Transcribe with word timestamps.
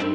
¿Qué 0.00 0.06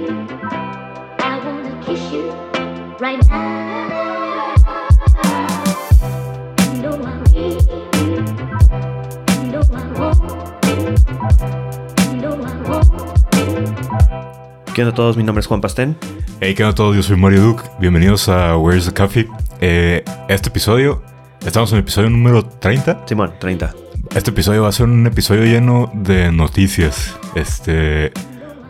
onda 14.81 14.91
a 14.91 14.95
todos? 14.95 15.15
Mi 15.15 15.23
nombre 15.23 15.39
es 15.39 15.47
Juan 15.47 15.61
Pastén. 15.61 15.95
Hey, 16.41 16.55
¿qué 16.55 16.63
onda 16.63 16.71
a 16.71 16.75
todos? 16.75 16.95
Yo 16.95 17.03
soy 17.03 17.15
Mario 17.15 17.41
Duke. 17.41 17.63
Bienvenidos 17.79 18.27
a 18.27 18.57
Where's 18.57 18.85
the 18.85 18.93
Coffee. 18.93 19.27
Eh, 19.61 20.03
este 20.27 20.49
episodio, 20.49 21.03
estamos 21.45 21.71
en 21.71 21.77
el 21.77 21.83
episodio 21.83 22.09
número 22.09 22.43
30. 22.43 23.03
Simón, 23.05 23.33
30. 23.39 23.71
Este 24.15 24.31
episodio 24.31 24.63
va 24.63 24.69
a 24.69 24.71
ser 24.71 24.87
un 24.87 25.05
episodio 25.05 25.43
lleno 25.43 25.91
de 25.93 26.31
noticias. 26.31 27.15
Este. 27.35 28.11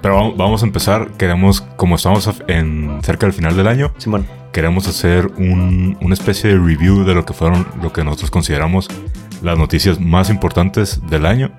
Pero 0.06 0.36
vamos, 0.36 0.62
a 0.62 0.68
empezar. 0.68 1.10
Queremos, 1.18 1.62
como 1.62 1.96
estamos 1.96 2.30
en 2.48 3.00
cerca 3.02 3.26
del 3.26 3.34
final 3.34 3.58
del 3.58 3.68
año, 3.68 3.92
Simón. 3.98 4.28
queremos 4.54 4.88
hacer 4.88 5.26
un- 5.38 5.98
una 6.00 6.14
especie 6.14 6.52
de 6.52 6.60
review 6.60 7.04
de 7.06 7.16
lo 7.16 7.26
que 7.26 7.34
fueron, 7.34 7.66
lo 7.82 7.92
que 7.92 8.04
nosotros 8.04 8.30
consideramos 8.30 8.88
las 9.42 9.58
noticias 9.58 10.00
más 10.00 10.30
importantes 10.30 11.02
del 11.10 11.26
año, 11.26 11.52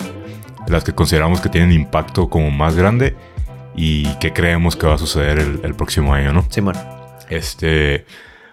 las 0.68 0.84
que 0.84 0.94
consideramos 0.94 1.40
que 1.40 1.48
tienen 1.48 1.72
impacto 1.72 2.28
como 2.30 2.52
más 2.52 2.76
grande 2.76 3.16
y 3.74 4.04
que 4.20 4.32
creemos 4.32 4.76
que 4.76 4.86
va 4.86 4.94
a 4.94 4.98
suceder 4.98 5.40
el, 5.40 5.60
el 5.64 5.74
próximo 5.74 6.14
año, 6.14 6.32
¿no? 6.32 6.44
Simón. 6.48 6.76
Este, 7.28 8.06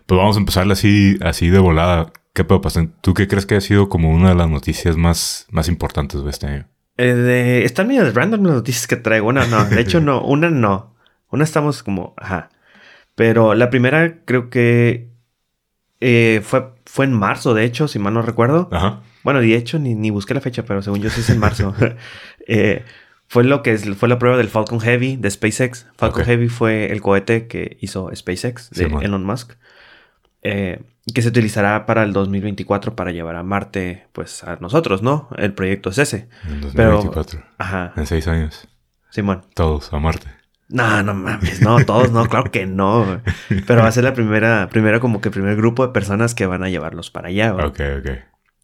pues 0.08 0.18
vamos 0.18 0.38
a 0.38 0.40
empezarle 0.40 0.74
así, 0.74 1.18
así 1.22 1.50
de 1.52 1.60
volada. 1.60 2.12
¿Qué 2.34 2.44
puede 2.44 2.62
pasar? 2.62 2.88
¿Tú 3.02 3.14
qué 3.14 3.28
crees 3.28 3.46
que 3.46 3.58
ha 3.58 3.62
sido 3.62 3.90
como 3.90 4.10
una 4.10 4.30
de 4.30 4.36
las 4.36 4.50
noticias 4.50 4.98
más, 4.98 5.46
más 5.52 5.68
importantes 5.68 6.24
de 6.24 6.30
este 6.32 6.48
año? 6.48 6.68
Eh, 6.98 7.14
de- 7.14 7.66
están 7.66 7.88
medio 7.88 8.10
random 8.12 8.44
las 8.44 8.56
noticias 8.56 8.88
que 8.88 8.96
traigo. 8.96 9.28
Una 9.28 9.46
no. 9.48 9.66
De 9.66 9.82
hecho, 9.82 10.00
no. 10.00 10.22
Una 10.24 10.50
no. 10.50 10.96
Una 11.30 11.44
estamos 11.44 11.84
como... 11.84 12.14
Ajá. 12.18 12.50
Pero 13.16 13.54
la 13.56 13.70
primera 13.70 14.20
creo 14.26 14.50
que... 14.50 15.10
eh, 16.00 16.42
fue, 16.44 16.70
fue 16.86 17.06
en 17.06 17.14
marzo, 17.14 17.54
de 17.54 17.64
hecho, 17.64 17.88
si 17.88 18.00
mal 18.00 18.14
no 18.14 18.22
recuerdo. 18.22 18.70
Ajá. 18.72 19.02
Bueno, 19.24 19.40
de 19.40 19.56
hecho, 19.56 19.80
ni, 19.80 19.96
ni 19.96 20.10
busqué 20.10 20.34
la 20.34 20.42
fecha, 20.42 20.64
pero 20.66 20.82
según 20.82 21.02
yo 21.02 21.10
sí 21.10 21.22
es 21.22 21.30
en 21.30 21.40
marzo. 21.40 21.74
Eh, 22.46 22.84
fue 23.28 23.46
lo 23.46 23.64
que 23.64 23.72
es, 23.72 23.90
fue 23.96 24.10
la 24.10 24.20
prueba 24.20 24.36
del 24.38 24.50
Falcon 24.50 24.82
Heavy 24.82 25.16
de 25.16 25.32
SpaceX. 25.32 25.88
Falcon. 25.98 26.26
Heavy 26.26 26.50
fue 26.50 26.92
el 26.92 27.02
cohete 27.02 27.48
que 27.48 27.78
hizo 27.80 28.12
SpaceX 28.14 28.70
de. 28.72 28.84
Elon 29.02 29.24
Musk. 29.24 29.54
Eh, 30.44 30.82
que 31.14 31.22
se 31.22 31.30
utilizará 31.30 31.86
para 31.86 32.04
el 32.04 32.14
2024 32.14 32.96
para 32.96 33.12
llevar 33.12 33.36
a 33.36 33.44
Marte, 33.44 34.08
pues 34.14 34.44
a 34.44 34.58
nosotros, 34.58 35.02
¿no? 35.02 35.30
El 35.38 35.54
proyecto 35.54 35.90
es 35.90 35.98
ese. 35.98 36.30
En 36.48 36.62
Pero- 36.76 36.92
2024. 37.02 37.44
Ajá. 37.58 37.94
En 37.96 38.06
seis 38.06 38.28
años. 38.28 38.68
Simón. 39.10 39.46
Todos 39.56 39.92
a 39.94 40.00
Marte. 40.00 40.28
No, 40.70 41.04
no 41.04 41.14
mames, 41.14 41.62
no, 41.62 41.84
todos 41.86 42.12
no, 42.12 42.26
claro 42.28 42.50
que 42.50 42.66
no. 42.66 43.22
Pero 43.68 43.82
va 43.82 43.88
a 43.90 43.92
ser 43.92 44.04
la 44.06 44.14
primera, 44.14 44.70
primera 44.70 45.00
como 45.00 45.22
que 45.22 45.30
primer 45.30 45.56
grupo 45.56 45.86
de 45.86 45.94
personas 45.94 46.34
que 46.34 46.46
van 46.48 46.64
a 46.64 46.70
llevarlos 46.70 47.12
para 47.12 47.28
allá, 47.28 47.52
güey. 47.52 47.66
Ok, 47.66 47.80
ok. 48.00 48.10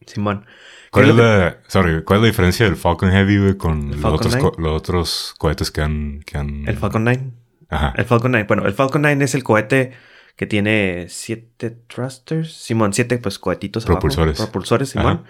Simón. 0.07 0.45
¿Cuál 0.91 1.05
¿Qué 1.05 1.11
es, 1.11 1.17
que- 1.17 1.21
la, 1.21 1.57
sorry, 1.67 2.03
¿cuál 2.03 2.17
es 2.17 2.21
la 2.23 2.27
diferencia 2.29 2.65
del 2.65 2.77
Falcon 2.77 3.11
Heavy 3.11 3.37
güey, 3.37 3.57
con 3.57 3.91
los 3.91 4.03
otros, 4.05 4.33
9? 4.35 4.41
co- 4.55 4.59
los 4.61 4.71
otros 4.71 5.35
cohetes 5.37 5.69
que 5.69 5.81
han, 5.81 6.21
que 6.25 6.37
han... 6.39 6.67
El 6.67 6.77
Falcon 6.77 7.03
9. 7.03 7.31
Ajá. 7.69 7.93
El 7.95 8.05
Falcon 8.05 8.31
9. 8.31 8.45
Bueno, 8.47 8.65
el 8.65 8.73
Falcon 8.73 9.03
9 9.03 9.23
es 9.23 9.35
el 9.35 9.43
cohete 9.43 9.91
que 10.39 10.47
tiene 10.47 11.07
siete 11.09 11.69
thrusters. 11.69 12.53
Simón, 12.53 12.93
siete 12.93 13.17
pues 13.17 13.37
cohetitos 13.39 13.83
abajo. 13.85 13.99
Propulsores. 13.99 14.37
Propulsores, 14.37 14.87
Simón. 14.87 15.25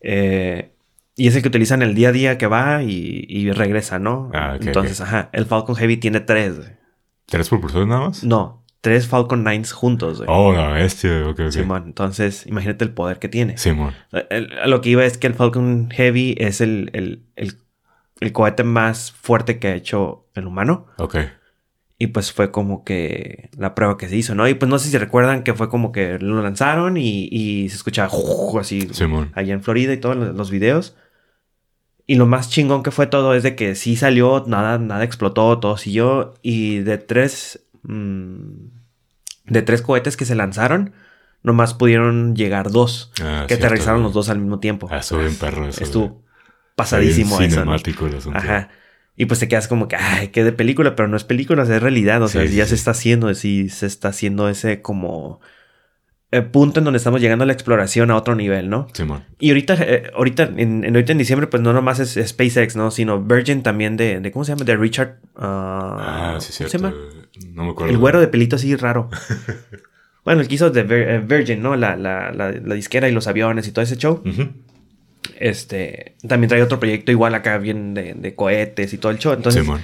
Eh, 0.00 0.72
y 1.14 1.28
es 1.28 1.36
el 1.36 1.42
que 1.42 1.48
utilizan 1.48 1.80
el 1.80 1.94
día 1.94 2.08
a 2.08 2.12
día 2.12 2.38
que 2.38 2.48
va 2.48 2.82
y, 2.82 3.24
y 3.28 3.52
regresa, 3.52 4.00
¿no? 4.00 4.32
Ah, 4.34 4.54
ok, 4.56 4.66
Entonces, 4.66 5.00
ajá. 5.00 5.30
El 5.32 5.46
Falcon 5.46 5.76
Heavy 5.76 5.96
tiene 5.96 6.18
tres. 6.18 6.56
¿Tres 7.26 7.48
propulsores 7.48 7.86
nada 7.86 8.08
más? 8.08 8.24
No, 8.24 8.64
tres 8.80 9.06
Falcon 9.06 9.44
9s 9.44 9.70
juntos. 9.70 10.18
güey. 10.18 10.28
Oh, 10.28 10.52
la 10.52 10.72
bestia. 10.72 11.24
Ok, 11.28 11.38
ok. 11.38 11.50
Simón. 11.52 11.84
Entonces, 11.86 12.44
imagínate 12.44 12.84
el 12.84 12.90
poder 12.92 13.20
que 13.20 13.28
tiene. 13.28 13.58
Simón. 13.58 13.94
El- 14.28 14.50
lo 14.66 14.80
que 14.80 14.90
iba 14.90 15.04
es 15.04 15.18
que 15.18 15.28
el 15.28 15.34
Falcon 15.34 15.88
Heavy 15.92 16.34
es 16.36 16.60
el, 16.60 16.90
el, 16.94 17.26
el, 17.36 17.58
el 18.18 18.32
cohete 18.32 18.64
más 18.64 19.12
fuerte 19.12 19.60
que 19.60 19.68
ha 19.68 19.74
hecho 19.76 20.26
el 20.34 20.48
humano. 20.48 20.88
Ok. 20.98 21.16
Y 22.02 22.08
pues 22.08 22.32
fue 22.32 22.50
como 22.50 22.82
que 22.82 23.48
la 23.56 23.76
prueba 23.76 23.96
que 23.96 24.08
se 24.08 24.16
hizo, 24.16 24.34
¿no? 24.34 24.48
Y 24.48 24.54
pues 24.54 24.68
no 24.68 24.80
sé 24.80 24.88
si 24.88 24.98
recuerdan 24.98 25.44
que 25.44 25.54
fue 25.54 25.68
como 25.68 25.92
que 25.92 26.18
lo 26.18 26.42
lanzaron 26.42 26.96
y, 26.96 27.28
y 27.30 27.68
se 27.68 27.76
escuchaba 27.76 28.10
así 28.58 28.88
Simón. 28.90 29.30
allá 29.36 29.54
en 29.54 29.62
Florida 29.62 29.92
y 29.92 29.98
todos 29.98 30.16
los, 30.16 30.50
videos. 30.50 30.96
Y 32.08 32.16
lo 32.16 32.26
más 32.26 32.50
chingón 32.50 32.82
que 32.82 32.90
fue 32.90 33.06
todo 33.06 33.36
es 33.36 33.44
de 33.44 33.54
que 33.54 33.76
sí 33.76 33.94
salió, 33.94 34.42
nada, 34.48 34.78
nada 34.78 35.04
explotó, 35.04 35.60
todo 35.60 35.76
siguió. 35.76 36.34
Y 36.42 36.78
de 36.80 36.98
tres. 36.98 37.68
mm, 37.84 38.48
de 39.44 39.62
tres 39.62 39.80
cohetes 39.80 40.16
que 40.16 40.24
se 40.24 40.34
lanzaron, 40.34 40.94
nomás 41.44 41.72
pudieron 41.72 42.34
llegar 42.34 42.72
dos. 42.72 43.12
Ah, 43.22 43.44
que 43.46 43.54
cierto, 43.54 43.66
aterrizaron 43.66 44.00
güey. 44.00 44.06
los 44.08 44.14
dos 44.14 44.28
al 44.28 44.40
mismo 44.40 44.58
tiempo. 44.58 44.88
Ah, 44.90 44.98
estuvo 44.98 45.20
bien 45.20 45.36
perro 45.36 45.68
eso. 45.68 45.84
Estuvo 45.84 46.08
güey. 46.08 46.20
pasadísimo 46.74 47.38
bien 47.38 47.52
eso. 47.52 47.64
¿no? 47.64 47.76
el 47.76 48.16
asunto. 48.16 48.36
Ajá. 48.36 48.70
Y 49.16 49.26
pues 49.26 49.40
te 49.40 49.48
quedas 49.48 49.68
como 49.68 49.88
que, 49.88 49.96
ay, 49.96 50.28
qué 50.28 50.42
de 50.42 50.52
película, 50.52 50.96
pero 50.96 51.06
no 51.08 51.16
es 51.16 51.24
película, 51.24 51.62
es 51.64 51.82
realidad. 51.82 52.22
O 52.22 52.28
sea, 52.28 52.46
Sí, 52.46 52.56
ya 52.56 52.64
sí, 52.64 52.70
se 52.70 52.76
sí. 52.76 52.80
está 52.80 52.90
haciendo, 52.92 53.34
sí, 53.34 53.68
se 53.68 53.86
está 53.86 54.08
haciendo 54.08 54.48
ese 54.48 54.80
como 54.80 55.40
eh, 56.30 56.40
punto 56.40 56.80
en 56.80 56.84
donde 56.84 56.96
estamos 56.96 57.20
llegando 57.20 57.42
a 57.42 57.46
la 57.46 57.52
exploración 57.52 58.10
a 58.10 58.16
otro 58.16 58.34
nivel, 58.34 58.70
¿no? 58.70 58.86
Simón. 58.94 59.24
Y 59.38 59.50
ahorita, 59.50 59.76
eh, 59.80 60.10
ahorita, 60.16 60.44
en, 60.56 60.82
en- 60.84 60.96
ahorita 60.96 61.12
en 61.12 61.18
diciembre, 61.18 61.46
pues 61.46 61.62
no 61.62 61.74
nomás 61.74 61.98
es, 62.00 62.16
es 62.16 62.30
SpaceX, 62.30 62.74
¿no? 62.74 62.90
Sino 62.90 63.20
Virgin 63.22 63.62
también 63.62 63.98
de, 63.98 64.18
de 64.20 64.32
¿cómo 64.32 64.46
se 64.46 64.52
llama? 64.52 64.64
De 64.64 64.76
Richard. 64.76 65.18
ah, 65.36 66.34
Ah, 66.36 66.40
sí, 66.40 66.46
¿cómo 66.56 66.70
cierto. 66.70 66.70
se 66.70 66.78
llama? 66.78 66.94
No 67.54 67.64
me 67.64 67.70
acuerdo. 67.72 67.92
El 67.92 67.98
güero 67.98 68.18
de 68.18 68.28
pelito 68.28 68.56
así 68.56 68.74
raro. 68.76 69.10
bueno, 70.24 70.40
el 70.40 70.48
que 70.48 70.54
hizo 70.54 70.70
de 70.70 70.86
eh, 70.88 71.18
Virgin, 71.18 71.62
¿no? 71.62 71.76
La, 71.76 71.96
la, 71.96 72.32
la, 72.32 72.50
la 72.50 72.74
disquera 72.74 73.10
y 73.10 73.12
los 73.12 73.26
aviones 73.26 73.68
y 73.68 73.72
todo 73.72 73.82
ese 73.82 73.96
show. 73.98 74.22
Ujú. 74.24 74.48
Este, 75.42 76.14
también 76.28 76.48
trae 76.48 76.62
otro 76.62 76.78
proyecto 76.78 77.10
igual 77.10 77.34
acá, 77.34 77.58
bien 77.58 77.94
de, 77.94 78.14
de 78.14 78.34
cohetes 78.36 78.92
y 78.92 78.98
todo 78.98 79.10
el 79.10 79.18
show. 79.18 79.32
Entonces, 79.32 79.62
Simón. 79.64 79.82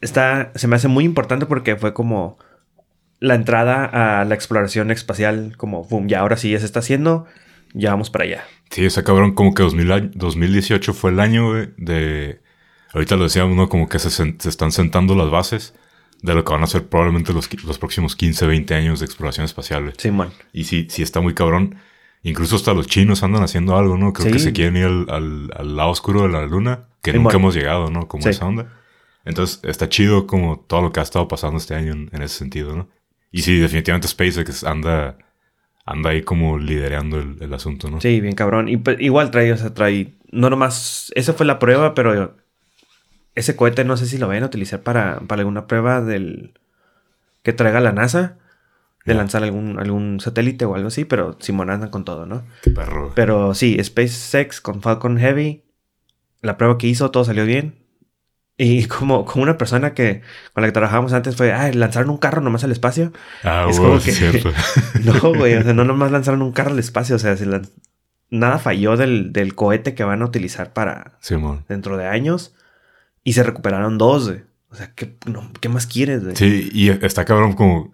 está, 0.00 0.50
se 0.56 0.66
me 0.66 0.74
hace 0.74 0.88
muy 0.88 1.04
importante 1.04 1.46
porque 1.46 1.76
fue 1.76 1.94
como 1.94 2.36
la 3.20 3.36
entrada 3.36 3.84
a 4.20 4.24
la 4.24 4.34
exploración 4.34 4.90
espacial, 4.90 5.54
como, 5.56 5.84
boom, 5.84 6.08
ya 6.08 6.18
ahora 6.18 6.36
sí 6.36 6.50
ya 6.50 6.58
se 6.58 6.66
está 6.66 6.80
haciendo, 6.80 7.26
ya 7.74 7.90
vamos 7.90 8.10
para 8.10 8.24
allá. 8.24 8.44
Sí, 8.70 8.84
ese 8.84 9.04
cabrón 9.04 9.34
como 9.34 9.54
que 9.54 9.62
2000 9.62 9.92
año- 9.92 10.10
2018 10.14 10.92
fue 10.94 11.12
el 11.12 11.20
año, 11.20 11.50
güey, 11.52 11.68
de... 11.76 12.40
Ahorita 12.92 13.14
lo 13.16 13.22
decíamos, 13.22 13.56
¿no? 13.56 13.68
Como 13.68 13.88
que 13.88 13.98
se, 14.00 14.10
se 14.10 14.48
están 14.48 14.72
sentando 14.72 15.14
las 15.14 15.30
bases 15.30 15.74
de 16.22 16.34
lo 16.34 16.44
que 16.44 16.52
van 16.52 16.62
a 16.64 16.66
ser 16.66 16.88
probablemente 16.88 17.32
los, 17.32 17.48
los 17.64 17.78
próximos 17.78 18.16
15, 18.16 18.46
20 18.48 18.74
años 18.74 18.98
de 19.00 19.06
exploración 19.06 19.44
espacial. 19.44 19.92
Simón. 19.96 20.30
Y 20.52 20.64
sí, 20.64 20.88
sí 20.90 21.02
está 21.02 21.20
muy 21.20 21.34
cabrón. 21.34 21.76
Incluso 22.22 22.56
hasta 22.56 22.72
los 22.74 22.86
chinos 22.86 23.22
andan 23.22 23.42
haciendo 23.42 23.76
algo, 23.76 23.96
¿no? 23.98 24.12
Creo 24.12 24.26
Sí. 24.28 24.32
que 24.32 24.38
se 24.38 24.52
quieren 24.52 24.76
ir 24.76 24.84
al, 24.84 25.06
al- 25.10 25.50
al 25.56 25.76
lado 25.76 25.90
oscuro 25.90 26.22
de 26.22 26.28
la 26.28 26.46
luna, 26.46 26.84
que 27.02 27.10
Sí, 27.10 27.16
nunca 27.16 27.32
bueno. 27.32 27.38
hemos 27.40 27.54
llegado, 27.54 27.90
¿no? 27.90 28.06
Como 28.08 28.22
Sí. 28.22 28.28
esa 28.30 28.46
onda. 28.46 28.72
Entonces, 29.24 29.60
está 29.64 29.88
chido 29.88 30.26
como 30.26 30.60
todo 30.60 30.82
lo 30.82 30.92
que 30.92 31.00
ha 31.00 31.02
estado 31.02 31.26
pasando 31.28 31.58
este 31.58 31.74
año 31.74 31.92
en, 31.92 32.10
en 32.12 32.22
ese 32.22 32.38
sentido, 32.38 32.76
¿no? 32.76 32.88
Y 33.32 33.42
sí, 33.42 33.58
definitivamente 33.58 34.06
SpaceX 34.08 34.62
anda, 34.64 35.16
anda 35.84 36.10
ahí 36.10 36.22
como 36.22 36.58
liderando 36.58 37.18
el, 37.18 37.36
el 37.40 37.54
asunto, 37.54 37.90
¿no? 37.90 38.00
Sí, 38.00 38.20
bien 38.20 38.34
cabrón. 38.34 38.68
Y 38.68 38.76
pues, 38.76 38.98
igual 39.00 39.30
trae, 39.30 39.52
o 39.52 39.56
sea, 39.56 39.74
trae, 39.74 40.14
no 40.30 40.48
nomás, 40.50 41.10
esa 41.16 41.32
fue 41.32 41.46
la 41.46 41.58
prueba, 41.58 41.94
pero 41.94 42.36
ese 43.34 43.56
cohete 43.56 43.84
no 43.84 43.96
sé 43.96 44.06
si 44.06 44.18
lo 44.18 44.28
vayan 44.28 44.42
a 44.44 44.46
utilizar 44.46 44.82
para, 44.82 45.20
para 45.20 45.40
alguna 45.40 45.66
prueba 45.66 46.00
del 46.02 46.52
que 47.42 47.52
traiga 47.52 47.80
la 47.80 47.92
NASA. 47.92 48.38
De 49.04 49.14
lanzar 49.14 49.42
algún, 49.42 49.78
algún 49.80 50.20
satélite 50.20 50.64
o 50.64 50.74
algo 50.76 50.88
así, 50.88 51.04
pero 51.04 51.36
Simón 51.40 51.70
anda 51.70 51.90
con 51.90 52.04
todo, 52.04 52.24
¿no? 52.26 52.44
Qué 52.62 52.70
perro. 52.70 53.12
Pero 53.16 53.52
sí, 53.54 53.76
SpaceX 53.82 54.60
con 54.60 54.80
Falcon 54.80 55.18
Heavy, 55.18 55.64
la 56.40 56.56
prueba 56.56 56.78
que 56.78 56.86
hizo, 56.86 57.10
todo 57.10 57.24
salió 57.24 57.44
bien. 57.44 57.80
Y 58.56 58.84
como, 58.86 59.24
como 59.24 59.42
una 59.42 59.58
persona 59.58 59.92
que 59.94 60.22
con 60.52 60.62
la 60.62 60.68
que 60.68 60.72
trabajábamos 60.72 61.12
antes 61.14 61.34
fue, 61.36 61.52
ah, 61.52 61.70
lanzaron 61.72 62.10
un 62.10 62.18
carro 62.18 62.40
nomás 62.42 62.62
al 62.62 62.70
espacio. 62.70 63.12
Ah, 63.42 63.66
es 63.68 63.78
güey, 63.78 63.90
como 63.90 64.02
que- 64.02 64.12
cierto. 64.12 64.52
No, 65.04 65.34
güey, 65.34 65.54
o 65.54 65.62
sea, 65.62 65.72
no 65.72 65.82
nomás 65.84 66.12
lanzaron 66.12 66.42
un 66.42 66.52
carro 66.52 66.70
al 66.70 66.78
espacio, 66.78 67.16
o 67.16 67.18
sea, 67.18 67.34
nada 68.30 68.58
falló 68.58 68.96
del, 68.96 69.32
del 69.32 69.54
cohete 69.54 69.94
que 69.94 70.04
van 70.04 70.22
a 70.22 70.26
utilizar 70.26 70.72
para 70.72 71.18
Simón. 71.20 71.64
dentro 71.68 71.96
de 71.96 72.06
años 72.06 72.54
y 73.24 73.32
se 73.32 73.42
recuperaron 73.42 73.98
dos, 73.98 74.28
güey. 74.28 74.42
O 74.70 74.74
sea, 74.74 74.92
¿qué, 74.94 75.16
no, 75.26 75.50
¿qué 75.60 75.68
más 75.68 75.86
quieres, 75.86 76.22
güey? 76.24 76.36
Sí, 76.36 76.70
y 76.72 76.88
está 76.90 77.24
cabrón 77.26 77.52
como, 77.54 77.92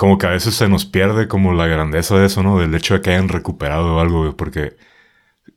como 0.00 0.16
que 0.16 0.26
a 0.26 0.30
veces 0.30 0.54
se 0.54 0.66
nos 0.66 0.86
pierde 0.86 1.28
como 1.28 1.52
la 1.52 1.66
grandeza 1.66 2.18
de 2.18 2.24
eso, 2.24 2.42
¿no? 2.42 2.58
Del 2.58 2.74
hecho 2.74 2.94
de 2.94 3.02
que 3.02 3.10
hayan 3.10 3.28
recuperado 3.28 4.00
algo, 4.00 4.20
güey, 4.20 4.32
porque 4.32 4.78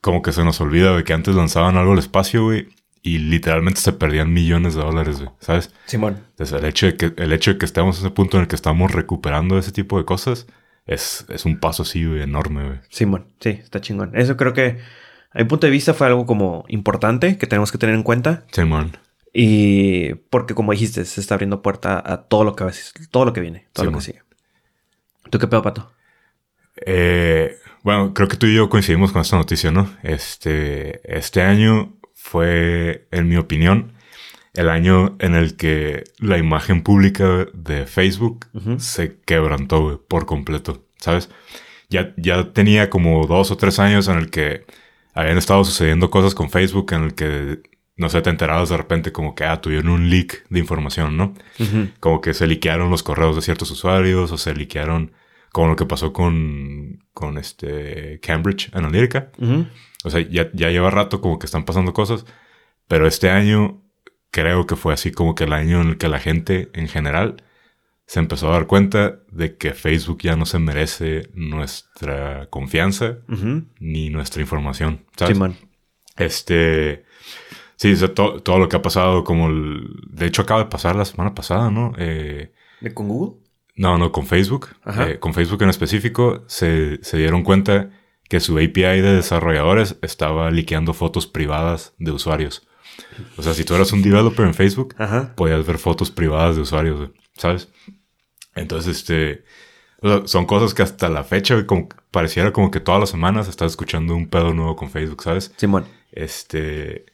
como 0.01 0.21
que 0.21 0.33
se 0.33 0.43
nos 0.43 0.59
olvida 0.59 0.93
de 0.97 1.05
que 1.05 1.13
antes 1.13 1.33
lanzaban 1.33 1.77
algo 1.77 1.93
al 1.93 1.99
espacio, 1.99 2.43
güey, 2.43 2.67
y 3.01 3.19
literalmente 3.19 3.79
se 3.79 3.93
perdían 3.93 4.33
millones 4.33 4.75
de 4.75 4.81
dólares, 4.81 5.19
güey, 5.19 5.29
¿sabes? 5.39 5.73
Simón. 5.85 6.25
Entonces 6.31 6.59
el 6.59 6.65
hecho 6.65 6.87
de 6.87 6.97
que, 6.97 7.13
el 7.15 7.31
hecho 7.31 7.53
de 7.53 7.57
que 7.57 7.63
estemos 7.63 7.97
en 7.97 8.05
ese 8.05 8.13
punto 8.13 8.35
en 8.35 8.41
el 8.41 8.49
que 8.49 8.57
estamos 8.57 8.91
recuperando 8.91 9.57
ese 9.57 9.71
tipo 9.71 9.97
de 9.97 10.03
cosas 10.03 10.45
es, 10.85 11.25
es 11.29 11.45
un 11.45 11.61
paso 11.61 11.83
así, 11.83 12.05
güey, 12.05 12.21
enorme, 12.21 12.65
güey. 12.65 12.79
Simón, 12.89 13.27
sí, 13.39 13.51
está 13.51 13.79
chingón. 13.79 14.11
Eso 14.13 14.35
creo 14.35 14.51
que, 14.51 14.77
a 15.31 15.37
mi 15.37 15.45
punto 15.45 15.67
de 15.67 15.71
vista, 15.71 15.93
fue 15.93 16.07
algo 16.07 16.25
como 16.25 16.65
importante 16.67 17.37
que 17.37 17.47
tenemos 17.47 17.71
que 17.71 17.77
tener 17.77 17.95
en 17.95 18.03
cuenta. 18.03 18.43
Simón. 18.51 18.97
Y 19.31 20.15
porque 20.29 20.53
como 20.53 20.73
dijiste, 20.73 21.05
se 21.05 21.21
está 21.21 21.35
abriendo 21.35 21.61
puerta 21.61 22.03
a 22.05 22.23
todo 22.23 22.43
lo 22.43 22.57
que, 22.57 22.65
todo 23.09 23.23
lo 23.23 23.31
que 23.31 23.39
viene, 23.39 23.67
todo 23.71 23.85
Sí, 23.85 23.91
lo 23.91 23.97
que 23.97 24.03
sigue. 24.03 24.23
¿Tú 25.33 25.39
qué 25.39 25.47
pedo, 25.47 25.63
Pato? 25.63 25.91
Eh, 26.85 27.57
bueno, 27.81 28.13
creo 28.13 28.27
que 28.27 28.37
tú 28.37 28.45
y 28.45 28.53
yo 28.53 28.69
coincidimos 28.69 29.11
con 29.11 29.23
esta 29.23 29.35
noticia, 29.35 29.71
¿no? 29.71 29.89
Este, 30.03 31.01
este 31.11 31.41
año 31.41 31.97
fue, 32.13 33.07
en 33.09 33.29
mi 33.29 33.37
opinión, 33.37 33.93
el 34.53 34.69
año 34.69 35.15
en 35.17 35.33
el 35.33 35.55
que 35.55 36.03
la 36.19 36.37
imagen 36.37 36.83
pública 36.83 37.47
de 37.51 37.87
Facebook 37.87 38.45
se 38.77 39.21
quebrantó 39.21 40.05
por 40.07 40.27
completo, 40.27 40.85
¿sabes? 40.97 41.31
Ya, 41.89 42.13
ya 42.15 42.53
tenía 42.53 42.91
como 42.91 43.25
dos 43.25 43.49
o 43.49 43.57
tres 43.57 43.79
años 43.79 44.07
en 44.09 44.19
el 44.19 44.29
que 44.29 44.67
habían 45.15 45.39
estado 45.39 45.65
sucediendo 45.65 46.11
cosas 46.11 46.35
con 46.35 46.51
Facebook 46.51 46.93
en 46.93 47.05
el 47.05 47.15
que, 47.15 47.63
no 47.97 48.07
sé, 48.09 48.21
te 48.21 48.29
enterabas 48.29 48.69
de 48.69 48.77
repente 48.77 49.11
como 49.11 49.33
que, 49.33 49.45
ah, 49.45 49.61
tuvieron 49.61 49.89
un 49.89 50.11
leak 50.11 50.45
de 50.49 50.59
información, 50.59 51.17
¿no? 51.17 51.33
Como 51.99 52.21
que 52.21 52.35
se 52.35 52.45
liquearon 52.45 52.91
los 52.91 53.01
correos 53.01 53.35
de 53.35 53.41
ciertos 53.41 53.71
usuarios 53.71 54.31
o 54.31 54.37
se 54.37 54.53
liquearon 54.53 55.11
como 55.53 55.67
lo 55.69 55.75
que 55.77 55.85
pasó 55.85 56.11
con, 56.11 57.05
con 57.13 57.37
este 57.37 58.19
Cambridge 58.21 58.69
Analytica. 58.73 59.31
Ujú. 59.37 59.65
O 60.03 60.09
sea, 60.09 60.19
ya, 60.19 60.49
ya 60.51 60.69
lleva 60.69 60.89
rato 60.91 61.21
como 61.21 61.39
que 61.39 61.45
están 61.45 61.63
pasando 61.63 61.93
cosas, 61.93 62.25
pero 62.89 63.07
este 63.07 63.29
año 63.29 63.81
creo 64.31 64.65
que 64.67 64.75
fue 64.75 64.93
así 64.93 65.11
como 65.11 65.33
que 65.35 65.45
el 65.45 65.53
año 65.53 65.81
en 65.81 65.87
el 65.89 65.97
que 65.97 66.09
la 66.09 66.19
gente 66.19 66.69
en 66.73 66.89
general 66.89 67.41
se 68.05 68.19
empezó 68.19 68.49
a 68.49 68.53
dar 68.53 68.67
cuenta 68.67 69.19
de 69.31 69.55
que 69.55 69.73
Facebook 69.73 70.19
ya 70.23 70.35
no 70.35 70.45
se 70.45 70.59
merece 70.59 71.29
nuestra 71.35 72.47
confianza 72.49 73.19
ni 73.79 74.09
nuestra 74.09 74.41
información. 74.41 75.05
¿sabes? 75.15 75.35
Simón. 75.35 75.55
Este. 76.17 77.05
Sí, 77.75 77.93
o 77.93 77.95
sea, 77.95 78.13
to- 78.13 78.41
todo 78.41 78.59
lo 78.59 78.69
que 78.69 78.75
ha 78.77 78.81
pasado, 78.81 79.23
como 79.23 79.47
el. 79.47 79.87
De 80.09 80.25
hecho, 80.25 80.41
acaba 80.41 80.63
de 80.63 80.69
pasar 80.69 80.95
la 80.95 81.05
semana 81.05 81.33
pasada, 81.33 81.71
¿no? 81.71 81.93
Eh, 81.97 82.51
¿De 82.81 82.93
con 82.93 83.07
Google? 83.07 83.39
No, 83.75 83.97
no, 83.97 84.11
con 84.11 84.27
Facebook. 84.27 84.69
Eh, 84.85 85.17
con 85.19 85.33
Facebook 85.33 85.63
en 85.63 85.69
específico, 85.69 86.43
se, 86.47 87.03
se 87.03 87.17
dieron 87.17 87.43
cuenta 87.43 87.89
que 88.29 88.39
su 88.39 88.57
API 88.57 89.01
de 89.01 89.15
desarrolladores 89.15 89.97
estaba 90.01 90.49
liqueando 90.51 90.93
fotos 90.93 91.27
privadas 91.27 91.93
de 91.97 92.11
usuarios. 92.11 92.67
O 93.37 93.43
sea, 93.43 93.53
si 93.53 93.63
tú 93.63 93.75
eras 93.75 93.91
un 93.91 94.01
developer 94.01 94.45
en 94.45 94.53
Facebook, 94.53 94.95
Ajá. 94.97 95.33
podías 95.35 95.65
ver 95.65 95.77
fotos 95.77 96.11
privadas 96.11 96.55
de 96.55 96.61
usuarios, 96.61 97.09
¿sabes? 97.35 97.69
Entonces, 98.55 98.97
este, 98.97 99.43
o 100.01 100.07
sea, 100.07 100.27
son 100.27 100.45
cosas 100.45 100.73
que 100.73 100.83
hasta 100.83 101.09
la 101.09 101.23
fecha, 101.23 101.65
como 101.65 101.89
pareciera 102.11 102.53
como 102.53 102.69
que 102.71 102.79
todas 102.79 102.99
las 102.99 103.09
semanas 103.09 103.47
estás 103.47 103.71
escuchando 103.71 104.15
un 104.15 104.27
pedo 104.27 104.53
nuevo 104.53 104.75
con 104.75 104.89
Facebook, 104.89 105.23
¿sabes? 105.23 105.53
Simón. 105.57 105.85
Este, 106.11 107.05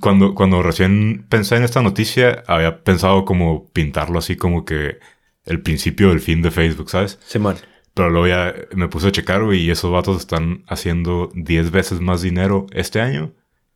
cuando, 0.00 0.34
cuando 0.34 0.62
recién 0.62 1.26
pensé 1.28 1.56
en 1.56 1.62
esta 1.64 1.82
noticia, 1.82 2.42
había 2.46 2.82
pensado 2.84 3.24
como 3.24 3.68
pintarlo 3.72 4.18
así 4.18 4.36
como 4.36 4.64
que 4.64 4.98
el 5.44 5.60
principio 5.62 6.08
del 6.10 6.20
fin 6.20 6.42
de 6.42 6.50
Facebook, 6.50 6.90
¿sabes? 6.90 7.18
Simón. 7.24 7.56
Pero 7.94 8.10
luego 8.10 8.26
ya 8.28 8.54
me 8.74 8.88
puse 8.88 9.08
a 9.08 9.12
checar, 9.12 9.42
güey, 9.44 9.60
y 9.62 9.70
esos 9.70 9.90
vatos 9.90 10.18
están 10.18 10.64
haciendo 10.68 11.30
10 11.34 11.70
veces 11.70 12.00
más 12.00 12.22
dinero 12.22 12.66
este 12.72 13.00
año 13.00 13.32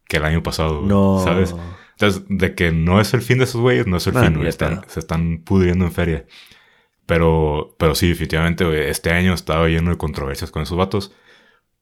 que 0.06 0.19
el 0.19 0.25
año 0.25 0.43
pasado, 0.43 0.76
güey, 0.79 0.88
No. 0.88 1.20
¿sabes? 1.25 1.55
Entonces, 1.93 2.23
de 2.29 2.55
que 2.55 2.73
no 2.73 3.00
es 3.00 3.12
el 3.14 3.23
fin 3.23 3.38
de 3.38 3.44
esos 3.44 3.61
güeyes, 3.61 3.87
no 3.87 3.96
es 3.96 4.06
el 4.06 4.17
Ah, 4.17 4.23
fin, 4.25 4.35
güey. 4.37 4.49
Están- 4.49 4.82
se 4.88 5.00
están 5.00 5.38
pudriendo 5.44 5.85
en 5.85 5.93
feria. 5.93 6.26
Pero, 7.06 7.75
pero 7.79 7.94
sí, 7.94 8.08
definitivamente, 8.08 8.64
güey, 8.64 8.88
este 8.88 9.11
año 9.11 9.35
estaba 9.35 9.69
lleno 9.69 9.91
de 9.91 9.96
controversias 9.99 10.50
con 10.50 10.62
esos 10.62 10.76
vatos. 10.79 11.12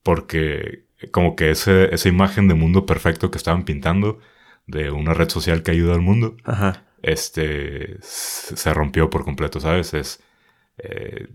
Porque 0.02 0.84
como 1.10 1.36
que 1.36 1.50
ese, 1.50 1.94
esa 1.94 2.08
imagen 2.08 2.48
de 2.48 2.54
mundo 2.54 2.86
perfecto 2.86 3.30
que 3.30 3.38
estaban 3.38 3.64
pintando, 3.64 4.18
de 4.66 4.90
una 4.90 5.12
red 5.14 5.28
social 5.28 5.62
que 5.62 5.72
ayuda 5.72 5.94
al 5.94 6.00
mundo, 6.00 6.36
Ajá. 6.44 6.84
este 7.02 7.96
se 8.00 8.72
rompió 8.74 9.10
por 9.10 9.24
completo, 9.24 9.58
¿sabes? 9.60 9.92
Es 9.94 10.22
eh, 10.78 11.28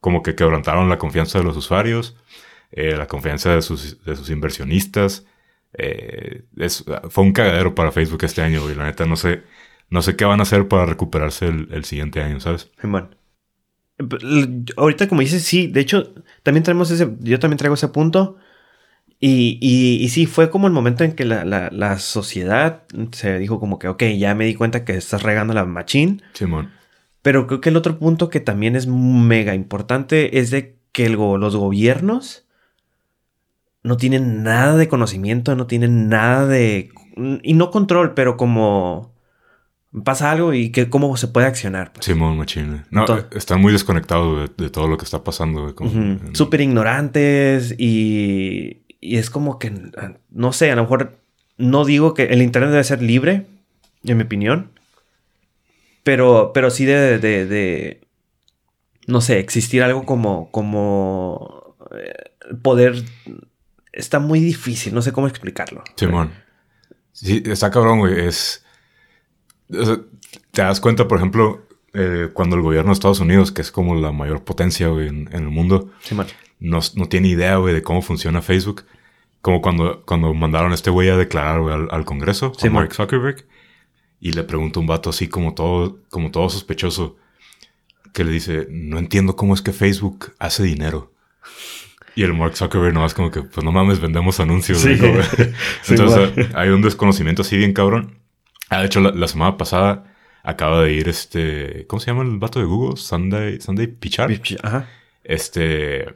como 0.00 0.22
que 0.22 0.34
quebrantaron 0.34 0.88
la 0.88 0.98
confianza 0.98 1.38
de 1.38 1.44
los 1.44 1.56
usuarios, 1.56 2.16
eh, 2.70 2.96
la 2.96 3.06
confianza 3.06 3.54
de 3.54 3.62
sus, 3.62 4.02
de 4.04 4.16
sus 4.16 4.30
inversionistas. 4.30 5.26
Eh, 5.74 6.44
es- 6.56 6.84
fue 7.10 7.24
un 7.24 7.32
cagadero 7.32 7.74
para 7.74 7.92
Facebook 7.92 8.24
este 8.24 8.42
año, 8.42 8.70
y 8.70 8.74
la 8.74 8.84
neta 8.84 9.04
no 9.06 9.16
sé, 9.16 9.42
no 9.90 10.00
sé 10.02 10.16
qué 10.16 10.24
van 10.24 10.40
a 10.40 10.44
hacer 10.44 10.68
para 10.68 10.86
recuperarse 10.86 11.46
el, 11.46 11.68
el 11.72 11.84
siguiente 11.84 12.22
año, 12.22 12.40
¿sabes? 12.40 12.70
L- 13.98 14.64
Ahorita, 14.76 15.08
como 15.08 15.20
dices, 15.20 15.42
sí, 15.44 15.66
de 15.66 15.80
hecho, 15.80 16.14
también 16.42 16.62
traemos 16.64 16.90
ese, 16.90 17.08
yo 17.20 17.38
también 17.38 17.58
traigo 17.58 17.74
ese 17.74 17.88
punto. 17.88 18.36
Y, 19.24 19.56
y, 19.60 20.02
y 20.04 20.08
sí, 20.08 20.26
fue 20.26 20.50
como 20.50 20.66
el 20.66 20.72
momento 20.72 21.04
en 21.04 21.12
que 21.12 21.24
la, 21.24 21.44
la, 21.44 21.68
la 21.70 22.00
sociedad 22.00 22.82
se 23.12 23.38
dijo 23.38 23.60
como 23.60 23.78
que, 23.78 23.86
ok, 23.86 24.02
ya 24.18 24.34
me 24.34 24.46
di 24.46 24.54
cuenta 24.56 24.84
que 24.84 24.96
estás 24.96 25.22
regando 25.22 25.54
la 25.54 25.64
machín. 25.64 26.22
Simón. 26.32 26.70
Pero 27.22 27.46
creo 27.46 27.60
que 27.60 27.68
el 27.68 27.76
otro 27.76 28.00
punto 28.00 28.28
que 28.30 28.40
también 28.40 28.74
es 28.74 28.88
mega 28.88 29.54
importante 29.54 30.40
es 30.40 30.50
de 30.50 30.74
que 30.90 31.06
el 31.06 31.12
los 31.12 31.54
gobiernos 31.54 32.46
no 33.84 33.96
tienen 33.96 34.42
nada 34.42 34.76
de 34.76 34.88
conocimiento, 34.88 35.54
no 35.54 35.68
tienen 35.68 36.08
nada 36.08 36.46
de... 36.48 36.90
Y 37.44 37.54
no 37.54 37.70
control, 37.70 38.14
pero 38.14 38.36
como 38.36 39.12
pasa 40.04 40.30
algo 40.30 40.54
y 40.54 40.70
que 40.72 40.88
cómo 40.88 41.14
se 41.18 41.28
puede 41.28 41.46
accionar. 41.46 41.92
pues. 41.92 42.06
Simón 42.06 42.38
Machine. 42.38 42.84
No, 42.90 43.00
Entonces- 43.02 43.26
están 43.36 43.60
muy 43.60 43.72
desconectados 43.72 44.50
de, 44.56 44.64
de 44.64 44.70
todo 44.70 44.88
lo 44.88 44.96
que 44.96 45.04
está 45.04 45.22
pasando. 45.22 45.74
en- 45.80 46.34
Súper 46.34 46.62
ignorantes 46.62 47.74
y, 47.78 48.81
y 49.02 49.18
es 49.18 49.28
como 49.28 49.58
que, 49.58 49.72
no 50.30 50.52
sé, 50.52 50.70
a 50.70 50.76
lo 50.76 50.82
mejor 50.82 51.18
no 51.58 51.84
digo 51.84 52.14
que 52.14 52.22
el 52.26 52.40
Internet 52.40 52.70
debe 52.70 52.84
ser 52.84 53.02
libre, 53.02 53.46
en 54.04 54.16
mi 54.16 54.22
opinión, 54.22 54.70
pero, 56.04 56.52
pero 56.54 56.70
sí 56.70 56.84
de, 56.84 57.18
de, 57.18 57.46
de, 57.46 58.00
no 59.08 59.20
sé, 59.20 59.40
existir 59.40 59.82
algo 59.82 60.06
como, 60.06 60.50
como 60.52 61.76
eh, 61.98 62.54
poder, 62.62 63.04
está 63.92 64.20
muy 64.20 64.38
difícil, 64.38 64.94
no 64.94 65.02
sé 65.02 65.12
cómo 65.12 65.26
explicarlo. 65.26 65.82
Simón. 65.96 66.32
Sí, 67.10 67.42
está 67.44 67.72
cabrón, 67.72 67.98
güey. 67.98 68.26
Es. 68.26 68.64
o 69.68 69.84
sea, 69.84 69.98
te 70.52 70.62
das 70.62 70.80
cuenta, 70.80 71.08
por 71.08 71.18
ejemplo, 71.18 71.66
eh, 71.92 72.30
cuando 72.32 72.54
el 72.54 72.62
gobierno 72.62 72.90
de 72.90 72.94
Estados 72.94 73.20
Unidos, 73.20 73.50
que 73.50 73.62
es 73.62 73.72
como 73.72 73.96
la 73.96 74.12
mayor 74.12 74.44
potencia 74.44 74.88
güey, 74.88 75.08
en, 75.08 75.28
en 75.32 75.42
el 75.42 75.50
mundo, 75.50 75.90
Simón. 76.02 76.26
No, 76.62 76.80
no 76.94 77.08
tiene 77.08 77.28
idea, 77.28 77.56
güey, 77.56 77.74
de 77.74 77.82
cómo 77.82 78.02
funciona 78.02 78.42
Facebook. 78.42 78.84
Como 79.40 79.60
cuando, 79.60 80.04
cuando 80.06 80.32
mandaron 80.34 80.72
a 80.72 80.74
este 80.74 80.90
güey 80.90 81.08
a 81.08 81.16
declarar, 81.16 81.60
güey, 81.60 81.74
al, 81.74 81.88
al 81.90 82.04
Congreso, 82.04 82.52
a 82.56 82.60
Simón. 82.60 82.84
Mark 82.84 82.94
Zuckerberg, 82.94 83.44
y 84.20 84.32
le 84.32 84.44
pregunta 84.44 84.78
un 84.78 84.86
vato 84.86 85.10
así 85.10 85.28
como 85.28 85.54
todo, 85.54 85.98
como 86.10 86.30
todo 86.30 86.48
sospechoso, 86.48 87.16
que 88.12 88.24
le 88.24 88.30
dice, 88.30 88.68
no 88.70 88.98
entiendo 88.98 89.34
cómo 89.34 89.54
es 89.54 89.62
que 89.62 89.72
Facebook 89.72 90.32
hace 90.38 90.62
dinero. 90.62 91.12
Y 92.14 92.22
el 92.22 92.34
Mark 92.34 92.56
Zuckerberg 92.56 92.94
nomás 92.94 93.14
como 93.14 93.30
que, 93.30 93.42
pues 93.42 93.64
no 93.64 93.72
mames, 93.72 93.98
vendemos 94.00 94.38
anuncios. 94.38 94.78
Sí. 94.78 94.96
Sí, 95.82 95.94
Entonces 95.94 96.50
hay 96.54 96.68
un 96.68 96.82
desconocimiento 96.82 97.42
así 97.42 97.56
bien 97.56 97.72
cabrón. 97.72 98.18
Ah, 98.68 98.80
de 98.80 98.86
hecho, 98.86 99.00
la, 99.00 99.10
la 99.10 99.26
semana 99.28 99.56
pasada 99.56 100.14
acaba 100.44 100.82
de 100.82 100.92
ir 100.92 101.08
este, 101.08 101.86
¿cómo 101.88 102.00
se 102.00 102.06
llama 102.10 102.22
el 102.22 102.38
vato 102.38 102.58
de 102.58 102.66
Google? 102.66 102.96
Sunday, 102.96 103.60
Sunday 103.60 103.86
Pichar 103.86 104.30
Ajá. 104.62 104.88
este, 105.24 106.06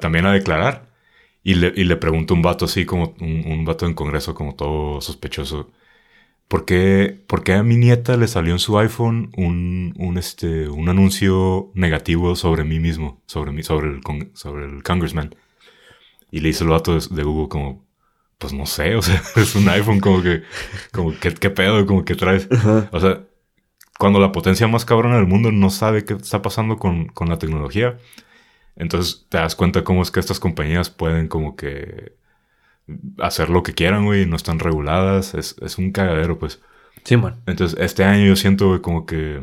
también 0.00 0.26
a 0.26 0.32
declarar. 0.32 0.90
Y 1.44 1.54
le, 1.54 1.72
y 1.76 1.84
le 1.84 1.96
pregunto 1.96 2.34
a 2.34 2.36
un 2.36 2.42
vato 2.42 2.64
así, 2.64 2.84
como 2.84 3.14
un, 3.20 3.44
un 3.46 3.64
vato 3.64 3.86
en 3.86 3.94
congreso, 3.94 4.34
como 4.34 4.56
todo 4.56 5.00
sospechoso. 5.00 5.70
¿Por 6.48 6.64
qué, 6.64 7.22
por 7.26 7.44
qué 7.44 7.54
a 7.54 7.62
mi 7.62 7.76
nieta 7.76 8.16
le 8.16 8.28
salió 8.28 8.52
en 8.52 8.58
su 8.60 8.78
iPhone 8.78 9.30
un, 9.36 9.94
un, 9.98 10.18
este, 10.18 10.68
un 10.68 10.88
anuncio 10.88 11.70
negativo 11.74 12.36
sobre 12.36 12.64
mí 12.64 12.80
mismo, 12.80 13.20
sobre, 13.26 13.52
mí, 13.52 13.62
sobre, 13.62 13.88
el, 13.90 14.00
sobre 14.34 14.64
el 14.66 14.82
congressman? 14.82 15.34
Y 16.30 16.40
le 16.40 16.48
hizo 16.50 16.64
el 16.64 16.70
vato 16.70 16.98
de, 16.98 17.04
de 17.14 17.22
Google 17.22 17.48
como, 17.48 17.84
pues 18.38 18.52
no 18.52 18.66
sé, 18.66 18.96
o 18.96 19.02
sea, 19.02 19.22
es 19.36 19.54
un 19.56 19.68
iPhone 19.68 20.00
como 20.00 20.22
que, 20.22 20.42
como, 20.92 21.12
¿qué, 21.18 21.34
qué 21.34 21.50
pedo? 21.50 21.84
Como 21.86 22.04
que 22.04 22.14
traes. 22.14 22.48
Ajá. 22.50 22.88
O 22.92 23.00
sea, 23.00 23.22
cuando 23.98 24.20
la 24.20 24.32
potencia 24.32 24.68
más 24.68 24.84
cabrona 24.84 25.16
del 25.16 25.26
mundo 25.26 25.52
no 25.52 25.70
sabe 25.70 26.04
qué 26.04 26.14
está 26.14 26.42
pasando 26.42 26.76
con, 26.78 27.06
con 27.08 27.28
la 27.28 27.38
tecnología, 27.38 27.98
entonces 28.76 29.26
te 29.28 29.38
das 29.38 29.56
cuenta 29.56 29.84
cómo 29.84 30.02
es 30.02 30.10
que 30.10 30.20
estas 30.20 30.38
compañías 30.38 30.90
pueden 30.90 31.28
como 31.28 31.56
que 31.56 32.16
hacer 33.18 33.50
lo 33.50 33.62
que 33.62 33.74
quieran, 33.74 34.04
güey, 34.04 34.26
no 34.26 34.36
están 34.36 34.58
reguladas, 34.58 35.34
es, 35.34 35.56
es 35.60 35.78
un 35.78 35.90
cagadero, 35.90 36.38
pues. 36.38 36.60
Simón. 37.04 37.42
Entonces, 37.46 37.78
este 37.80 38.04
año 38.04 38.26
yo 38.26 38.36
siento, 38.36 38.68
güey, 38.68 38.80
como 38.80 39.06
que... 39.06 39.40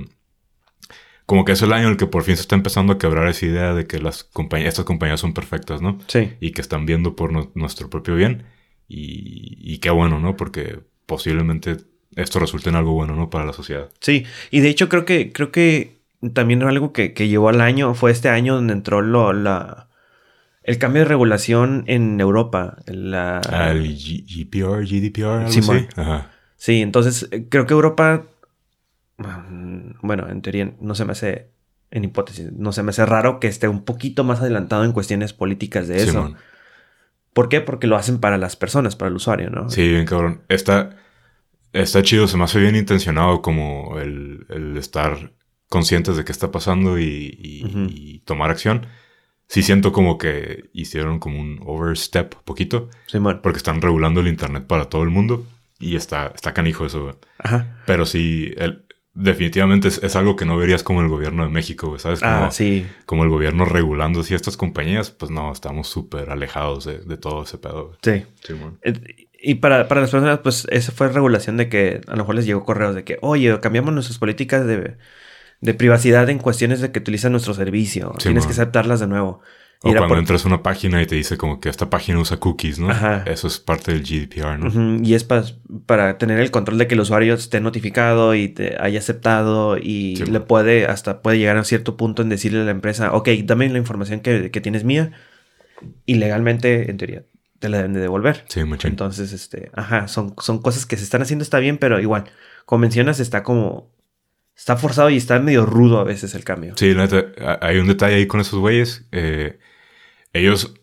Como 1.26 1.46
que 1.46 1.54
es 1.54 1.62
el 1.62 1.72
año 1.72 1.86
en 1.86 1.92
el 1.92 1.98
que 1.98 2.06
por 2.06 2.24
fin 2.24 2.36
se 2.36 2.42
está 2.42 2.56
empezando 2.56 2.94
a 2.94 2.98
quebrar 2.98 3.30
esa 3.30 3.46
idea 3.46 3.74
de 3.74 3.88
que 3.88 3.98
las 4.00 4.26
compañías, 4.26 4.74
estas 4.74 4.84
compañías 4.84 5.22
son 5.22 5.34
perfectas, 5.34 5.82
¿no? 5.82 5.98
Sí. 6.08 6.34
Y 6.42 6.52
que 6.52 6.60
están 6.60 6.86
viendo 6.86 7.16
por 7.16 7.32
nu- 7.32 7.50
nuestro 7.56 7.90
propio 7.90 8.16
bien. 8.16 8.44
Y, 8.90 9.58
y 9.62 9.78
qué 9.78 9.90
bueno, 9.90 10.20
¿no? 10.20 10.36
Porque 10.36 10.82
posiblemente 11.06 11.78
esto 12.18 12.40
resulte 12.40 12.70
en 12.70 12.76
algo 12.76 12.92
bueno, 12.92 13.16
¿no? 13.16 13.30
Para 13.30 13.46
la 13.46 13.54
sociedad. 13.54 13.90
Sí, 14.02 14.26
y 14.52 14.60
de 14.60 14.68
hecho 14.68 14.90
creo 14.90 15.06
que 15.06 15.32
creo 15.32 15.50
que 15.50 16.03
también 16.34 16.64
algo 16.64 16.94
que, 16.94 17.14
que 17.14 17.28
llevó 17.28 17.50
al 17.50 17.62
año 17.62 17.94
fue 17.94 18.12
este 18.12 18.30
año 18.30 18.56
donde 18.56 18.74
entró 18.74 19.02
lo, 19.02 19.34
la 19.34 19.90
el 20.64 20.78
cambio 20.78 21.02
de 21.02 21.10
regulación 21.10 21.84
en 21.88 22.20
Europa. 22.22 22.78
La, 22.86 23.42
G- 23.74 24.24
GPR, 24.26 24.86
GDPR, 24.86 25.46
algo 25.46 25.50
así. 25.50 25.88
Ajá. 25.98 26.32
Sí, 26.56 26.82
entonces 26.82 27.28
eh, 27.32 27.48
creo 27.50 27.66
que 27.66 27.74
Europa, 27.74 28.24
mm, 29.18 29.92
bueno, 30.02 30.30
en 30.30 30.42
teoría 30.42 30.74
no 30.80 30.96
se 30.96 31.06
me 31.06 31.12
hace, 31.12 31.50
en 31.92 32.06
hipótesis, 32.06 32.52
no 32.54 32.72
se 32.72 32.84
me 32.84 32.92
hace 32.92 33.06
raro 33.06 33.40
que 33.40 33.48
esté 33.48 33.68
un 33.68 33.84
poquito 33.84 34.24
más 34.24 34.40
adelantado 34.40 34.86
en 34.86 34.94
cuestiones 34.94 35.34
políticas 35.34 35.88
de 35.88 35.98
eso. 35.98 36.12
Simón. 36.12 36.36
¿Por 37.34 37.50
qué? 37.50 37.62
Porque 37.62 37.88
lo 37.88 37.96
hacen 37.98 38.20
para 38.20 38.38
las 38.38 38.56
personas, 38.56 38.96
para 38.96 39.10
el 39.10 39.16
usuario, 39.16 39.50
¿no? 39.50 39.70
Sí, 39.70 39.88
bien 39.88 40.06
cabrón. 40.06 40.44
Está, 40.50 40.96
está 41.74 42.04
chido, 42.04 42.28
se 42.28 42.38
me 42.38 42.44
hace 42.44 42.60
bien 42.60 42.76
intencionado 42.76 43.42
como 43.42 43.98
el, 44.00 44.46
el 44.50 44.78
estar 44.78 45.32
conscientes 45.74 46.16
de 46.16 46.24
qué 46.24 46.32
está 46.32 46.52
pasando 46.52 47.00
y, 47.00 47.36
y- 47.42 47.66
Ujú. 47.66 47.88
y 47.90 48.20
tomar 48.26 48.52
acción. 48.52 48.86
Sí 49.48 49.64
siento 49.64 49.92
como 49.92 50.18
que 50.20 50.70
hicieron 50.74 51.18
como 51.20 51.40
un 51.40 51.60
overstep 51.66 52.36
poquito, 52.46 52.90
porque 53.42 53.58
están 53.58 53.82
regulando 53.82 54.22
el 54.22 54.28
internet 54.28 54.66
para 54.68 54.86
todo 54.86 55.02
el 55.04 55.10
mundo 55.10 55.46
y 55.80 55.96
está, 55.96 56.32
está 56.36 56.54
canijo 56.54 56.86
eso, 56.86 57.04
güey. 57.04 57.16
Ajá. 57.40 57.82
Pero 57.88 58.06
sí, 58.06 58.54
el- 58.58 58.86
definitivamente 59.16 59.88
es, 59.88 60.02
es 60.04 60.16
algo 60.16 60.36
que 60.36 60.46
no 60.46 60.58
verías 60.58 60.84
como 60.84 61.02
el 61.02 61.08
gobierno 61.08 61.44
de 61.44 61.50
México, 61.50 61.98
¿sabes? 62.00 62.20
Como, 62.20 62.32
Ah, 62.46 62.52
sí. 62.52 62.86
como 63.06 63.24
el 63.24 63.30
gobierno 63.30 63.66
regulando 63.66 64.22
así 64.22 64.34
estas 64.36 64.58
compañías, 64.58 65.10
pues 65.12 65.30
no, 65.32 65.52
estamos 65.52 65.88
súper 65.88 66.30
alejados 66.30 66.86
de, 66.86 67.00
de 67.00 67.18
todo 67.18 67.44
ese 67.44 67.58
pedo. 67.58 67.98
Sí. 68.02 68.24
Simón. 68.44 68.78
Eh, 68.84 68.94
Y 69.46 69.56
para, 69.56 69.88
para 69.90 70.00
las 70.02 70.10
personas, 70.12 70.40
pues 70.40 70.66
esa 70.72 70.94
fue 70.94 71.10
regulación 71.10 71.58
de 71.58 71.68
que 71.68 72.00
a 72.08 72.12
lo 72.12 72.18
mejor 72.20 72.36
les 72.36 72.46
llegó 72.46 72.64
correos 72.64 72.96
de 72.96 73.04
que, 73.04 73.18
oye, 73.22 73.60
cambiamos 73.60 73.94
nuestras 73.94 74.18
políticas 74.18 74.66
de, 74.66 74.96
de 75.62 75.74
privacidad 75.74 76.30
en 76.30 76.40
cuestiones 76.40 76.82
de 76.82 76.92
que 76.92 77.00
utilizan 77.00 77.32
nuestro 77.32 77.54
servicio. 77.54 78.14
Sí, 78.18 78.24
Tienes 78.24 78.44
man. 78.44 78.48
que 78.54 78.62
aceptarlas 78.62 79.00
de 79.00 79.08
nuevo. 79.08 79.42
O 79.86 79.90
cuando 79.92 80.08
por- 80.08 80.18
entras 80.18 80.46
a 80.46 80.48
una 80.48 80.64
página 80.64 81.02
y 81.02 81.06
te 81.06 81.16
dice 81.16 81.36
como 81.36 81.60
que 81.60 81.68
esta 81.68 81.90
página 81.90 82.18
usa 82.18 82.38
cookies, 82.38 82.80
¿no? 82.80 82.90
Ajá. 82.90 83.24
Eso 83.28 83.48
es 83.48 83.60
parte 83.60 83.92
del 83.92 84.02
GDPR, 84.04 84.58
¿no? 84.58 85.04
Y 85.04 85.14
es 85.14 85.26
pa- 85.26 85.44
para 85.86 86.18
tener 86.18 86.40
el 86.40 86.52
control 86.52 86.78
de 86.78 86.88
que 86.88 86.94
el 86.94 87.02
usuario 87.02 87.34
esté 87.34 87.60
notificado 87.60 88.34
y 88.34 88.48
te 88.48 88.78
haya 88.82 89.00
aceptado 89.00 89.78
y 89.78 90.16
Sí, 90.16 90.26
le 90.26 90.40
man. 90.40 90.46
puede, 90.48 90.86
hasta 90.86 91.22
puede 91.22 91.38
llegar 91.38 91.58
a 91.58 91.66
cierto 91.66 91.98
punto 91.98 92.22
en 92.22 92.30
decirle 92.30 92.62
a 92.62 92.64
la 92.64 92.72
empresa, 92.72 93.12
ok, 93.14 93.28
dame 93.44 93.68
la 93.70 93.78
información 93.78 94.22
que, 94.22 94.52
que 94.52 94.62
tienes 94.62 94.86
mía 94.86 95.12
y 96.06 96.16
legalmente, 96.16 96.90
en 96.90 96.98
teoría, 96.98 97.24
te 97.60 97.68
la 97.70 97.78
deben 97.78 97.94
de 97.94 98.00
devolver. 98.00 98.46
Sí, 98.48 98.64
machín. 98.64 98.92
Entonces, 98.92 99.34
este, 99.34 99.70
ajá, 99.74 100.08
son, 100.08 100.34
son 100.40 100.62
cosas 100.62 100.86
que 100.86 100.96
se 100.98 101.04
están 101.04 101.22
haciendo, 101.22 101.44
está 101.44 101.60
bien, 101.60 101.78
pero 101.78 102.00
igual, 102.00 102.26
como 102.66 102.80
mencionas, 102.82 103.20
está 103.20 103.44
como, 103.44 103.90
está 104.56 104.78
forzado 104.78 105.10
y 105.10 105.18
está 105.18 105.40
medio 105.40 105.66
rudo 105.66 106.00
a 106.00 106.04
veces 106.04 106.36
el 106.36 106.44
cambio. 106.44 106.74
Sí, 106.78 106.94
la 106.94 107.08
neta, 107.08 107.26
a- 107.42 107.60
hay 107.68 107.78
un 107.78 107.88
detalle 107.88 108.16
ahí 108.16 108.28
con 108.28 108.40
esos 108.42 108.60
güeyes. 108.60 109.06
eh, 109.12 109.60
ellos 110.34 110.74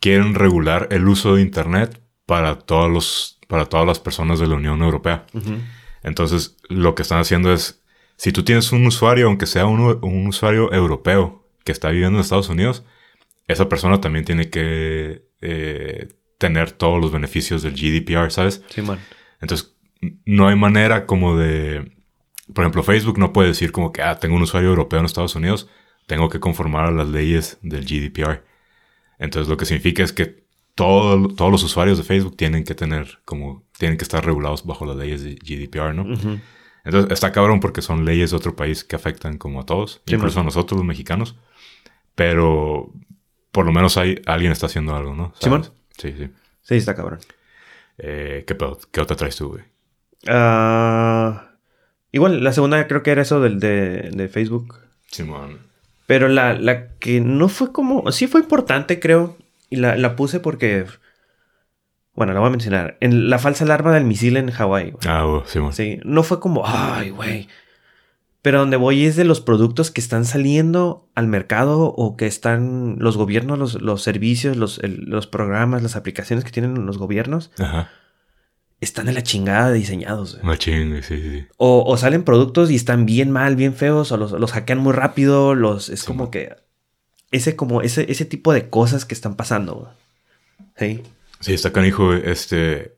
quieren 0.00 0.34
regular 0.34 0.88
el 0.90 1.08
uso 1.08 1.36
de 1.36 1.42
Internet 1.42 2.00
para, 2.26 2.58
todos 2.58 2.90
los, 2.90 3.38
para 3.48 3.66
todas 3.66 3.86
las 3.86 4.00
personas 4.00 4.38
de 4.40 4.46
la 4.46 4.56
Unión 4.56 4.82
Europea. 4.82 5.26
Entonces, 6.02 6.56
lo 6.68 6.94
que 6.94 7.02
están 7.02 7.18
haciendo 7.20 7.52
es, 7.52 7.82
si 8.16 8.32
tú 8.32 8.44
tienes 8.44 8.72
un 8.72 8.86
usuario, 8.86 9.26
aunque 9.26 9.46
sea 9.46 9.66
un, 9.66 9.80
un 10.02 10.26
usuario 10.26 10.72
europeo 10.72 11.48
que 11.64 11.72
está 11.72 11.90
viviendo 11.90 12.18
en 12.18 12.22
Estados 12.22 12.48
Unidos, 12.48 12.84
esa 13.48 13.68
persona 13.68 14.00
también 14.00 14.24
tiene 14.24 14.50
que 14.50 15.26
eh, 15.40 16.08
tener 16.38 16.72
todos 16.72 17.00
los 17.00 17.12
beneficios 17.12 17.62
del 17.62 17.74
GDPR, 17.74 18.30
¿sabes? 18.30 18.62
Simón. 18.68 18.98
Entonces, 19.40 19.74
n- 20.00 20.18
no 20.26 20.48
hay 20.48 20.56
manera 20.56 21.06
como 21.06 21.36
de... 21.36 21.95
Por 22.52 22.64
ejemplo, 22.64 22.82
Facebook 22.82 23.18
no 23.18 23.32
puede 23.32 23.48
decir 23.48 23.72
como 23.72 23.92
que, 23.92 24.02
ah, 24.02 24.18
tengo 24.18 24.36
un 24.36 24.42
usuario 24.42 24.68
europeo 24.70 25.00
en 25.00 25.06
Estados 25.06 25.34
Unidos, 25.34 25.68
tengo 26.06 26.28
que 26.28 26.38
conformar 26.40 26.86
a 26.86 26.90
las 26.92 27.08
leyes 27.08 27.58
del 27.62 27.84
GDPR. 27.84 28.42
Entonces, 29.18 29.48
lo 29.48 29.56
que 29.56 29.64
significa 29.66 30.02
es 30.04 30.12
que 30.12 30.44
todo- 30.74 31.28
todos 31.28 31.50
los 31.50 31.62
usuarios 31.64 31.98
de 31.98 32.04
Facebook 32.04 32.36
tienen 32.36 32.62
que 32.64 32.74
tener 32.74 33.18
como, 33.24 33.64
tienen 33.78 33.96
que 33.98 34.04
estar 34.04 34.24
regulados 34.24 34.64
bajo 34.66 34.84
las 34.86 34.96
leyes 34.96 35.22
de 35.24 35.36
GDPR, 35.36 35.94
¿no? 35.94 36.02
Ujú. 36.02 36.38
Entonces, 36.84 37.10
está 37.12 37.32
cabrón 37.32 37.58
porque 37.60 37.82
son 37.82 38.04
leyes 38.04 38.30
de 38.30 38.36
otro 38.36 38.54
país 38.54 38.84
que 38.84 38.94
afectan 38.94 39.38
como 39.38 39.60
a 39.60 39.66
todos, 39.66 40.02
Sí, 40.06 40.14
incluso 40.14 40.36
man. 40.36 40.44
a 40.44 40.46
nosotros 40.46 40.78
los 40.78 40.86
mexicanos. 40.86 41.36
Pero 42.14 42.92
por 43.50 43.66
lo 43.66 43.72
menos 43.72 43.96
hay, 43.96 44.20
alguien 44.26 44.52
está 44.52 44.66
haciendo 44.66 44.94
algo, 44.94 45.14
¿no? 45.14 45.32
Simón. 45.40 45.64
Sí, 45.98 46.14
sí. 46.16 46.28
Sí, 46.62 46.74
está 46.76 46.94
cabrón. 46.94 47.18
Eh, 47.98 48.44
¿qué? 48.46 48.56
¿Qué 48.92 49.00
otra 49.00 49.16
traes 49.16 49.36
tú, 49.36 49.48
güey? 49.48 49.64
Ah, 50.28 51.50
igual, 52.12 52.42
la 52.44 52.52
segunda 52.52 52.86
creo 52.86 53.02
que 53.02 53.10
era 53.10 53.22
eso 53.22 53.40
del 53.40 53.60
de, 53.60 54.10
de 54.12 54.28
Facebook. 54.28 54.80
Simón. 55.10 55.58
Pero 56.06 56.28
la, 56.28 56.52
la 56.54 56.88
que 56.98 57.20
no 57.20 57.48
fue 57.48 57.72
como. 57.72 58.10
Sí 58.12 58.26
fue 58.26 58.40
importante, 58.40 59.00
creo. 59.00 59.36
Y 59.70 59.76
la, 59.76 59.96
la 59.96 60.14
puse 60.16 60.40
porque. 60.40 60.84
Bueno, 62.14 62.32
la 62.32 62.40
voy 62.40 62.46
a 62.48 62.50
mencionar. 62.50 62.96
En 63.00 63.28
la 63.28 63.38
falsa 63.38 63.64
alarma 63.64 63.92
del 63.92 64.04
misil 64.04 64.36
en 64.36 64.50
Hawái. 64.50 64.94
Ah, 65.06 65.24
güey, 65.24 65.42
Simón. 65.46 65.72
Sí, 65.72 65.98
no 66.04 66.22
fue 66.22 66.40
como. 66.40 66.62
Ay, 66.66 67.10
güey. 67.10 67.48
Pero 68.42 68.60
donde 68.60 68.76
voy 68.76 69.04
es 69.04 69.16
de 69.16 69.24
los 69.24 69.40
productos 69.40 69.90
que 69.90 70.00
están 70.00 70.24
saliendo 70.24 71.08
al 71.16 71.26
mercado 71.26 71.80
o 71.86 72.16
que 72.16 72.26
están 72.28 72.94
los 73.00 73.16
gobiernos, 73.16 73.58
los, 73.58 73.82
los 73.82 74.02
servicios, 74.02 74.56
los, 74.56 74.78
el- 74.78 75.04
los 75.06 75.26
programas, 75.26 75.82
las 75.82 75.96
aplicaciones 75.96 76.44
que 76.44 76.52
tienen 76.52 76.86
los 76.86 76.96
gobiernos, 76.96 77.50
Ajá. 77.58 77.90
Están 78.80 79.06
de 79.06 79.12
la 79.12 79.22
chingada 79.22 79.72
diseñados. 79.72 80.34
güey. 80.34 80.46
Machín, 80.46 81.02
sí, 81.02 81.16
sí, 81.16 81.30
sí. 81.30 81.46
O, 81.56 81.84
o 81.86 81.96
salen 81.96 82.24
productos 82.24 82.70
y 82.70 82.74
están 82.76 83.06
bien 83.06 83.30
mal, 83.30 83.56
bien 83.56 83.74
feos, 83.74 84.12
o 84.12 84.16
los, 84.16 84.32
los 84.32 84.52
hackean 84.52 84.78
muy 84.78 84.92
rápido, 84.92 85.54
los, 85.54 85.88
es 85.88 86.04
como 86.04 86.30
que 86.30 86.54
ese 87.30 87.56
como 87.56 87.82
ese, 87.82 88.10
ese 88.10 88.24
tipo 88.24 88.52
de 88.52 88.68
cosas 88.68 89.04
que 89.04 89.14
están 89.14 89.34
pasando. 89.34 89.92
Sí. 90.76 91.02
Sí, 91.40 91.54
está 91.54 91.72
canijo. 91.72 92.12
Este. 92.14 92.94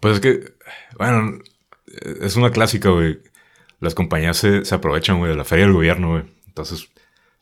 Pues 0.00 0.14
es 0.14 0.20
que. 0.20 0.52
Bueno, 0.98 1.38
es 2.20 2.36
una 2.36 2.50
clásica, 2.50 2.90
güey. 2.90 3.18
Las 3.80 3.94
compañías 3.94 4.36
se, 4.36 4.64
se 4.64 4.74
aprovechan, 4.74 5.18
güey, 5.18 5.30
de 5.30 5.36
la 5.36 5.44
feria 5.44 5.64
del 5.64 5.74
gobierno, 5.74 6.10
güey. 6.10 6.24
Entonces, 6.46 6.88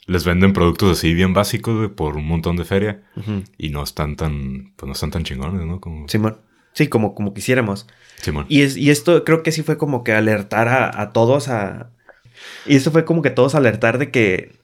les 0.07 0.25
venden 0.25 0.53
productos 0.53 0.99
así 0.99 1.15
bien 1.15 1.35
básicos, 1.35 1.77
güey, 1.77 1.89
por 1.89 2.17
un 2.17 2.27
montón 2.27 2.57
de 2.57 2.65
feria. 2.65 3.03
Y 3.59 3.71
no 3.71 3.83
están 3.83 4.17
tan. 4.17 4.73
Pues 4.77 4.87
no 4.87 4.93
están 4.93 5.11
tan 5.11 5.25
chingones, 5.25 5.67
¿no? 5.67 5.81
Como. 5.81 6.09
Simón. 6.09 6.39
Sí, 6.77 6.89
como, 6.89 7.15
como 7.15 7.33
quisiéramos. 7.33 7.87
Simón. 8.21 8.45
Y, 8.51 8.61
es, 8.63 8.77
y 8.77 8.91
esto 8.91 9.25
creo 9.25 9.43
que 9.43 9.51
sí 9.51 9.63
fue 9.63 9.79
como 9.79 10.05
que 10.05 10.13
alertar 10.13 10.69
a, 10.69 11.01
a 11.01 11.13
todos 11.13 11.49
a... 11.49 11.91
Y 12.67 12.77
esto 12.77 12.91
fue 12.91 13.07
como 13.07 13.23
que 13.23 13.31
todos 13.31 13.55
alertar 13.55 13.97
de 13.97 14.11
que, 14.11 14.59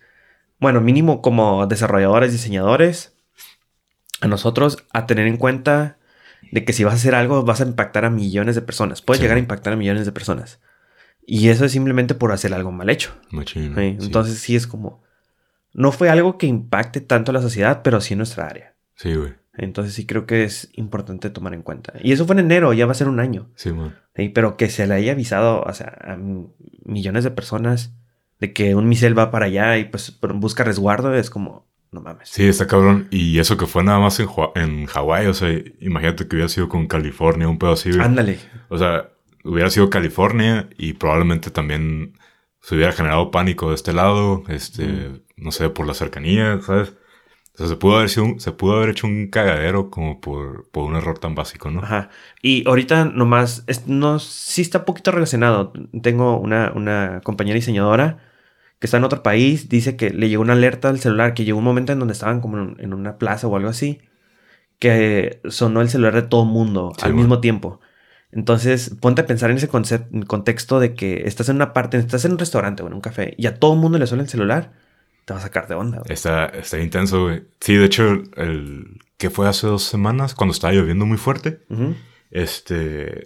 bueno, 0.61 0.83
mínimo 0.83 1.23
como 1.23 1.66
desarrolladores, 1.66 2.31
diseñadores, 2.31 3.14
a 4.21 4.28
nosotros 4.28 4.85
a 4.92 5.07
tener 5.07 5.26
en 5.26 5.38
cuenta 5.38 5.97
de 6.50 6.64
que 6.66 6.75
si 6.75 6.85
vas 6.85 6.92
a 6.92 6.97
hacer 6.97 7.14
algo 7.14 7.45
vas 7.45 7.62
a 7.62 7.64
impactar 7.64 8.04
a 8.04 8.11
millones 8.11 8.57
de 8.57 8.62
personas. 8.62 9.00
Puedes 9.00 9.19
Sí. 9.19 9.23
llegar 9.25 9.38
a 9.38 9.40
impactar 9.40 9.73
a 9.73 9.76
millones 9.76 10.04
de 10.04 10.12
personas. 10.12 10.61
Y 11.26 11.49
eso 11.49 11.64
es 11.64 11.73
simplemente 11.73 12.14
por 12.14 12.31
hacer 12.33 12.52
algo 12.52 12.73
mal 12.73 12.90
hecho. 12.90 13.14
¿sí? 13.47 13.69
güey, 13.71 13.97
sí. 13.99 14.04
Entonces 14.07 14.38
sí 14.38 14.54
es 14.54 14.66
como... 14.66 15.02
No 15.73 15.92
fue 15.92 16.11
algo 16.11 16.37
que 16.37 16.47
impacte 16.47 17.00
tanto 17.00 17.31
a 17.31 17.35
la 17.35 17.40
sociedad, 17.40 17.81
pero 17.83 18.02
sí 18.02 18.12
en 18.12 18.19
nuestra 18.19 18.47
área. 18.47 18.75
Sí, 18.97 19.14
güey. 19.14 19.33
Entonces 19.54 19.94
sí 19.94 20.06
creo 20.06 20.26
que 20.26 20.44
es 20.44 20.71
importante 20.75 21.30
tomar 21.30 21.54
en 21.54 21.62
cuenta. 21.62 21.92
Y 22.02 22.12
eso 22.12 22.26
fue 22.26 22.35
en 22.35 22.40
enero, 22.40 22.73
ya 22.73 22.87
va 22.87 22.92
a 22.92 22.97
ser 22.97 23.09
un 23.09 23.21
año. 23.21 23.50
Sí, 23.54 23.73
pero 24.35 24.56
que 24.56 24.68
se 24.71 24.87
le 24.87 24.94
haya 24.94 25.12
avisado 25.12 25.62
o 25.62 25.73
sea, 25.73 25.99
a 26.00 26.18
millones 26.85 27.25
de 27.25 27.30
personas 27.30 27.94
de 28.40 28.52
que 28.52 28.75
un 28.75 28.88
misil 28.88 29.16
va 29.16 29.30
para 29.30 29.47
allá 29.47 29.78
y 29.78 29.85
pues 29.85 30.18
busca 30.21 30.64
resguardo 30.64 31.14
es 31.14 31.30
como, 31.30 31.68
no 31.92 32.00
mames. 32.00 32.28
Sí, 32.30 32.49
está 32.49 32.66
cabrón. 32.66 33.09
Y 33.11 33.38
eso 33.38 33.56
que 33.56 33.66
fue 33.66 33.85
nada 33.85 33.99
más 33.99 34.18
en, 34.18 34.28
en 34.56 34.87
Hawái. 34.87 35.26
O 35.26 35.35
sea, 35.35 35.50
imagínate 35.80 36.26
que 36.26 36.37
hubiera 36.37 36.49
sido 36.49 36.68
con 36.68 36.87
California, 36.87 37.47
un 37.47 37.59
pedo 37.59 37.73
así. 37.73 37.90
Ándale. 38.00 38.38
O 38.68 38.78
sea, 38.78 39.11
hubiera 39.44 39.71
sido 39.71 39.90
California 39.90 40.68
y 40.76 40.94
probablemente 40.94 41.50
también 41.50 42.18
se 42.61 42.75
hubiera 42.75 42.92
generado 42.92 43.30
pánico 43.30 43.68
de 43.68 43.75
este 43.75 43.92
lado, 43.92 44.44
este, 44.49 45.23
no 45.37 45.50
sé, 45.50 45.68
por 45.68 45.87
la 45.87 45.94
cercanía, 45.94 46.61
¿sabes? 46.62 46.94
O 47.54 47.59
sea, 47.59 47.66
se 47.68 47.76
pudo 47.76 47.97
haber 47.97 48.09
sido 48.09 48.25
un- 48.26 48.40
se 48.40 48.52
pudo 48.52 48.76
haber 48.76 48.90
hecho 48.90 49.06
un 49.06 49.28
cagadero 49.28 49.90
como 49.90 50.21
por, 50.21 50.68
por 50.71 50.85
un 50.85 50.97
error 50.97 51.18
tan 51.18 51.35
básico, 51.35 51.71
¿no? 51.71 51.80
Ajá. 51.82 52.09
Y 52.40 52.66
ahorita 52.66 53.04
nomás, 53.06 53.64
es- 53.66 53.87
no, 53.87 54.18
sí 54.18 54.62
está 54.62 54.78
un 54.78 54.85
poquito 54.87 55.11
relacionado. 55.11 55.73
Tengo 56.02 56.38
una, 56.38 56.73
una 56.75 57.21
compañera 57.23 57.56
diseñadora 57.56 58.18
que 58.78 58.87
está 58.87 58.97
en 58.97 59.04
otro 59.04 59.23
país, 59.23 59.68
dice 59.68 59.97
que 59.97 60.11
le 60.11 60.28
llegó 60.28 60.42
una 60.42 60.54
alerta 60.54 60.88
al 60.88 60.99
celular, 60.99 61.35
que 61.35 61.44
llegó 61.44 61.59
un 61.59 61.64
momento 61.64 61.92
en 61.92 61.99
donde 61.99 62.12
estaban 62.14 62.40
como 62.40 62.59
en, 62.59 62.76
en 62.80 62.94
una 62.94 63.16
plaza 63.18 63.47
o 63.47 63.54
algo 63.56 63.68
así, 63.68 64.00
que 64.78 65.40
sonó 65.49 65.80
el 65.80 65.88
celular 65.88 66.14
de 66.14 66.23
todo 66.23 66.44
mundo 66.44 66.92
Sí, 66.97 67.02
al 67.04 67.12
bueno. 67.12 67.23
mismo 67.28 67.40
tiempo. 67.40 67.80
Entonces, 68.32 68.97
ponte 69.00 69.21
a 69.23 69.26
pensar 69.26 69.50
en 69.50 69.59
ese 69.59 69.71
concep- 69.71 70.09
en 70.12 70.23
contexto 70.23 70.80
de 70.80 70.94
que 70.94 71.23
estás 71.26 71.49
en 71.49 71.56
una 71.56 71.73
parte, 71.73 71.99
estás 71.99 72.25
en 72.25 72.32
un 72.32 72.38
restaurante 72.38 72.82
o 72.82 72.87
en 72.87 72.94
un 72.94 73.00
café 73.00 73.35
y 73.37 73.47
a 73.47 73.59
todo 73.59 73.75
el 73.75 73.80
mundo 73.80 73.99
le 73.99 74.06
suena 74.06 74.23
el 74.25 74.28
celular, 74.30 74.73
te 75.25 75.33
va 75.35 75.38
a 75.41 75.43
sacar 75.43 75.69
de 75.69 75.75
onda. 75.75 75.99
güey. 75.99 76.12
Está, 76.12 76.47
está 76.47 76.79
intenso, 76.81 77.25
güey. 77.25 77.43
Sí, 77.61 77.75
de 77.76 77.85
hecho, 77.87 78.23
el 78.37 78.99
que 79.19 79.31
fue 79.31 79.49
hace 79.49 79.67
dos 79.67 79.83
semanas, 79.85 80.35
cuando 80.35 80.52
estaba 80.52 80.73
lloviendo 80.73 81.07
muy 81.07 81.19
fuerte, 81.19 81.61
este, 82.31 83.25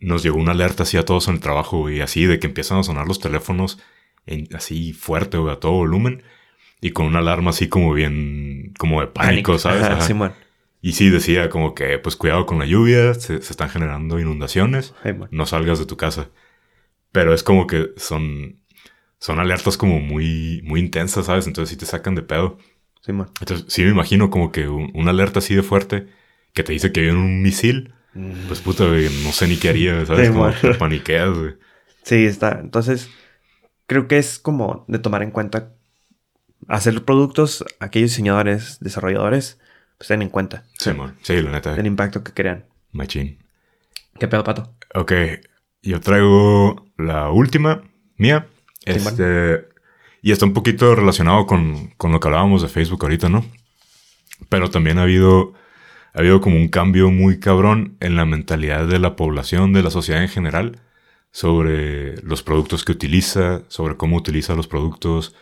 nos 0.00 0.22
llegó 0.22 0.38
una 0.38 0.52
alerta 0.52 0.82
así 0.84 0.96
a 0.96 1.04
todos 1.04 1.28
en 1.28 1.34
el 1.34 1.40
trabajo, 1.40 1.78
güey, 1.78 2.00
así 2.00 2.24
de 2.26 2.38
que 2.38 2.46
empiezan 2.46 2.78
a 2.78 2.82
sonar 2.82 3.06
los 3.06 3.20
teléfonos 3.20 3.78
en- 4.26 4.48
así 4.56 4.92
fuerte, 4.92 5.38
güey, 5.38 5.52
a 5.54 5.60
todo 5.60 5.72
volumen. 5.72 6.22
Y 6.80 6.90
con 6.90 7.06
una 7.06 7.20
alarma 7.20 7.50
así 7.50 7.68
como 7.68 7.92
bien, 7.94 8.74
como 8.78 9.00
de 9.00 9.06
pánico, 9.06 9.58
¿sabes? 9.58 9.82
Ajá, 9.82 9.94
Ajá. 9.94 10.00
Simón. 10.02 10.32
Y 10.82 10.92
sí, 10.92 11.08
decía 11.08 11.48
como 11.48 11.74
que, 11.74 11.98
pues 11.98 12.16
cuidado 12.16 12.44
con 12.44 12.58
la 12.58 12.66
lluvia, 12.66 13.14
se, 13.14 13.40
se 13.40 13.52
están 13.52 13.70
generando 13.70 14.20
inundaciones, 14.20 14.94
Hey, 15.02 15.14
man. 15.14 15.28
no 15.32 15.46
salgas 15.46 15.78
de 15.78 15.86
tu 15.86 15.96
casa. 15.96 16.28
Pero 17.12 17.32
es 17.32 17.42
como 17.42 17.66
que 17.66 17.92
son, 17.96 18.56
son 19.26 19.40
alertas 19.40 19.76
como 19.76 19.98
muy, 19.98 20.60
muy 20.64 20.78
intensas, 20.78 21.26
¿sabes? 21.26 21.48
Entonces 21.48 21.70
sí 21.70 21.76
te 21.76 21.84
sacan 21.86 22.14
de 22.14 22.22
pedo. 22.22 22.58
Simón. 23.00 23.28
Entonces 23.40 23.66
sí 23.68 23.82
me 23.82 23.90
imagino 23.90 24.30
como 24.30 24.52
que 24.52 24.68
un- 24.68 24.92
una 24.94 25.10
alerta 25.10 25.40
así 25.40 25.54
de 25.56 25.62
fuerte 25.64 26.06
que 26.54 26.62
te 26.62 26.72
dice 26.72 26.92
que 26.92 27.00
viene 27.00 27.18
un 27.18 27.42
misil, 27.42 27.92
pues 28.46 28.60
puta, 28.60 28.86
güey, 28.86 29.08
no 29.24 29.32
sé 29.32 29.48
ni 29.48 29.56
qué 29.56 29.68
haría, 29.70 29.92
¿sabes? 30.06 30.28
Sí, 30.28 30.32
como 30.32 30.44
man. 30.46 30.54
te 30.60 30.74
paniqueas, 30.74 31.36
güey. 31.36 31.54
Sí, 32.04 32.24
está. 32.24 32.60
Entonces, 32.60 33.10
creo 33.88 34.06
que 34.06 34.18
es 34.18 34.38
como 34.38 34.84
de 34.86 35.00
tomar 35.00 35.22
en 35.24 35.32
cuenta 35.32 35.72
hacer 36.68 37.04
productos, 37.04 37.64
aquellos 37.80 38.10
diseñadores, 38.10 38.78
desarrolladores, 38.80 39.58
pues 39.98 40.08
ten 40.08 40.22
en 40.22 40.28
cuenta 40.28 40.64
Sí, 40.78 40.92
man. 40.92 41.16
Sí, 41.22 41.40
la 41.42 41.50
neta. 41.50 41.74
el 41.74 41.86
impacto 41.86 42.22
que 42.22 42.32
crean. 42.32 42.64
Machín. 42.92 43.38
¿Qué 44.20 44.28
pedo, 44.28 44.44
pato? 44.44 44.72
Ok, 44.94 45.12
yo 45.82 46.00
traigo 46.00 46.86
la 46.96 47.30
última 47.30 47.82
mía. 48.16 48.46
Este, 48.86 49.66
y 50.22 50.32
está 50.32 50.46
un 50.46 50.54
poquito 50.54 50.94
relacionado 50.94 51.46
con, 51.46 51.88
con 51.96 52.12
lo 52.12 52.20
que 52.20 52.28
hablábamos 52.28 52.62
de 52.62 52.68
Facebook 52.68 53.02
ahorita, 53.02 53.28
¿no? 53.28 53.44
Pero 54.48 54.70
también 54.70 54.98
ha 54.98 55.02
habido, 55.02 55.52
ha 56.14 56.20
habido 56.20 56.40
como 56.40 56.56
un 56.56 56.68
cambio 56.68 57.10
muy 57.10 57.38
cabrón 57.38 57.96
en 58.00 58.16
la 58.16 58.24
mentalidad 58.24 58.86
de 58.86 58.98
la 58.98 59.16
población, 59.16 59.72
de 59.72 59.82
la 59.82 59.90
sociedad 59.90 60.22
en 60.22 60.28
general, 60.28 60.80
sobre 61.30 62.20
los 62.22 62.42
productos 62.42 62.84
que 62.84 62.92
utiliza, 62.92 63.62
sobre 63.68 63.96
cómo 63.96 64.16
utiliza 64.16 64.54
los 64.54 64.68
productos, 64.68 65.34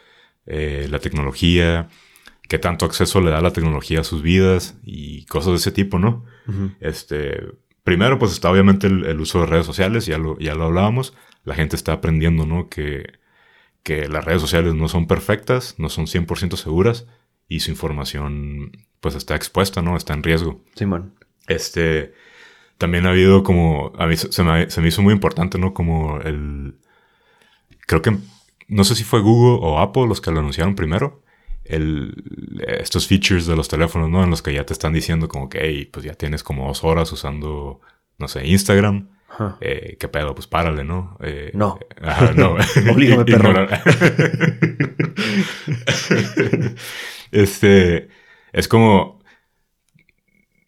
eh, 0.47 0.87
la 0.91 0.99
tecnología, 0.99 1.89
qué 2.49 2.59
tanto 2.59 2.85
acceso 2.85 3.21
le 3.21 3.31
da 3.31 3.41
la 3.41 3.53
tecnología 3.53 4.01
a 4.01 4.05
sus 4.05 4.23
vidas 4.23 4.79
y 4.83 5.25
cosas 5.27 5.53
de 5.53 5.57
ese 5.57 5.73
tipo, 5.73 5.99
¿no? 5.99 6.25
Este, 6.81 7.41
primero, 7.85 8.19
pues 8.19 8.33
está 8.33 8.51
obviamente 8.51 8.87
el, 8.87 9.07
el 9.07 9.21
uso 9.21 9.41
de 9.41 9.47
redes 9.47 9.67
sociales, 9.67 10.07
ya 10.07 10.19
lo, 10.19 10.39
ya 10.39 10.55
lo 10.55 10.65
hablábamos. 10.65 11.15
La 11.45 11.55
gente 11.55 11.77
está 11.77 11.93
aprendiendo, 11.93 12.45
¿no? 12.45 12.69
Que, 12.69 13.24
que 13.85 14.09
las 14.09 14.25
redes 14.25 14.41
sociales 14.41 14.75
no 14.75 14.89
son 14.89 15.07
perfectas, 15.07 15.77
no 15.79 15.89
son 15.89 16.07
100% 16.07 16.57
seguras 16.57 17.07
y 17.49 17.61
su 17.61 17.71
información, 17.71 18.73
pues 19.01 19.15
está 19.15 19.37
expuesta, 19.37 19.83
¿no? 19.83 19.97
Está 19.97 20.15
en 20.15 20.23
riesgo. 20.23 20.65
Simón. 20.75 21.15
Este, 21.47 22.15
también 22.79 23.07
ha 23.07 23.11
habido 23.11 23.45
como, 23.45 23.93
a 23.99 24.07
mí 24.07 24.17
se 24.17 24.33
se 24.33 24.43
me, 24.43 24.71
se 24.71 24.81
me 24.81 24.89
hizo 24.89 25.03
muy 25.03 25.13
importante, 25.13 25.59
¿no? 25.59 25.75
Como 25.75 26.19
el, 26.21 26.79
creo 27.87 28.03
que, 28.03 28.17
no 28.69 28.85
sé 28.85 28.95
si 28.95 29.05
fue 29.05 29.21
Google 29.21 29.59
o 29.63 29.79
Apple 29.79 30.07
los 30.07 30.21
que 30.21 30.31
lo 30.31 30.41
anunciaron 30.41 30.75
primero, 30.75 31.23
el, 31.65 32.15
estos 32.67 33.07
features 33.07 33.47
de 33.47 33.57
los 33.57 33.69
teléfonos, 33.69 34.11
¿no? 34.11 34.25
En 34.25 34.31
los 34.31 34.43
que 34.43 34.55
ya 34.55 34.65
te 34.65 34.73
están 34.73 34.95
diciendo 34.95 35.29
como 35.29 35.49
que, 35.49 35.59
hey, 35.61 35.89
pues 35.93 36.05
ya 36.05 36.15
tienes 36.15 36.43
como 36.43 36.67
dos 36.69 36.85
horas 36.85 37.13
usando, 37.13 37.81
no 38.19 38.29
sé, 38.29 38.47
Instagram. 38.47 39.11
Ajá. 39.35 39.57
Eh, 39.61 39.97
¿Qué 39.99 40.09
pedo? 40.09 40.35
Pues 40.35 40.47
párale, 40.47 40.85
¿no? 40.85 41.17
Eh, 41.21 41.51
No. 41.55 41.79
Ajá, 42.03 42.33
no. 42.35 42.57
Oblígame, 42.93 43.25
perro. 43.33 43.67
Este, 47.33 48.09
es 48.53 48.69
como, 48.69 49.21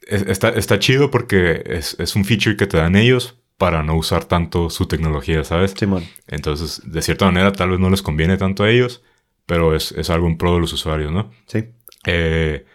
es- 0.06 0.23
está, 0.26 0.50
está 0.50 0.78
chido 0.78 1.11
porque 1.11 1.62
es, 1.66 1.96
es 2.00 2.16
un 2.16 2.25
feature 2.25 2.56
que 2.56 2.66
te 2.66 2.76
dan 2.76 2.96
ellos 2.96 3.38
para 3.56 3.82
no 3.82 3.94
usar 3.96 4.25
tanto 4.25 4.68
su 4.68 4.87
tecnología, 4.87 5.42
¿sabes? 5.44 5.75
Simón. 5.78 6.04
Entonces, 6.26 6.82
de 6.85 7.02
cierta 7.02 7.25
manera, 7.26 7.52
tal 7.52 7.70
vez 7.70 7.80
no 7.80 7.88
les 7.88 8.02
conviene 8.02 8.37
tanto 8.37 8.64
a 8.64 8.70
ellos, 8.70 9.02
pero 9.46 9.75
es, 9.75 9.92
es 9.92 10.11
algo 10.11 10.26
en 10.26 10.37
pro 10.37 10.54
de 10.54 10.61
los 10.61 10.73
usuarios, 10.73 11.12
¿no? 11.12 11.30
Sí. 11.46 11.64
Eh, 12.06 12.66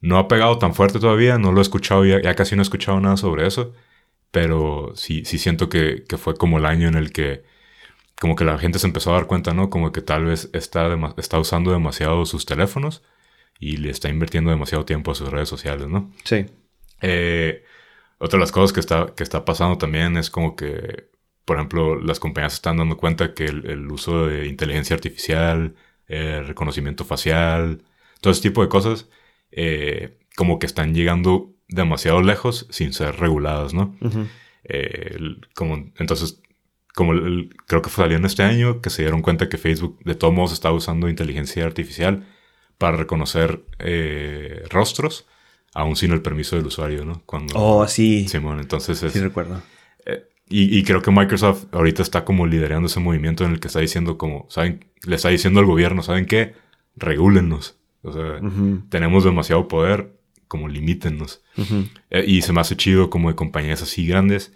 no 0.00 0.18
ha 0.18 0.28
pegado 0.28 0.58
tan 0.58 0.74
fuerte 0.74 1.00
todavía, 1.00 1.38
no 1.38 1.50
lo 1.52 1.58
he 1.58 1.62
escuchado, 1.62 2.04
ya, 2.04 2.20
ya 2.22 2.34
casi 2.36 2.54
no 2.54 2.62
he 2.62 2.64
escuchado 2.64 3.00
nada 3.00 3.16
sobre 3.16 3.46
eso, 3.46 3.72
pero 4.30 4.92
sí, 4.96 5.24
sí 5.24 5.38
siento 5.38 5.68
que, 5.68 6.04
que 6.08 6.18
fue 6.18 6.36
como 6.36 6.58
el 6.58 6.66
año 6.66 6.88
en 6.88 6.94
el 6.94 7.12
que 7.12 7.44
como 8.20 8.36
que 8.36 8.44
la 8.44 8.58
gente 8.58 8.78
se 8.78 8.86
empezó 8.86 9.10
a 9.10 9.14
dar 9.14 9.26
cuenta, 9.26 9.54
¿no? 9.54 9.70
Como 9.70 9.92
que 9.92 10.02
tal 10.02 10.24
vez 10.24 10.50
está, 10.52 10.88
está 11.18 11.38
usando 11.38 11.70
demasiado 11.72 12.26
sus 12.26 12.46
teléfonos 12.46 13.02
y 13.60 13.76
le 13.78 13.90
está 13.90 14.08
invirtiendo 14.08 14.50
demasiado 14.50 14.84
tiempo 14.84 15.12
a 15.12 15.14
sus 15.14 15.30
redes 15.30 15.48
sociales, 15.48 15.88
¿no? 15.88 16.12
Sí. 16.24 16.46
Eh, 17.00 17.64
otra 18.18 18.38
de 18.38 18.40
las 18.40 18.52
cosas 18.52 18.72
que 18.72 18.80
está, 18.80 19.14
que 19.16 19.22
está 19.22 19.44
pasando 19.44 19.78
también 19.78 20.16
es 20.16 20.30
como 20.30 20.56
que, 20.56 21.10
por 21.44 21.56
ejemplo, 21.56 21.96
las 22.00 22.18
compañías 22.20 22.54
están 22.54 22.78
dando 22.78 22.96
cuenta 22.96 23.34
que 23.34 23.44
el, 23.44 23.66
el 23.70 23.90
uso 23.90 24.26
de 24.26 24.46
inteligencia 24.48 24.94
artificial, 24.94 25.76
eh, 26.08 26.42
reconocimiento 26.44 27.04
facial, 27.04 27.84
todo 28.20 28.32
ese 28.32 28.42
tipo 28.42 28.62
de 28.62 28.68
cosas, 28.68 29.08
eh, 29.52 30.18
como 30.36 30.58
que 30.58 30.66
están 30.66 30.94
llegando 30.94 31.54
demasiado 31.68 32.22
lejos 32.22 32.66
sin 32.70 32.92
ser 32.92 33.16
reguladas, 33.16 33.74
¿no? 33.74 33.94
Eh, 34.64 35.16
como, 35.54 35.76
entonces, 35.98 36.40
como 36.94 37.12
el- 37.12 37.54
creo 37.66 37.82
que 37.82 37.90
salió 37.90 38.16
en 38.16 38.24
este 38.24 38.42
año, 38.42 38.80
que 38.80 38.90
se 38.90 39.02
dieron 39.02 39.22
cuenta 39.22 39.48
que 39.48 39.58
Facebook 39.58 39.98
de 40.04 40.14
todos 40.14 40.34
modos 40.34 40.52
estaba 40.52 40.74
usando 40.74 41.08
inteligencia 41.08 41.64
artificial 41.64 42.26
para 42.78 42.96
reconocer 42.96 43.62
eh, 43.78 44.62
rostros, 44.70 45.26
aún 45.74 45.96
sin 45.96 46.12
el 46.12 46.22
permiso 46.22 46.56
del 46.56 46.66
usuario, 46.66 47.04
¿no? 47.04 47.22
Cuando, 47.26 47.54
Oh, 47.56 47.86
sí. 47.86 48.22
Sí, 48.22 48.28
Simón, 48.28 48.60
entonces 48.60 49.02
es... 49.02 49.20
recuerdo. 49.20 49.62
eh, 50.06 50.24
y, 50.48 50.78
y 50.78 50.82
creo 50.82 51.02
que 51.02 51.10
Microsoft 51.10 51.66
ahorita 51.72 52.02
está 52.02 52.24
como 52.24 52.46
liderando 52.46 52.86
ese 52.86 53.00
movimiento 53.00 53.44
en 53.44 53.52
el 53.52 53.60
que 53.60 53.68
está 53.68 53.80
diciendo 53.80 54.16
como, 54.16 54.46
¿saben? 54.48 54.86
Le 55.06 55.16
está 55.16 55.28
diciendo 55.28 55.60
al 55.60 55.66
gobierno, 55.66 56.02
¿saben 56.02 56.24
qué? 56.26 56.54
Regúlennos. 56.96 57.76
O 58.02 58.12
sea, 58.12 58.40
tenemos 58.88 59.24
demasiado 59.24 59.68
poder, 59.68 60.17
como 60.48 60.68
limítennos. 60.68 61.42
Ujú. 61.56 61.84
Eh, 62.10 62.24
y 62.26 62.42
se 62.42 62.52
me 62.52 62.60
hace 62.60 62.76
chido 62.76 63.10
como 63.10 63.28
de 63.28 63.36
compañías 63.36 63.82
así 63.82 64.06
grandes 64.06 64.52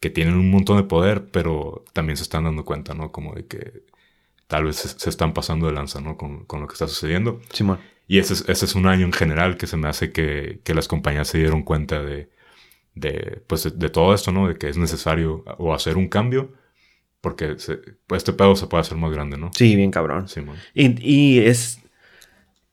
que 0.00 0.10
tienen 0.10 0.34
un 0.34 0.50
montón 0.50 0.76
de 0.76 0.82
poder, 0.82 1.30
pero 1.30 1.84
también 1.92 2.16
se 2.16 2.22
están 2.24 2.44
dando 2.44 2.64
cuenta, 2.64 2.94
¿no? 2.94 3.12
Como 3.12 3.34
de 3.34 3.46
que 3.46 3.82
tal 4.46 4.64
vez 4.64 4.76
se, 4.76 4.88
se 4.88 5.10
están 5.10 5.32
pasando 5.32 5.66
de 5.66 5.72
lanza, 5.72 6.00
¿no? 6.00 6.16
Con, 6.16 6.44
con 6.44 6.60
lo 6.60 6.66
que 6.66 6.74
está 6.74 6.86
sucediendo. 6.88 7.40
Simón. 7.52 7.78
Y 8.08 8.18
ese 8.18 8.34
es, 8.34 8.48
ese 8.48 8.66
es 8.66 8.74
un 8.74 8.86
año 8.86 9.06
en 9.06 9.12
general 9.12 9.56
que 9.56 9.66
se 9.66 9.76
me 9.76 9.88
hace 9.88 10.12
que, 10.12 10.60
que 10.64 10.74
las 10.74 10.86
compañías 10.88 11.28
se 11.28 11.38
dieron 11.38 11.62
cuenta 11.62 12.02
de, 12.02 12.28
de, 12.94 13.42
pues 13.46 13.64
de, 13.64 13.70
de 13.70 13.88
todo 13.90 14.14
esto, 14.14 14.32
¿no? 14.32 14.48
De 14.48 14.56
que 14.56 14.68
es 14.68 14.76
necesario 14.76 15.44
o 15.58 15.74
hacer 15.74 15.96
un 15.96 16.08
cambio, 16.08 16.52
porque 17.20 17.58
se- 17.58 17.78
pues 18.06 18.20
este 18.20 18.32
pedo 18.32 18.54
se 18.56 18.66
puede 18.68 18.82
hacer 18.82 18.96
más 18.98 19.12
grande, 19.12 19.36
¿no? 19.38 19.50
Sí, 19.54 19.74
bien 19.74 19.90
cabrón. 19.90 20.28
Simón. 20.28 20.56
Y, 20.74 20.94
y 21.02 21.38
es. 21.40 21.80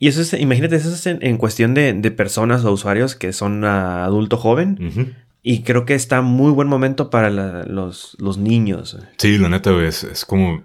Y 0.04 0.10
eso 0.10 0.20
es, 0.20 0.34
imagínate, 0.34 0.76
eso 0.76 0.90
es 0.94 1.06
en, 1.08 1.20
en 1.22 1.38
cuestión 1.38 1.74
de, 1.74 1.94
de 1.94 2.12
personas 2.12 2.66
o 2.66 2.74
usuarios 2.74 3.16
que 3.16 3.32
son 3.32 3.64
ah, 3.64 4.04
adulto 4.04 4.36
joven. 4.36 5.16
Y 5.42 5.62
creo 5.64 5.86
que 5.86 5.94
está 5.94 6.22
muy 6.22 6.52
buen 6.52 6.68
momento 6.68 7.10
para 7.10 7.30
la- 7.30 7.64
los, 7.64 8.18
los 8.20 8.38
niños. 8.38 8.98
Sí, 9.18 9.38
la 9.38 9.48
neta, 9.48 9.72
güey, 9.72 9.88
es, 9.88 10.04
es 10.04 10.26
como... 10.26 10.64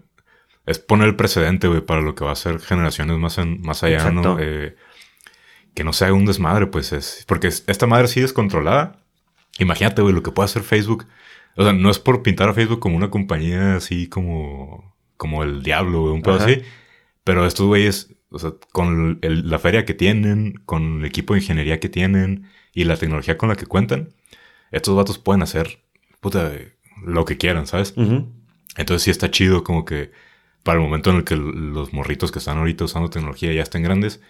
Es 0.67 0.81
poner 0.81 1.07
el 1.07 1.15
precedente, 1.15 1.69
güey, 1.69 1.83
para 1.83 2.01
lo 2.01 2.17
que 2.17 2.25
va 2.25 2.33
a 2.33 2.35
ser 2.35 2.59
generaciones 2.59 3.17
más, 3.17 3.39
en- 3.39 3.61
más 3.63 3.85
allá, 3.85 4.11
¿no? 4.11 4.39
Eh, 4.41 4.75
que 5.75 5.85
no 5.85 5.93
se 5.93 6.05
haga 6.05 6.15
un 6.15 6.27
desmadre, 6.27 6.67
pues 6.67 6.93
es... 6.93 7.23
Porque 7.29 7.47
es- 7.47 7.63
esta 7.69 7.87
madre 7.87 8.09
sí 8.09 8.21
descontrolada. 8.21 8.99
Imagínate, 9.61 10.03
güey, 10.03 10.15
lo 10.15 10.25
que 10.25 10.33
puede 10.33 10.47
hacer 10.47 10.63
Facebook. 10.65 11.07
O 11.57 11.63
sea, 11.63 11.73
no 11.73 11.91
es 11.91 12.01
por 12.01 12.25
pintar 12.25 12.49
a 12.49 12.55
Facebook 12.55 12.81
como 12.81 12.97
una 12.97 13.09
compañía 13.11 13.77
así 13.77 14.09
como... 14.09 14.97
Como 15.17 15.45
el 15.45 15.63
diablo, 15.63 16.01
güey, 16.03 16.13
un 16.15 16.23
pedo 16.23 16.35
Ajá. 16.37 16.47
así. 16.47 16.63
Pero 17.23 17.47
estos 17.47 17.67
güeyes, 17.67 18.11
o 18.31 18.39
sea, 18.39 18.53
con 18.73 19.19
el- 19.23 19.49
la 19.49 19.59
feria 19.59 19.85
que 19.85 19.95
tienen, 19.95 20.55
con 20.65 21.01
el 21.01 21.05
equipo 21.05 21.35
de 21.35 21.41
ingeniería 21.41 21.81
que 21.81 21.89
tienen 21.89 22.45
y 22.75 22.85
la 22.85 22.97
tecnología 22.97 23.39
con 23.39 23.49
la 23.49 23.57
que 23.57 23.67
cuentan, 23.67 24.11
estos 24.71 24.95
vatos 24.97 25.19
pueden 25.19 25.43
hacer, 25.43 25.83
puta, 26.21 26.53
lo 27.05 27.25
que 27.25 27.37
quieran, 27.39 27.67
¿sabes? 27.67 27.95
Entonces 28.77 29.03
sí 29.03 29.11
está 29.11 29.31
chido 29.31 29.65
como 29.65 29.85
que 29.85 30.11
para 30.63 30.79
el 30.79 30.85
momento 30.85 31.11
en 31.11 31.17
el 31.17 31.25
que 31.25 31.37
los 31.37 31.93
morritos 31.93 32.31
que 32.31 32.39
están 32.39 32.59
ahorita 32.59 32.85
usando 32.85 33.09
tecnología 33.11 33.53
ya 33.53 33.63
estén 33.63 33.83
grandes, 33.83 34.21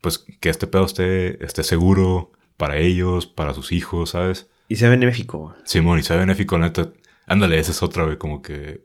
pues 0.00 0.24
que 0.40 0.48
este 0.50 0.66
pedo 0.66 0.84
esté, 0.84 1.44
esté 1.44 1.62
seguro 1.64 2.32
para 2.56 2.76
ellos, 2.76 3.26
para 3.26 3.54
sus 3.54 3.72
hijos, 3.72 4.10
¿sabes? 4.10 4.48
Y 4.68 4.76
se 4.76 4.88
ven 4.88 5.02
en 5.02 5.08
México. 5.08 5.54
Simón, 5.64 5.98
y 5.98 6.02
sea 6.02 6.16
benéfico, 6.16 6.56
neta. 6.58 6.92
Ándale, 7.26 7.58
esa 7.58 7.72
es 7.72 7.82
otra, 7.82 8.04
güey, 8.04 8.18
como 8.18 8.42
que... 8.42 8.84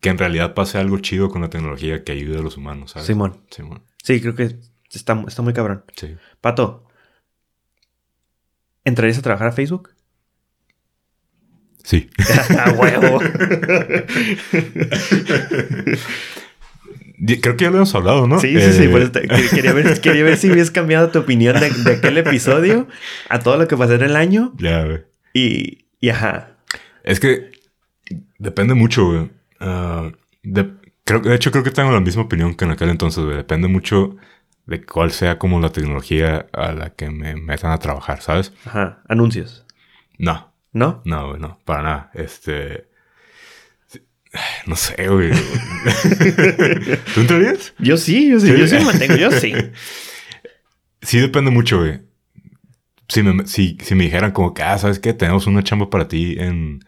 Que 0.00 0.08
en 0.08 0.18
realidad 0.18 0.54
pase 0.54 0.78
algo 0.78 0.98
chido 0.98 1.28
con 1.28 1.42
la 1.42 1.50
tecnología 1.50 2.02
que 2.04 2.12
ayude 2.12 2.38
a 2.38 2.42
los 2.42 2.56
humanos, 2.56 2.92
¿sabes? 2.92 3.06
Simón. 3.06 3.42
Simón, 3.50 3.82
Sí, 4.02 4.20
creo 4.20 4.34
que 4.34 4.56
está, 4.90 5.22
está 5.26 5.42
muy 5.42 5.52
cabrón. 5.52 5.84
sí. 5.96 6.16
Pato, 6.40 6.86
¿entrarías 8.84 9.18
a 9.18 9.22
trabajar 9.22 9.48
a 9.48 9.52
Facebook? 9.52 9.90
Sí. 11.84 12.10
¡A 12.58 12.70
huevo! 12.78 13.20
Creo 17.40 17.56
que 17.56 17.64
ya 17.64 17.70
lo 17.70 17.76
hemos 17.78 17.94
hablado, 17.94 18.26
¿no? 18.28 18.38
Sí, 18.40 18.58
sí, 18.60 18.72
sí. 18.72 18.84
Eh, 18.84 19.48
quería, 19.52 19.72
ver, 19.72 20.00
quería 20.00 20.22
ver 20.22 20.36
si 20.36 20.50
habías 20.50 20.70
cambiado 20.70 21.10
tu 21.10 21.18
opinión 21.18 21.58
de, 21.58 21.70
de 21.70 21.92
aquel 21.94 22.16
episodio 22.18 22.86
a 23.28 23.40
todo 23.40 23.56
lo 23.56 23.66
que 23.66 23.76
pasó 23.76 23.94
en 23.94 24.02
el 24.02 24.14
año. 24.16 24.54
Ya, 24.58 24.84
güey. 24.84 25.00
Y, 25.34 25.86
y 26.00 26.10
ajá. 26.10 26.56
Es 27.02 27.18
que 27.18 27.50
depende 28.38 28.74
mucho, 28.74 29.06
güey. 29.06 29.30
Ah, 29.60 30.10
de, 30.42 30.72
creo, 31.04 31.20
de 31.20 31.34
hecho, 31.34 31.50
creo 31.50 31.64
que 31.64 31.70
tengo 31.70 31.92
la 31.92 32.00
misma 32.00 32.22
opinión 32.22 32.54
que 32.54 32.64
en 32.64 32.72
aquel 32.72 32.90
entonces, 32.90 33.24
güey. 33.24 33.36
Depende 33.36 33.68
mucho 33.68 34.16
de 34.66 34.84
cuál 34.84 35.10
sea 35.12 35.38
como 35.38 35.60
la 35.60 35.70
tecnología 35.70 36.46
a 36.52 36.72
la 36.72 36.90
que 36.90 37.10
me 37.10 37.34
metan 37.36 37.72
a 37.72 37.78
trabajar, 37.78 38.20
¿sabes? 38.20 38.52
Ajá. 38.66 39.02
Anuncios. 39.08 39.64
No, 40.18 40.52
¿No? 40.72 41.02
no, 41.04 41.28
güey, 41.28 41.40
no, 41.40 41.58
para 41.64 41.82
nada. 41.82 42.10
Este. 42.14 42.88
No 44.66 44.76
sé, 44.76 45.08
güey. 45.08 45.30
¿Tú 47.14 47.20
entrarías? 47.20 47.72
Yo 47.78 47.96
sí, 47.96 48.30
yo 48.30 48.38
sí. 48.38 48.48
¿Sí? 48.48 48.58
Yo 48.58 48.66
sí 48.66 48.74
me 48.74 48.84
mantengo, 48.84 49.16
yo 49.16 49.30
sí. 49.30 49.54
Sí, 51.00 51.20
depende 51.20 51.50
mucho, 51.50 51.78
güey. 51.78 52.00
Si 53.08 53.22
me, 53.22 53.46
si, 53.46 53.78
si 53.80 53.94
me 53.94 54.04
dijeran 54.04 54.32
como 54.32 54.52
que, 54.52 54.62
ah, 54.62 54.76
¿sabes 54.76 54.98
qué? 54.98 55.14
Tenemos 55.14 55.46
una 55.46 55.62
chamba 55.62 55.88
para 55.88 56.08
ti 56.08 56.36
en, 56.38 56.84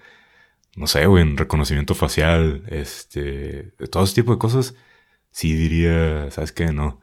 no 0.76 0.86
sé, 0.86 1.06
güey, 1.06 1.22
en 1.22 1.36
reconocimiento 1.36 1.94
facial, 1.94 2.62
este, 2.68 3.72
de 3.78 3.86
todo 3.90 4.04
ese 4.04 4.14
tipo 4.16 4.32
de 4.32 4.38
cosas, 4.38 4.74
sí 5.30 5.54
diría, 5.54 6.30
¿sabes 6.30 6.52
qué? 6.52 6.66
No. 6.72 7.00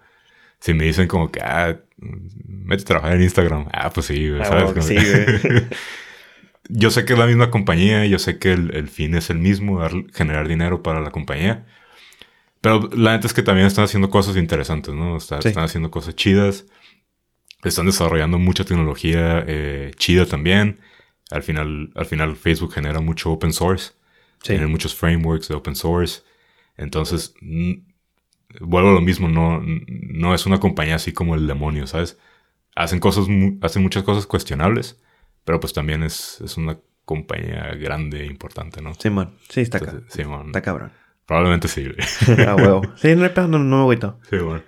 Si 0.60 0.74
me 0.74 0.86
dicen 0.86 1.08
como 1.08 1.32
que, 1.32 1.42
ah, 1.42 1.80
vete 1.98 2.84
a 2.84 2.86
trabajar 2.86 3.14
en 3.16 3.24
Instagram, 3.24 3.68
ah, 3.74 3.92
pues 3.92 4.08
sí, 4.08 4.30
güey, 4.30 4.42
Ah, 4.42 4.46
¿sabes? 4.46 4.64
Como- 4.72 4.82
sí, 4.82 4.96
güey. 4.96 5.64
yo 6.70 6.92
sé 6.92 7.06
que 7.06 7.14
es 7.14 7.20
la 7.20 7.28
misma 7.28 7.50
compañía, 7.52 8.06
yo 8.06 8.20
sé 8.20 8.40
que 8.40 8.54
el, 8.54 8.76
el 8.76 8.88
fin 8.90 9.16
es 9.16 9.30
el 9.30 9.38
mismo, 9.38 9.80
dar- 9.80 10.06
generar 10.14 10.48
dinero 10.48 10.82
para 10.84 11.00
la 11.02 11.12
compañía. 11.12 11.66
Pero 12.62 12.90
la 12.94 13.12
neta 13.14 13.28
es 13.28 13.34
que 13.34 13.44
también 13.44 13.68
están 13.68 13.86
haciendo 13.86 14.10
cosas 14.10 14.36
interesantes, 14.36 14.94
¿no? 14.94 15.20
Sí. 15.20 15.36
Están 15.36 15.64
haciendo 15.64 15.92
cosas 15.92 16.16
chidas. 16.16 16.66
Están 17.64 17.86
desarrollando 17.86 18.40
mucha 18.40 18.66
tecnología 18.66 19.44
eh, 19.48 19.92
chida 19.98 20.26
también. 20.26 20.80
Al 21.32 21.44
final, 21.44 21.92
al 21.96 22.06
final 22.06 22.36
Facebook 22.36 22.74
genera 22.74 23.00
mucho 23.02 23.32
open 23.32 23.54
source. 23.54 23.92
Sí. 24.44 24.50
Tienen 24.54 24.70
muchos 24.72 24.96
frameworks 24.96 25.48
de 25.50 25.56
open 25.56 25.76
source. 25.76 26.22
Entonces, 26.78 27.34
vuelvo 28.62 28.90
a 28.90 28.94
lo 28.94 29.02
mismo, 29.02 29.28
no, 29.28 29.62
no 29.64 30.34
es 30.36 30.46
una 30.46 30.60
compañía 30.60 30.96
así 30.96 31.12
como 31.12 31.36
el 31.36 31.48
demonio, 31.48 31.88
¿sabes? 31.88 32.18
Hacen 32.76 33.00
cosas, 33.00 33.26
hacen 33.62 33.82
muchas 33.82 34.04
cosas 34.04 34.26
cuestionables, 34.28 35.00
pero 35.44 35.60
pues 35.60 35.74
también 35.74 36.04
es, 36.04 36.40
es 36.42 36.58
una 36.58 36.78
compañía 37.06 37.74
grande 37.76 38.22
e 38.22 38.26
importante, 38.26 38.82
¿no? 38.82 38.94
Simón. 38.94 39.36
Sí, 39.50 39.62
está, 39.62 39.80
ca- 39.80 39.92
Entonces, 39.92 40.14
sí, 40.14 40.24
man, 40.30 40.48
está 40.48 40.62
cabrón. 40.62 40.92
probablemente 41.26 41.68
sí, 41.68 41.88
huevo. 42.28 42.82
Sí, 42.98 43.16
no 43.16 43.28
no, 43.48 43.60
no 43.60 43.76
me 43.78 43.82
agüito. 43.82 44.20
Sí, 44.30 44.38
bueno. 44.38 44.62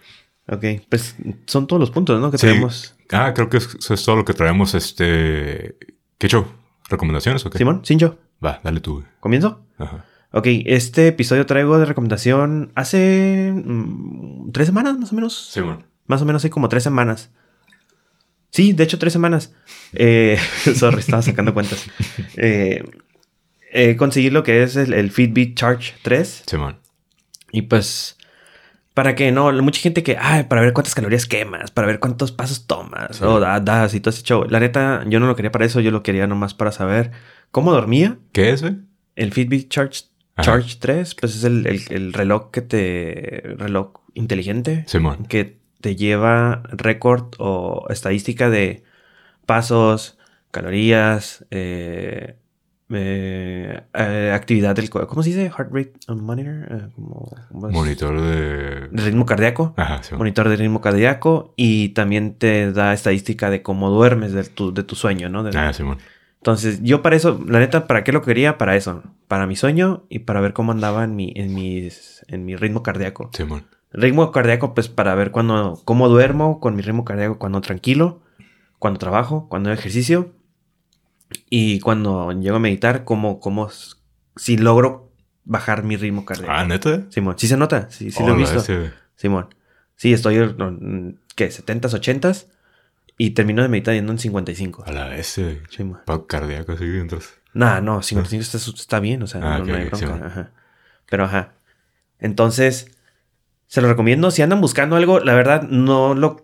Ok, 0.48 0.64
pues 0.90 1.16
son 1.46 1.68
todos 1.68 1.80
los 1.80 1.92
puntos, 1.92 2.20
¿no? 2.20 2.32
Que 2.32 2.38
Sí. 2.40 2.48
tenemos. 2.48 2.96
Ah, 3.12 3.34
creo 3.36 3.50
que 3.50 3.58
es- 3.58 3.76
eso 3.76 3.94
es 3.94 4.04
todo 4.04 4.16
lo 4.16 4.26
que 4.26 4.34
traemos, 4.34 4.74
este... 4.74 5.78
¿Qué 6.20 6.28
show? 6.28 6.46
¿Recomendaciones 6.90 7.46
o 7.46 7.50
qué? 7.50 7.58
Simón, 7.58 7.80
sin 7.86 7.98
yo. 7.98 8.18
Va, 8.44 8.60
dale 8.62 8.82
tú. 8.82 9.06
¿Comienzo? 9.22 9.66
Ajá. 9.78 10.06
Ok, 10.34 10.48
este 10.66 11.08
episodio 11.08 11.46
traigo 11.46 11.80
de 11.80 11.86
recomendación 11.86 12.74
hace 12.76 13.54
mm, 13.56 14.52
tres 14.52 14.68
semanas 14.68 14.98
más 14.98 15.14
o 15.14 15.16
menos. 15.16 15.50
Sí, 15.50 15.62
bueno. 15.62 15.82
Más 16.08 16.22
o 16.22 16.26
menos 16.26 16.42
hace 16.42 16.50
como 16.50 16.68
tres 16.68 16.84
semanas. 16.84 17.32
Sí, 18.50 18.74
de 18.74 18.84
hecho 18.84 19.00
tres 19.00 19.14
semanas. 19.14 19.56
Eh, 19.94 20.38
sorry, 20.76 21.00
estaba 21.00 21.22
sacando 21.22 21.54
cuentas. 21.54 21.90
Eh, 22.36 22.84
eh, 23.72 23.96
conseguí 23.96 24.30
lo 24.30 24.44
que 24.44 24.64
es 24.64 24.76
el, 24.76 24.94
el 24.94 25.12
Fitbit 25.12 25.58
Charge 25.58 25.94
3. 26.02 26.44
Sí, 26.46 26.58
man. 26.58 26.80
Y 27.52 27.62
pues, 27.64 28.18
para 28.94 29.16
que 29.16 29.32
no, 29.32 29.52
mucha 29.62 29.80
gente 29.82 30.04
que, 30.04 30.18
ay, 30.20 30.44
para 30.46 30.62
ver 30.62 30.74
cuántas 30.74 30.96
calorías 30.96 31.26
quemas, 31.26 31.72
para 31.72 31.88
ver 31.88 32.00
cuántos 32.00 32.32
pasos 32.32 32.68
tomas, 32.68 33.18
Sí. 33.18 33.24
o 33.24 33.40
da- 33.40 33.60
das 33.60 33.94
y 33.94 34.00
todo 34.02 34.10
ese 34.10 34.24
show. 34.24 34.46
La 34.50 34.60
neta, 34.60 35.04
yo 35.08 35.20
no 35.20 35.28
lo 35.28 35.36
quería 35.36 35.52
para 35.52 35.66
eso, 35.66 35.80
yo 35.80 35.92
lo 35.92 36.04
quería 36.04 36.28
nomás 36.28 36.54
para 36.54 36.72
saber 36.72 37.12
cómo 37.52 37.72
dormía. 37.72 38.18
¿Qué 38.34 38.50
es, 38.50 38.62
güey? 38.62 38.78
El 39.16 39.32
Fitbit 39.32 39.70
Charge, 39.70 40.04
Ajá. 40.36 40.44
Charge 40.52 40.78
3, 40.80 41.16
pues 41.16 41.36
es 41.36 41.44
el, 41.44 41.66
el- 41.68 41.82
el 41.90 42.14
reloj 42.14 42.52
que 42.52 42.62
te. 42.62 43.44
reloj 43.58 43.94
inteligente 44.16 44.84
Simón. 44.88 45.26
que 45.28 45.60
te 45.82 45.96
lleva 45.96 46.64
récord 46.72 47.34
o 47.38 47.86
estadística 47.90 48.50
de 48.50 48.84
pasos, 49.46 50.18
calorías, 50.52 51.46
eh, 51.52 52.36
eh, 52.92 53.82
eh, 53.94 54.32
actividad 54.34 54.76
del 54.76 54.90
¿Cómo 54.90 55.24
se 55.24 55.30
dice? 55.30 55.50
Heart 55.50 55.72
rate 55.72 55.94
monitor. 56.10 56.54
eh, 56.72 56.88
como-? 56.96 57.30
Monitor 57.52 58.20
de... 58.22 58.88
De 58.90 59.04
ritmo 59.04 59.26
cardíaco. 59.26 59.74
Ajá, 59.78 60.02
sí. 60.04 60.16
Monitor 60.16 60.50
de 60.50 60.56
ritmo 60.56 60.82
cardíaco 60.82 61.54
y 61.56 61.90
también 61.90 62.34
te 62.36 62.72
da 62.72 62.94
estadística 62.94 63.50
de 63.50 63.62
cómo 63.62 63.90
duermes 63.90 64.34
de 64.34 64.44
tu, 64.44 64.74
de 64.74 64.84
tu 64.84 64.96
sueño, 64.96 65.30
¿no? 65.30 65.44
De- 65.44 65.58
Ah, 65.58 65.72
sí, 65.74 65.84
man. 65.84 65.98
entonces, 66.38 66.82
yo 66.84 67.02
para 67.02 67.16
eso, 67.16 67.40
la 67.48 67.60
neta, 67.60 67.86
¿para 67.88 68.04
qué 68.04 68.12
lo 68.12 68.22
quería? 68.22 68.58
Para 68.58 68.76
eso, 68.76 69.04
para 69.28 69.46
mi 69.46 69.56
sueño 69.56 70.06
y 70.10 70.20
para 70.20 70.42
ver 70.42 70.54
cómo 70.54 70.72
andaba 70.72 71.04
en 71.04 71.16
mi, 71.16 71.32
en 71.36 71.54
mis, 71.54 72.26
en 72.28 72.46
mi 72.46 72.56
ritmo 72.56 72.82
cardíaco. 72.82 73.30
Sí. 73.34 73.44
Ritmo 73.92 74.32
cardíaco, 74.32 74.74
pues 74.74 74.88
para 74.88 75.16
ver 75.16 75.32
cuando, 75.32 75.80
cómo 75.86 76.10
duermo 76.10 76.60
con 76.60 76.76
mi 76.76 76.82
ritmo 76.82 77.06
cardíaco, 77.06 77.40
cuando 77.40 77.60
tranquilo, 77.62 78.22
cuando 78.78 79.00
trabajo, 79.00 79.48
cuando 79.50 79.72
ejercicio 79.72 80.32
y 81.50 81.80
cuando 81.80 82.32
llego 82.32 82.56
a 82.58 82.60
meditar, 82.60 83.04
cómo, 83.04 83.40
cómo, 83.40 83.68
s- 83.68 83.96
si 84.36 84.58
logro 84.58 85.12
bajar 85.46 85.84
mi 85.84 85.96
ritmo 85.98 86.26
cardíaco. 86.26 86.52
Ah, 86.52 86.66
¿neta? 86.66 87.06
Simón, 87.10 87.36
sí 87.38 87.48
se 87.48 87.58
nota, 87.58 87.90
sí, 87.90 88.12
sí 88.12 88.24
lo 88.24 88.34
he 88.34 88.38
visto. 88.38 88.60
ese. 88.60 88.92
Simón, 89.16 89.54
sí, 89.96 90.14
estoy, 90.14 90.36
¿qué? 91.36 91.52
70s, 91.52 91.94
80s 91.94 92.48
y 93.18 93.32
termino 93.32 93.62
de 93.62 93.70
meditar 93.70 93.94
yendo 93.94 94.12
en 94.12 94.20
55. 94.20 94.84
A 94.86 94.92
la 94.92 95.16
ese. 95.18 95.62
Simón. 95.70 96.00
Pau 96.06 96.26
cardíaco, 96.28 96.72
así, 96.74 96.86
entonces. 96.86 97.34
Nah, 97.54 97.82
no, 97.82 98.02
55 98.02 98.42
está, 98.42 98.58
está 98.58 99.00
bien, 99.00 99.24
o 99.24 99.28
sea, 99.28 99.42
Ah, 99.44 99.58
no, 99.58 99.64
ok, 99.64 99.70
no 99.70 99.76
hay 99.76 99.90
sí, 99.94 100.06
bronca. 100.06 100.26
ajá. 100.26 100.52
Pero 101.10 101.26
ajá. 101.26 101.54
Entonces, 102.20 102.92
se 103.68 103.82
lo 103.82 103.88
recomiendo. 103.88 104.32
Si 104.32 104.42
andan 104.42 104.62
buscando 104.62 104.96
algo, 104.96 105.20
la 105.20 105.34
verdad, 105.34 105.64
no 105.64 106.14
lo 106.14 106.44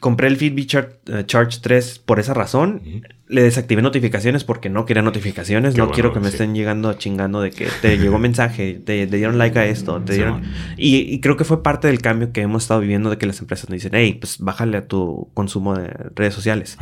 compré 0.00 0.28
el 0.28 0.36
Fitbit 0.36 0.68
Char- 0.70 0.98
eh, 1.06 1.24
Charge 1.26 1.58
3 1.60 1.98
por 1.98 2.18
esa 2.20 2.32
razón. 2.34 2.82
Le 3.26 3.42
desactivé 3.42 3.82
notificaciones 3.82 4.44
porque 4.44 4.70
no 4.70 4.84
quería 4.86 5.02
notificaciones. 5.02 5.74
Qué 5.74 5.78
no 5.78 5.84
bueno, 5.84 5.94
quiero 5.94 6.12
que 6.12 6.20
me 6.20 6.26
sí. 6.28 6.32
estén 6.34 6.54
llegando 6.54 6.92
chingando 6.94 7.40
de 7.40 7.50
que 7.50 7.68
te 7.82 7.98
llegó 7.98 8.18
mensaje, 8.18 8.74
te, 8.84 9.06
te 9.06 9.16
dieron 9.16 9.36
like 9.38 9.58
a 9.58 9.66
esto, 9.66 10.00
te 10.02 10.12
Sí, 10.12 10.18
dieron. 10.18 10.40
man. 10.40 10.52
Y, 10.76 10.96
y 10.96 11.20
creo 11.20 11.36
que 11.36 11.44
fue 11.44 11.62
parte 11.62 11.88
del 11.88 12.00
cambio 12.00 12.32
que 12.32 12.40
hemos 12.42 12.64
estado 12.64 12.80
viviendo 12.80 13.10
de 13.10 13.18
que 13.18 13.26
las 13.26 13.40
empresas 13.40 13.68
nos 13.68 13.74
dicen, 13.74 13.92
hey, 13.94 14.16
pues 14.20 14.38
bájale 14.38 14.76
a 14.78 14.86
tu 14.86 15.30
consumo 15.34 15.74
de 15.74 15.88
redes 16.14 16.34
sociales 16.34 16.76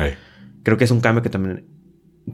creo 0.65 0.77
que 0.77 0.85
es 0.85 0.91
un 0.93 1.01
cambio 1.01 1.23
que 1.23 1.31
también 1.31 1.65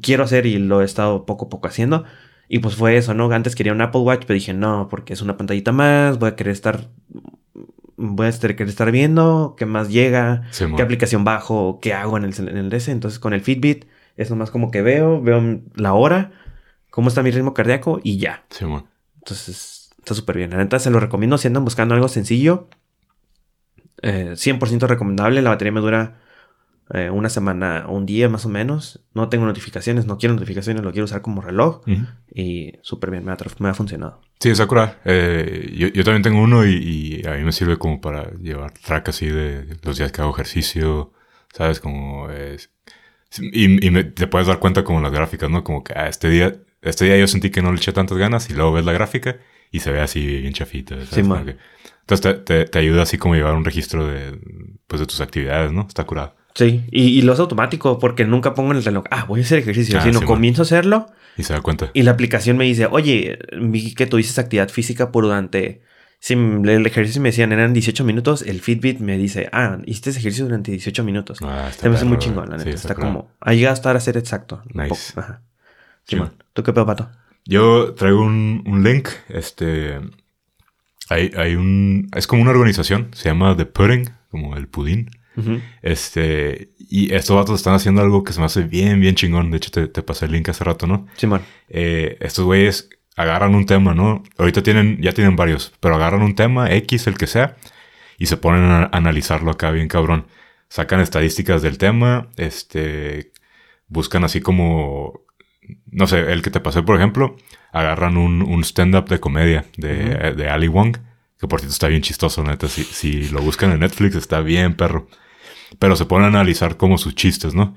quiero 0.03 0.23
hacer 0.25 0.45
y 0.45 0.59
lo 0.59 0.83
he 0.83 0.85
estado 0.85 1.25
poco 1.25 1.47
a 1.47 1.49
poco 1.49 1.67
haciendo. 1.69 2.05
Y 2.51 2.59
pues 2.61 2.75
fue 2.77 2.97
eso, 2.99 3.15
¿no? 3.15 3.31
Antes 3.31 3.55
quería 3.55 3.73
un 3.73 3.81
Apple 3.81 4.01
Watch, 4.03 4.23
pero 4.27 4.35
dije, 4.35 4.53
no, 4.55 4.89
porque 4.91 5.13
es 5.15 5.23
una 5.23 5.37
pantallita 5.39 5.73
más, 5.73 6.19
voy 6.19 6.29
a 6.31 6.37
querer 6.37 6.53
estar, 6.53 6.89
voy 7.99 8.27
a 8.27 8.31
estar- 8.31 8.55
querer 8.57 8.69
estar 8.71 8.91
viendo 8.91 9.55
qué 9.59 9.67
más 9.67 9.91
llega, 9.91 10.45
sí, 10.51 10.65
qué 10.77 10.83
aplicación 10.83 11.25
bajo, 11.25 11.79
qué 11.83 11.93
hago 11.93 12.17
en 12.17 12.25
el, 12.25 12.35
en 12.49 12.57
el 12.57 12.71
DS. 12.71 12.91
Entonces 12.91 13.19
con 13.19 13.35
el 13.35 13.41
Fitbit 13.43 13.85
es 14.17 14.31
nomás 14.31 14.51
como 14.51 14.71
que 14.71 14.81
veo, 14.83 15.21
veo 15.21 15.61
la 15.75 15.93
hora, 15.93 16.33
cómo 16.91 17.09
está 17.09 17.23
mi 17.23 17.31
ritmo 17.31 17.53
cardíaco 17.55 18.01
y 18.03 18.19
ya. 18.19 18.45
Sí. 18.51 18.65
Entonces 19.19 19.91
está 19.99 20.15
súper 20.15 20.37
bien. 20.39 20.51
La 20.51 20.57
neta 20.57 20.79
se 20.79 20.91
lo 20.91 21.01
recomiendo 21.01 21.37
si 21.39 21.49
andan 21.49 21.65
buscando 21.65 21.95
algo 21.95 22.09
sencillo. 22.09 22.69
Eh, 24.03 24.35
100% 24.37 24.87
recomendable. 24.87 25.43
La 25.43 25.51
batería 25.51 25.73
me 25.73 25.81
dura 25.81 26.21
eh, 26.95 27.11
una 27.11 27.29
semana 27.29 27.85
o 27.89 27.95
un 27.97 28.07
día 28.07 28.29
más 28.29 28.47
o 28.47 28.49
menos. 28.49 29.01
No 29.15 29.29
tengo 29.29 29.47
notificaciones, 29.47 30.07
no 30.07 30.19
quiero 30.19 30.35
notificaciones, 30.35 30.83
lo 30.83 30.93
quiero 30.93 31.05
usar 31.05 31.23
como 31.23 31.41
reloj. 31.43 31.83
Y 32.35 32.73
súper 32.83 33.11
bien, 33.11 33.25
me 33.25 33.33
ha, 33.33 33.37
me 33.59 33.69
ha 33.69 33.75
funcionado. 33.75 34.21
Sí, 34.41 34.55
Sakura. 34.55 35.01
Eh, 35.05 35.75
yo, 35.77 35.89
yo 35.89 36.05
también 36.05 36.23
tengo 36.23 36.41
uno 36.43 36.65
y, 36.67 37.21
y 37.23 37.27
a 37.27 37.35
mí 37.35 37.45
me 37.45 37.53
sirve 37.53 37.77
como 37.77 38.01
para 38.01 38.31
llevar 38.33 38.73
track 38.73 39.09
así 39.11 39.27
de 39.27 39.77
los 39.83 39.99
días 39.99 40.13
que 40.13 40.21
hago 40.23 40.33
ejercicio, 40.33 41.13
¿sabes? 41.53 41.81
Como 41.81 42.31
es... 42.31 42.71
Y, 43.41 43.87
y 43.87 43.91
me- 43.91 44.05
te 44.05 44.27
puedes 44.27 44.49
dar 44.49 44.59
cuenta 44.59 44.85
como 44.85 45.01
las 45.01 45.13
gráficas, 45.13 45.51
¿no? 45.51 45.63
Como 45.65 45.85
que 45.85 45.93
ah, 45.97 46.09
este 46.09 46.29
día 46.31 46.57
este 46.81 47.05
día 47.07 47.19
yo 47.19 47.27
sentí 47.27 47.51
que 47.51 47.61
no 47.61 47.73
le 47.73 47.79
eché 47.79 47.93
tantas 47.93 48.17
ganas 48.17 48.49
y 48.51 48.55
luego 48.55 48.73
ves 48.73 48.85
la 48.85 48.93
gráfica 48.93 49.37
y 49.73 49.81
se 49.81 49.91
ve 49.91 50.01
así 50.01 50.25
bien 50.41 50.53
chafita. 50.55 50.95
¿sabes? 50.95 51.09
Sí, 51.11 51.23
man. 51.25 51.57
entonces 52.01 52.21
te, 52.21 52.35
te, 52.35 52.65
te 52.67 52.79
ayuda 52.79 53.03
así 53.03 53.19
como 53.19 53.35
llevar 53.35 53.55
un 53.55 53.65
registro 53.65 54.07
de, 54.07 54.39
pues, 54.87 55.01
de 55.01 55.07
tus 55.07 55.21
actividades, 55.21 55.73
¿no? 55.73 55.83
Está 55.89 56.05
curado. 56.05 56.37
Sí, 56.59 56.85
y, 56.91 57.03
y 57.17 57.23
lo 57.23 57.35
es 57.35 57.39
automático 57.39 58.01
porque 58.01 58.25
nunca 58.25 58.55
pongo 58.55 58.73
en 58.73 58.79
el 58.79 58.85
reloj, 58.85 59.05
ah, 59.13 59.25
voy 59.27 59.41
a 59.41 59.43
hacer 59.45 59.61
ejercicio, 59.61 59.97
Ah, 59.99 60.03
sino 60.03 60.19
sí, 60.19 60.25
comienzo 60.27 60.63
a 60.63 60.65
hacerlo 60.65 61.07
Y 61.37 61.45
se 61.45 61.53
da 61.53 61.61
cuenta. 61.61 61.91
y 61.95 62.03
la 62.03 62.11
aplicación 62.11 62.57
me 62.57 62.65
dice, 62.65 62.87
oye, 62.91 63.39
vi 63.61 63.95
que 63.95 64.07
tuviste 64.07 64.41
actividad 64.41 64.69
física 64.69 65.13
por 65.13 65.23
durante... 65.25 65.83
Si 66.19 66.35
el 66.35 66.85
ejercicio 66.85 67.23
me 67.23 67.29
decían 67.29 67.53
eran 67.53 67.73
18 67.73 68.03
minutos, 68.03 68.43
el 68.43 68.61
Fitbit 68.61 68.99
me 68.99 69.17
dice, 69.17 69.49
ah, 69.53 69.79
hiciste 69.87 70.11
ese 70.11 70.19
ejercicio 70.19 70.47
durante 70.47 70.73
18 70.73 71.05
minutos. 71.05 71.39
Ah, 71.43 71.69
está 71.71 71.83
Se 71.83 71.89
me 71.91 71.95
hace 71.95 72.05
muy 72.07 72.17
perro, 72.17 72.27
chingón, 72.29 72.51
la 72.51 72.59
sí, 72.59 72.65
neta. 72.65 72.77
está 72.77 72.95
como. 72.97 73.31
Ha 73.41 73.53
llegado 73.55 73.71
a 73.71 73.75
estar 73.75 73.95
a 73.97 74.01
ser 74.01 74.17
exacto. 74.17 74.61
Nice. 74.75 75.13
Ajá. 75.15 75.43
Simón. 76.09 76.33
¿Tú 76.55 76.65
qué 76.65 76.73
pedo, 76.73 76.87
pato? 76.87 77.09
Yo 77.45 77.95
traigo 77.95 78.21
un, 78.23 78.65
un 78.67 78.83
link, 78.83 79.09
este... 79.29 80.01
Hay, 81.09 81.31
hay 81.37 81.55
un... 81.55 82.09
Es 82.17 82.27
como 82.27 82.43
una 82.43 82.51
organización, 82.51 83.11
se 83.13 83.29
llama 83.29 83.57
The 83.57 83.67
Pudding, 83.67 84.11
como 84.33 84.57
el 84.57 84.67
pudín. 84.67 85.11
Este... 85.83 86.71
Y 86.91 87.15
estos 87.15 87.37
vatos 87.37 87.57
están 87.57 87.75
haciendo 87.75 88.01
algo 88.01 88.25
que 88.25 88.33
se 88.33 88.41
me 88.41 88.47
hace 88.47 88.63
bien, 88.63 89.01
bien 89.01 89.15
chingón. 89.15 89.51
De 89.51 89.59
hecho, 89.59 89.71
te, 89.71 89.89
te 89.89 90.03
pasé 90.03 90.25
el 90.25 90.33
link 90.33 90.49
hace 90.49 90.65
rato, 90.65 90.87
¿no? 90.87 91.07
Simón. 91.17 91.43
Eh, 91.69 92.17
estos 92.21 92.45
güeyes 92.47 92.89
agarran 93.15 93.55
un 93.55 93.67
tema, 93.67 93.95
¿no? 93.95 94.23
Ahorita 94.39 94.63
tienen, 94.63 94.99
ya 95.03 95.13
tienen 95.13 95.37
varios, 95.37 95.73
pero 95.81 95.97
agarran 95.97 96.23
un 96.23 96.35
tema, 96.35 96.73
X, 96.73 97.09
el 97.09 97.19
que 97.19 97.27
sea, 97.27 97.57
y 98.17 98.27
se 98.27 98.37
ponen 98.37 98.71
a 98.71 98.85
analizarlo 98.93 99.51
acá 99.51 99.71
bien 99.71 99.89
cabrón. 99.89 100.29
Sacan 100.69 101.01
estadísticas 101.01 101.61
del 101.61 101.79
tema, 101.79 102.29
este, 102.37 103.33
buscan 103.89 104.25
así 104.25 104.41
como, 104.41 105.23
no 105.91 106.07
sé, 106.07 106.33
el 106.33 106.43
que 106.43 106.51
te 106.51 106.61
pasé, 106.61 106.83
por 106.83 106.97
ejemplo, 106.97 107.37
agarran 107.73 108.17
un, 108.17 108.41
un 108.41 108.63
stand-up 108.65 109.09
de 109.09 109.19
comedia 109.19 109.67
de, 109.77 110.35
de 110.35 110.49
Ali 110.49 110.69
Wong, 110.69 110.97
que 111.41 111.49
por 111.49 111.61
cierto 111.61 111.73
está 111.73 111.89
bien 111.89 112.03
chistoso, 112.03 112.45
neta. 112.45 112.69
Si, 112.69 112.85
si 112.85 113.29
lo 113.31 113.43
buscan 113.43 113.73
en 113.73 113.81
Netflix, 113.81 114.15
está 114.15 114.41
bien, 114.41 114.75
perro. 114.75 115.09
Pero 115.79 115.97
se 115.97 116.07
ponen 116.07 116.27
a 116.27 116.41
analizar 116.41 116.77
como 116.77 116.99
sus 116.99 117.15
chistes, 117.15 117.55
¿no? 117.55 117.75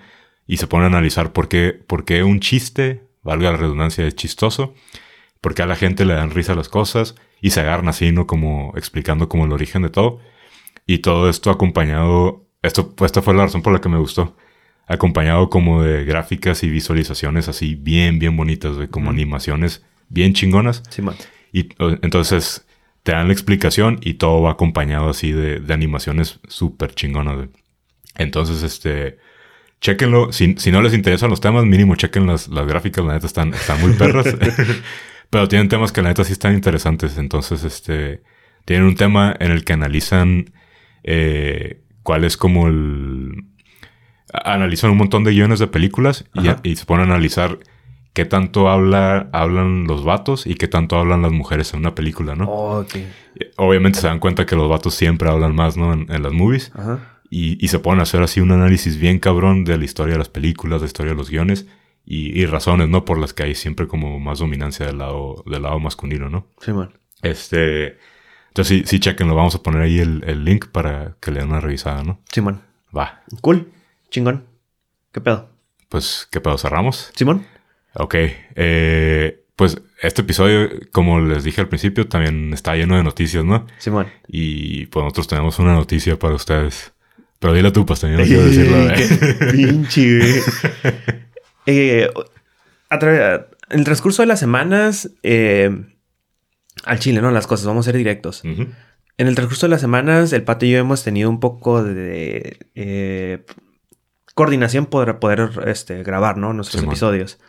Y 0.48 0.58
se 0.58 0.68
ponen 0.68 0.86
a 0.86 0.98
analizar 0.98 1.34
por 1.34 1.48
qué, 1.48 1.74
por 1.74 2.06
qué 2.06 2.24
un 2.24 2.40
chiste, 2.40 3.04
valga 3.24 3.52
la 3.52 3.58
redundancia, 3.58 4.06
es 4.06 4.16
chistoso, 4.16 4.74
por 5.40 5.56
qué 5.56 5.64
a 5.64 5.68
la 5.68 5.76
gente 5.76 6.06
le 6.06 6.14
dan 6.14 6.32
risa 6.32 6.56
las 6.56 6.70
cosas, 6.70 7.16
y 7.42 7.52
se 7.52 7.62
agarran 7.62 7.90
así, 7.90 8.12
¿no? 8.12 8.28
Como 8.28 8.74
explicando 8.76 9.30
como 9.30 9.46
el 9.46 9.52
origen 9.52 9.82
de 9.82 9.90
todo. 9.90 10.20
Y 10.86 11.00
todo 11.00 11.30
esto 11.30 11.50
acompañado, 11.50 12.46
esto, 12.62 12.94
esta 13.04 13.22
fue 13.22 13.34
la 13.34 13.44
razón 13.44 13.62
por 13.62 13.74
la 13.74 13.82
que 13.82 13.90
me 13.90 13.98
gustó 13.98 14.36
acompañado 14.92 15.50
como 15.50 15.84
de 15.84 16.04
gráficas 16.04 16.64
y 16.64 16.70
visualizaciones 16.70 17.48
así 17.48 17.76
bien, 17.76 18.20
bien 18.20 18.36
bonitas, 18.36 18.76
güey, 18.76 18.88
como 18.90 19.10
animaciones 19.10 19.84
bien 20.10 20.34
chingonas. 20.34 20.84
Sí, 20.90 21.02
man. 21.02 21.16
Y 21.54 21.70
entonces 22.02 22.68
te 23.04 23.14
dan 23.14 23.28
la 23.28 23.34
explicación 23.34 24.00
y 24.02 24.16
todo 24.16 24.42
va 24.42 24.52
acompañado 24.52 25.10
así 25.10 25.32
de, 25.32 25.60
de 25.60 25.74
animaciones 25.74 26.40
súper 26.48 26.94
chingonas. 26.94 27.50
Entonces, 28.16 28.64
este, 28.64 29.18
chéquenlo. 29.82 30.32
Si, 30.32 30.56
si 30.58 30.72
no 30.72 30.82
les 30.82 30.94
interesan 30.94 31.30
los 31.30 31.42
temas, 31.42 31.66
mínimo 31.66 31.96
chequen 31.96 32.28
las, 32.28 32.48
las 32.48 32.66
gráficas, 32.68 33.04
la 33.04 33.14
neta 33.14 33.28
están, 33.28 33.54
están 33.54 33.82
muy 33.82 33.94
perras. 33.94 34.28
Pero 35.30 35.48
tienen 35.48 35.70
temas 35.70 35.92
que 35.92 36.02
la 36.02 36.10
neta 36.10 36.24
sí 36.24 36.34
están 36.34 36.54
interesantes. 36.54 37.18
Entonces, 37.18 37.64
este, 37.64 38.22
tienen 38.66 38.86
un 38.86 38.96
tema 38.96 39.36
en 39.40 39.52
el 39.52 39.64
que 39.64 39.74
analizan 39.74 40.52
eh, 41.04 41.82
cuál 42.04 42.24
es 42.24 42.38
como 42.38 42.68
el... 42.68 43.46
Analizan 44.34 44.92
un 44.92 44.98
montón 44.98 45.26
de 45.26 45.32
guiones 45.32 45.60
de 45.60 45.68
películas 45.68 46.26
y, 46.64 46.76
se 46.76 46.86
ponen 46.86 47.10
a 47.10 47.16
analizar 47.16 47.60
qué 48.14 48.24
tanto 48.24 48.70
habla, 48.70 49.30
hablan 49.34 49.88
los 49.88 50.06
vatos 50.06 50.48
y 50.48 50.56
qué 50.56 50.70
tanto 50.70 50.98
hablan 50.98 51.22
las 51.22 51.34
mujeres 51.34 51.74
en 51.74 51.82
una 51.82 51.96
película, 51.96 52.36
¿no? 52.36 52.46
Ok. 52.50 52.96
Obviamente 53.58 54.00
se 54.00 54.08
dan 54.08 54.20
cuenta 54.20 54.46
que 54.46 54.56
los 54.56 54.70
vatos 54.70 54.96
siempre 54.96 55.30
hablan 55.30 55.54
más, 55.54 55.76
¿no? 55.76 55.92
En, 55.92 56.10
en 56.10 56.24
las 56.24 56.32
movies. 56.32 56.72
Ajá. 56.76 57.11
Y, 57.34 57.64
y 57.64 57.70
se 57.70 57.80
ponen 57.80 58.02
a 58.02 58.04
hacer 58.04 58.22
así 58.22 58.42
un 58.42 58.52
análisis 58.52 58.98
bien 58.98 59.18
cabrón 59.18 59.64
de 59.64 59.78
la 59.78 59.86
historia 59.86 60.16
de 60.16 60.20
las 60.20 60.28
películas, 60.28 60.82
de 60.82 60.86
la 60.86 60.88
historia 60.88 61.14
de 61.14 61.18
los 61.18 61.30
guiones 61.30 61.66
y, 62.06 62.38
y 62.38 62.46
razones, 62.46 62.90
¿no? 62.90 63.06
Por 63.06 63.18
las 63.20 63.34
que 63.34 63.44
hay 63.44 63.56
siempre 63.56 63.88
como 63.88 64.20
más 64.20 64.40
dominancia 64.40 64.86
del 64.86 64.98
lado, 64.98 65.42
del 65.48 65.62
lado 65.62 65.80
masculino, 65.80 66.30
¿no? 66.30 66.48
Sí, 66.60 66.74
man. 66.74 66.92
Este. 67.22 67.98
Entonces 68.50 68.68
sí, 68.68 68.84
sí, 68.86 69.00
chequenlo. 69.00 69.34
Vamos 69.34 69.56
a 69.56 69.64
poner 69.64 69.82
ahí 69.82 70.00
el, 70.00 70.26
el 70.28 70.44
link 70.44 70.68
para 70.68 71.16
que 71.22 71.32
le 71.32 71.40
den 71.40 71.48
una 71.48 71.62
revisada, 71.62 72.04
¿no? 72.04 72.20
Simón. 72.30 72.64
Va. 72.96 73.24
Cool. 73.40 73.72
Chingón. 74.10 74.46
¿Qué 75.14 75.22
pedo? 75.22 75.50
Pues, 75.88 76.28
¿qué 76.30 76.42
pedo? 76.42 76.58
¿Cerramos? 76.58 77.12
Simón. 77.16 77.46
Ok. 77.94 78.16
Eh, 78.56 79.46
pues 79.56 79.82
este 80.02 80.22
episodio, 80.24 80.70
como 80.92 81.22
les 81.22 81.46
dije 81.46 81.62
al 81.62 81.70
principio, 81.70 82.10
también 82.10 82.54
está 82.54 82.76
lleno 82.76 82.98
de 82.98 83.04
noticias, 83.04 83.46
¿no? 83.46 83.68
Simón. 83.78 84.08
Y 84.28 84.88
pues 84.88 85.04
nosotros 85.04 85.30
tenemos 85.30 85.60
una 85.60 85.74
noticia 85.74 86.20
para 86.20 86.36
ustedes. 86.36 86.94
Pero 87.42 87.54
dile 87.54 87.72
tú, 87.72 87.86
yo 87.88 88.08
no 88.10 88.24
quiero 88.24 88.46
decirlo. 88.46 88.78
¿eh? 88.92 89.50
Pinche, 89.52 90.18
güey. 90.20 90.34
Eh, 91.68 92.10
a 92.90 93.00
tra- 93.00 93.48
en 93.70 93.80
el 93.80 93.86
transcurso 93.86 94.22
de 94.24 94.28
las 94.28 94.40
semanas, 94.40 95.12
eh, 95.24 95.70
al 96.84 97.00
chile, 97.00 97.22
¿no? 97.22 97.30
Las 97.32 97.46
cosas, 97.48 97.66
vamos 97.68 97.86
a 97.86 97.90
ser 97.92 97.98
directos. 97.98 98.42
En 98.44 99.28
el 99.28 99.36
transcurso 99.36 99.66
de 99.68 99.72
las 99.72 99.82
semanas, 99.82 100.34
el 100.34 100.44
Pato 100.44 100.66
y 100.66 100.72
yo 100.72 100.80
hemos 100.80 101.04
tenido 101.04 101.30
un 101.30 101.40
poco 101.40 101.84
de 101.84 102.58
eh, 102.76 103.46
coordinación 104.36 104.86
para 104.88 105.20
poder 105.20 105.50
este, 105.68 106.02
grabar, 106.04 106.38
¿no? 106.38 106.54
Nuestros 106.54 106.82
episodios. 106.92 107.40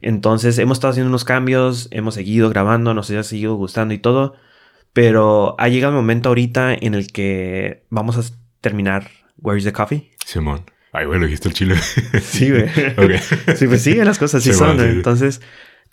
Entonces, 0.00 0.58
hemos 0.58 0.78
estado 0.78 0.90
haciendo 0.92 1.08
unos 1.08 1.24
cambios, 1.24 1.88
hemos 1.90 2.14
seguido 2.14 2.48
grabando, 2.50 2.94
nos 2.94 3.10
ha 3.10 3.22
seguido 3.24 3.54
gustando 3.56 3.94
y 3.94 3.98
todo. 3.98 4.34
Pero 4.92 5.54
ha 5.58 5.68
llegado 5.68 5.92
el 5.92 5.96
momento 5.98 6.28
ahorita 6.30 6.72
en 6.74 6.94
el 6.94 7.08
que 7.12 7.84
vamos 7.90 8.16
a 8.16 8.22
terminar 8.60 9.10
Where's 9.38 9.64
the 9.64 9.72
Coffee? 9.72 10.10
Simón. 10.24 10.62
Ay, 10.92 11.06
güey, 11.06 11.20
lo 11.20 11.26
dijiste 11.26 11.48
el 11.48 11.54
chile. 11.54 11.76
Sí, 12.22 12.50
güey. 12.50 12.64
ok. 12.96 13.20
Sí, 13.56 13.66
pues 13.66 13.82
sí, 13.82 13.94
las 13.96 14.18
cosas 14.18 14.42
sí 14.42 14.52
son. 14.52 14.78
sí. 14.78 14.84
Entonces, 14.84 15.40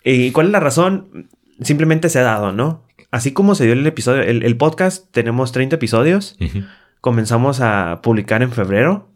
¿y 0.02 0.30
cuál 0.32 0.46
es 0.46 0.52
la 0.52 0.60
razón? 0.60 1.28
Simplemente 1.60 2.08
se 2.08 2.18
ha 2.18 2.22
dado, 2.22 2.52
¿no? 2.52 2.86
Así 3.10 3.32
como 3.32 3.54
se 3.54 3.64
dio 3.64 3.74
el 3.74 3.86
episodio, 3.86 4.22
el, 4.22 4.42
el 4.42 4.56
podcast, 4.56 5.10
tenemos 5.12 5.52
30 5.52 5.76
episodios. 5.76 6.36
Comenzamos 7.00 7.60
a 7.60 8.00
publicar 8.02 8.42
en 8.42 8.50
febrero, 8.50 9.08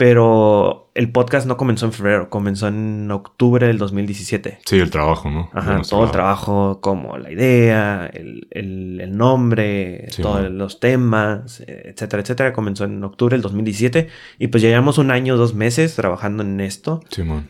pero 0.00 0.90
el 0.94 1.12
podcast 1.12 1.46
no 1.46 1.58
comenzó 1.58 1.84
en 1.84 1.92
febrero, 1.92 2.30
comenzó 2.30 2.68
en 2.68 3.10
octubre 3.10 3.66
del 3.66 3.76
2017. 3.76 4.60
Sí, 4.64 4.78
el 4.78 4.88
trabajo, 4.88 5.30
¿no? 5.30 5.50
Ajá, 5.52 5.82
todo 5.86 6.04
el 6.04 6.10
trabajo, 6.10 6.80
como 6.80 7.18
la 7.18 7.30
idea, 7.30 8.08
el, 8.10 8.48
el- 8.50 8.98
el 9.02 9.14
nombre, 9.14 10.06
Sí, 10.08 10.22
todos 10.22 10.40
bueno. 10.40 10.56
los 10.56 10.80
temas, 10.80 11.60
eh, 11.66 11.92
etcétera, 11.94 12.22
etcétera. 12.22 12.52
Comenzó 12.54 12.84
en 12.86 13.04
octubre 13.04 13.34
del 13.34 13.42
2017 13.42 14.08
y 14.38 14.46
pues 14.46 14.62
llevamos 14.62 14.96
un 14.96 15.10
año, 15.10 15.36
dos 15.36 15.52
meses 15.54 15.94
trabajando 15.96 16.42
en 16.44 16.60
esto. 16.62 17.02
Simón. 17.10 17.48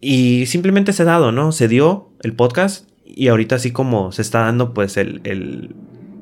Y 0.00 0.46
simplemente 0.46 0.92
se 0.92 1.02
ha 1.02 1.06
dado, 1.06 1.30
¿no? 1.30 1.52
Se 1.52 1.68
dio 1.68 2.08
el 2.20 2.32
podcast 2.32 2.88
y 3.04 3.28
ahorita 3.28 3.54
así 3.54 3.70
como 3.70 4.10
se 4.10 4.22
está 4.22 4.40
dando 4.40 4.74
pues 4.74 4.96
el, 4.96 5.20
el, 5.22 5.76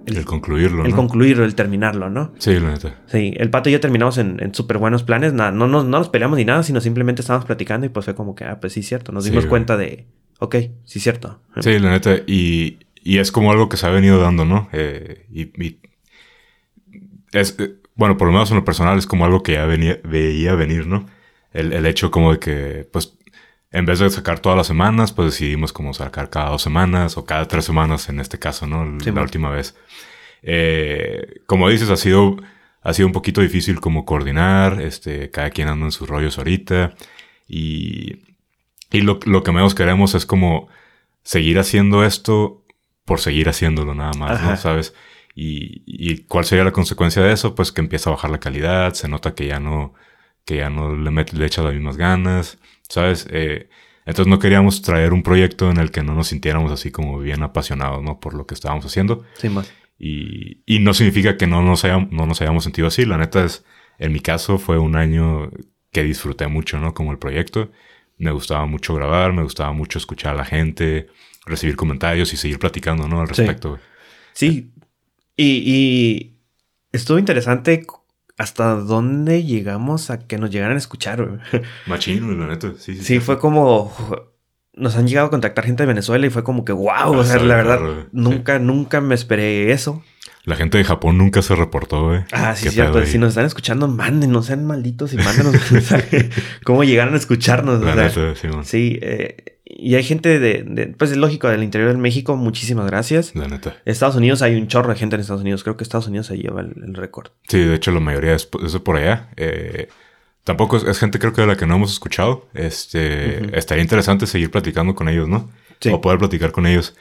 El, 0.07 0.25
concluirlo, 0.25 0.85
el 0.85 0.90
¿no? 0.90 0.97
concluirlo, 0.97 1.45
el 1.45 1.55
terminarlo, 1.55 2.11
¿no? 2.11 2.33
sí, 2.38 2.59
la 2.61 2.73
neta. 2.73 2.95
Sí, 3.07 3.33
el 3.37 3.51
pato 3.51 3.69
y 3.71 3.73
yo 3.73 3.81
terminamos 3.81 4.19
en, 4.19 4.37
en 4.43 4.55
súper 4.55 4.79
buenos 4.79 5.03
planes. 5.03 5.33
Nada, 5.33 5.51
no, 5.51 5.67
nos- 5.67 5.85
no 5.85 5.99
nos 5.99 6.09
peleamos 6.11 6.37
ni 6.38 6.45
nada, 6.45 6.62
sino 6.62 6.81
simplemente 6.81 7.23
estábamos 7.23 7.47
platicando 7.47 7.87
y 7.87 7.88
pues 7.90 8.05
fue 8.05 8.14
como 8.14 8.35
que, 8.35 8.45
ah, 8.45 8.61
pues 8.61 8.73
sí, 8.75 8.83
cierto. 8.83 9.12
Nos 9.12 9.25
dimos 9.25 9.47
cuenta 9.47 9.77
de, 9.77 10.07
ok, 10.40 10.57
sí, 10.85 11.01
cierto. 11.01 11.40
Sí, 11.61 11.79
la 11.79 11.90
neta. 11.90 12.17
Y, 12.27 12.79
y 13.03 13.19
es 13.19 13.33
como 13.33 13.51
algo 13.53 13.69
que 13.69 13.77
se 13.77 13.87
ha 13.87 13.90
venido 13.90 14.19
dando, 14.21 14.45
¿no? 14.45 14.69
Eh, 14.73 15.27
y, 15.33 15.43
y 15.64 15.79
es, 17.33 17.57
eh, 17.59 17.75
bueno, 17.95 18.17
por 18.17 18.27
lo 18.29 18.33
menos 18.33 18.51
en 18.51 18.57
lo 18.57 18.64
personal 18.64 18.99
es 18.99 19.07
como 19.07 19.25
algo 19.25 19.43
que 19.43 19.53
ya 19.53 19.64
venía, 19.67 19.99
veía 20.05 20.55
venir, 20.55 20.87
¿no? 20.87 21.07
El, 21.53 21.73
el 21.73 21.87
hecho 21.87 22.11
como 22.11 22.33
de 22.33 22.38
que, 22.38 22.88
pues, 22.93 23.14
en 23.75 23.87
vez 23.87 23.99
de 23.99 24.09
sacar 24.09 24.39
todas 24.39 24.57
las 24.57 24.69
semanas, 24.69 25.13
pues 25.13 25.33
decidimos 25.33 25.73
como 25.73 25.93
sacar 25.95 26.31
cada 26.31 26.51
dos 26.51 26.63
semanas 26.63 27.17
o 27.17 27.25
cada 27.25 27.49
tres 27.49 27.65
semanas 27.65 28.09
en 28.09 28.21
este 28.21 28.39
caso, 28.39 28.69
¿no? 28.69 29.01
Sí, 29.01 29.11
la 29.11 29.21
última 29.23 29.51
vez. 29.51 29.75
Eh, 30.43 31.41
como 31.47 31.69
dices, 31.69 31.91
ha 31.91 31.97
sido, 31.97 32.37
ha 32.83 32.93
sido 32.95 33.09
un 33.09 33.13
poquito 33.13 33.41
difícil 33.41 33.81
como 33.81 34.05
coordinar, 34.05 34.81
este, 34.81 35.31
cada 35.31 35.51
quien 35.51 35.69
anda 35.69 35.87
en 35.87 35.93
sus 35.93 36.09
rollos 36.09 36.39
ahorita. 36.39 36.95
Y, 37.49 38.23
y 38.93 39.01
lo, 39.01 39.19
lo 39.27 39.43
que 39.43 39.51
menos 39.51 39.75
queremos 39.75 40.15
es 40.15 40.25
como 40.25 40.69
seguir 41.25 41.59
haciendo 41.59 42.05
esto 42.05 42.63
por 43.05 43.19
seguir 43.19 43.49
haciéndolo 43.49 43.95
nada 43.95 44.13
más, 44.17 44.39
Ajá. 44.39 44.51
¿no? 44.51 44.57
¿Sabes? 44.57 44.95
Y, 45.35 45.83
y 45.87 46.19
cuál 46.29 46.45
sería 46.45 46.65
la 46.65 46.71
consecuencia 46.71 47.23
de 47.23 47.33
eso? 47.33 47.57
Pues 47.57 47.73
que 47.73 47.81
empieza 47.81 48.09
a 48.09 48.13
bajar 48.13 48.31
la 48.31 48.39
calidad, 48.39 48.95
se 48.95 49.09
nota 49.09 49.35
que 49.35 49.49
ya 49.49 49.59
no, 49.59 49.95
que 50.45 50.59
ya 50.59 50.71
no 50.71 50.95
le, 50.95 51.11
met- 51.11 51.33
le 51.33 51.45
echa 51.45 51.63
las 51.63 51.75
mismas 51.75 51.97
ganas, 51.97 52.59
¿sabes? 52.88 53.27
Eh, 53.31 53.68
entonces 54.07 54.29
no 54.31 54.38
queríamos 54.38 54.83
traer 54.83 55.12
un 55.12 55.23
proyecto 55.23 55.70
en 55.70 55.79
el 55.79 55.90
que 55.90 56.03
no 56.03 56.14
nos 56.14 56.29
sintiéramos 56.29 56.70
así 56.73 56.90
como 56.90 57.18
bien 57.18 57.42
apasionados, 57.42 58.03
¿no? 58.03 58.20
Por 58.20 58.35
lo 58.35 58.47
que 58.47 58.55
estábamos 58.55 58.85
haciendo. 58.85 59.25
Sí, 59.38 59.49
man. 59.49 59.64
Y, 59.99 60.59
y 60.66 60.81
no 60.81 60.92
significa 60.92 61.37
que 61.37 61.47
no 61.47 61.62
nos, 61.62 61.85
hayam- 61.85 62.11
no 62.11 62.27
nos 62.27 62.40
hayamos 62.42 62.64
sentido 62.64 62.88
así. 62.88 63.07
La 63.07 63.16
neta 63.16 63.44
es, 63.44 63.64
en 63.99 64.12
mi 64.12 64.20
caso 64.20 64.59
fue 64.59 64.79
un 64.79 64.97
año 64.97 65.51
que 65.92 66.03
disfruté 66.03 66.47
mucho, 66.49 66.79
¿no? 66.79 66.92
Como 66.92 67.12
el 67.12 67.18
proyecto. 67.18 67.70
Me 68.18 68.31
gustaba 68.33 68.66
mucho 68.66 68.94
grabar, 68.94 69.33
me 69.33 69.42
gustaba 69.42 69.73
mucho 69.73 69.99
escuchar 69.99 70.35
a 70.35 70.38
la 70.38 70.44
gente, 70.44 71.07
recibir 71.47 71.77
comentarios 71.77 72.33
y 72.33 72.37
seguir 72.37 72.59
platicando, 72.59 73.09
¿no? 73.09 73.20
Al 73.20 73.29
Sí. 73.29 73.35
respecto. 73.42 73.70
güey. 73.70 73.81
Sí. 74.33 74.70
Y, 75.37 75.44
y 75.47 76.37
estuvo 76.92 77.18
interesante 77.18 77.87
hasta 78.38 78.75
dónde 78.75 79.44
llegamos 79.44 80.11
a 80.11 80.18
que 80.27 80.38
nos 80.38 80.51
llegaran 80.51 80.77
a 80.77 80.79
escuchar. 80.79 81.25
güey. 81.25 81.40
Machín, 81.87 82.38
la 82.40 82.47
neta. 82.47 82.73
Sí, 82.79 82.97
sí. 82.97 83.03
Sí, 83.05 83.20
fue 83.20 83.38
como... 83.38 83.92
Nos 84.77 84.97
han 84.97 85.07
llegado 85.07 85.29
a 85.29 85.31
contactar 85.31 85.64
gente 85.64 85.85
de 85.85 85.87
Venezuela 85.87 86.27
y 86.27 86.31
fue 86.31 86.42
como 86.42 86.64
que, 86.64 86.73
wow, 86.73 87.12
o 87.16 87.20
Ah, 87.20 87.25
sea, 87.25 87.37
la 87.38 87.55
verdad, 87.55 87.79
claro, 87.79 88.07
nunca, 88.11 88.59
nunca 88.59 89.01
me 89.01 89.14
esperé 89.14 89.70
eso. 89.70 90.03
La 90.44 90.57
gente 90.57 90.79
de 90.79 90.85
Japón 90.85 91.16
nunca 91.16 91.42
se 91.42 91.55
reportó, 91.55 92.09
güey. 92.09 92.25
Ah, 92.33 92.57
sí, 92.57 92.68
cierto. 92.70 93.07
Si 93.07 93.16
nos 93.18 93.29
están 93.31 93.47
escuchando, 93.47 93.87
mándenos, 93.87 94.47
sean 94.47 94.66
malditos 94.66 95.12
y 95.12 95.16
mándenos 95.16 95.55
mensaje. 95.70 96.29
¿Cómo 96.64 96.83
llegaron 96.83 97.14
a 97.14 97.18
escucharnos? 97.18 97.81
O 97.81 97.85
La 97.85 98.11
sea, 98.11 98.25
neta, 98.33 98.64
sí, 98.64 98.99
eh, 99.01 99.54
y 99.64 99.94
hay 99.94 100.03
gente 100.05 100.38
de, 100.38 100.62
de- 100.66 100.87
pues 100.88 101.11
es 101.11 101.16
lógico, 101.16 101.48
del 101.48 101.62
interior 101.62 101.90
de 101.92 101.98
México. 101.98 102.37
Muchísimas 102.37 102.87
gracias. 102.87 103.35
La 103.35 103.48
neta. 103.48 103.77
Estados 103.85 104.16
Unidos 104.16 104.42
hay 104.42 104.55
un 104.57 104.68
chorro 104.68 104.90
de 104.92 104.96
gente 104.98 105.16
en 105.16 105.20
Estados 105.20 105.42
Unidos. 105.42 105.62
Creo 105.62 105.77
que 105.77 105.85
Estados 105.85 106.07
Unidos 106.07 106.27
se 106.27 106.37
lleva 106.37 106.61
el, 106.61 106.72
el 106.87 106.94
récord. 106.94 107.29
Sí, 107.48 107.59
de 107.59 107.74
hecho 107.74 107.90
la 107.90 108.00
mayoría 108.00 108.35
es, 108.35 108.48
es 108.64 108.77
por 108.81 108.96
allá. 108.96 109.29
Eh, 109.37 109.88
tampoco 110.44 110.77
es, 110.77 110.85
es 110.85 110.98
gente 110.98 111.18
creo 111.18 111.33
que 111.33 111.40
de 111.40 111.46
la 111.46 111.57
que 111.57 111.66
no 111.66 111.77
hemos 111.77 111.92
escuchado. 111.92 112.46
Este. 112.55 113.57
Estaría 113.59 113.83
interesante 113.83 114.27
seguir 114.27 114.50
platicando 114.50 114.94
con 114.94 115.09
ellos, 115.09 115.29
¿no? 115.29 115.50
Sí. 115.81 115.90
O 115.90 116.00
poder 116.00 116.18
platicar 116.18 116.53
con 116.53 116.66
ellos. 116.66 116.94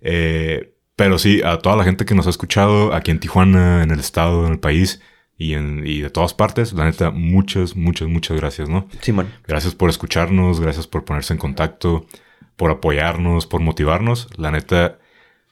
Eh, 0.00 0.72
Pero 0.96 1.18
sí, 1.18 1.42
a 1.44 1.58
toda 1.58 1.76
la 1.76 1.84
gente 1.84 2.04
que 2.06 2.14
nos 2.14 2.26
ha 2.26 2.30
escuchado 2.30 2.94
aquí 2.94 3.10
en 3.10 3.20
Tijuana, 3.20 3.82
en 3.82 3.90
el 3.90 4.00
estado, 4.00 4.46
en 4.46 4.52
el 4.52 4.58
país 4.58 5.00
y, 5.38 5.54
en, 5.54 5.82
y 5.86 6.00
de 6.00 6.10
todas 6.10 6.32
partes, 6.34 6.72
la 6.72 6.84
neta, 6.84 7.10
muchas, 7.10 7.76
muchas, 7.76 8.08
muchas 8.08 8.36
gracias, 8.36 8.68
¿no? 8.68 8.88
Simón. 9.00 9.28
Gracias 9.46 9.74
por 9.74 9.90
escucharnos, 9.90 10.60
gracias 10.60 10.86
por 10.86 11.04
ponerse 11.04 11.32
en 11.34 11.38
contacto, 11.38 12.06
por 12.56 12.70
apoyarnos, 12.70 13.46
por 13.46 13.60
motivarnos. 13.60 14.28
La 14.38 14.50
neta, 14.50 14.98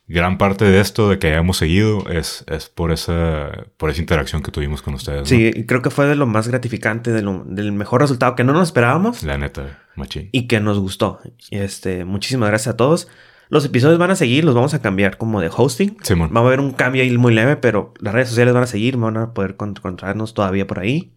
gran 0.09 0.39
parte 0.39 0.65
de 0.65 0.81
esto, 0.81 1.09
de 1.11 1.19
que 1.19 1.29
hayamos 1.29 1.57
seguido, 1.59 2.09
es, 2.09 2.45
es 2.49 2.69
por, 2.69 2.93
esa, 2.93 3.67
por 3.77 3.91
esa 3.91 4.01
interacción 4.01 4.43
que 4.43 4.51
tuvimos 4.51 4.81
con 4.83 4.95
ustedes. 4.95 5.21
¿no? 5.21 5.27
Sí, 5.27 5.65
creo 5.67 5.83
que 5.83 5.91
fue 5.91 6.07
de 6.07 6.15
lo 6.15 6.27
más 6.27 6.49
gratificante, 6.49 7.11
de 7.13 7.23
lo- 7.23 7.45
del 7.47 7.73
mejor 7.73 8.01
resultado 8.01 8.35
que 8.37 8.45
no 8.45 8.53
nos 8.55 8.69
esperábamos 8.69 9.23
La 9.23 9.37
neta, 9.39 9.83
machín. 9.97 10.29
y 10.33 10.47
que 10.47 10.61
nos 10.61 10.79
gustó. 10.79 11.21
Este, 11.51 12.05
muchísimas 12.07 12.49
gracias 12.49 12.75
a 12.75 12.77
todos. 12.77 13.09
Los 13.51 13.65
episodios 13.65 13.99
van 13.99 14.11
a 14.11 14.17
seguir, 14.17 14.45
los 14.45 14.55
vamos 14.55 14.75
a 14.75 14.81
cambiar 14.83 15.17
como 15.19 15.41
de 15.41 15.51
hosting. 15.55 15.97
Simón. 16.03 16.31
Va 16.35 16.41
a 16.41 16.45
haber 16.47 16.61
un 16.61 16.73
cambio 16.73 17.03
ahí 17.03 17.17
muy 17.19 17.35
leve, 17.35 17.57
pero 17.57 17.93
las 18.01 18.15
redes 18.15 18.29
sociales 18.29 18.55
van 18.55 18.63
a 18.65 18.67
seguir, 18.67 18.97
van 18.97 19.17
a 19.17 19.33
poder 19.35 19.57
con- 19.57 19.71
encontrarnos 19.71 20.35
todavía 20.35 20.67
por 20.67 20.79
ahí. 20.79 21.13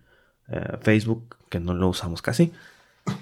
Eh, 0.52 0.78
Facebook, 0.82 1.36
que 1.50 1.60
no 1.60 1.74
lo 1.74 1.88
usamos 1.90 2.22
casi. 2.22 2.52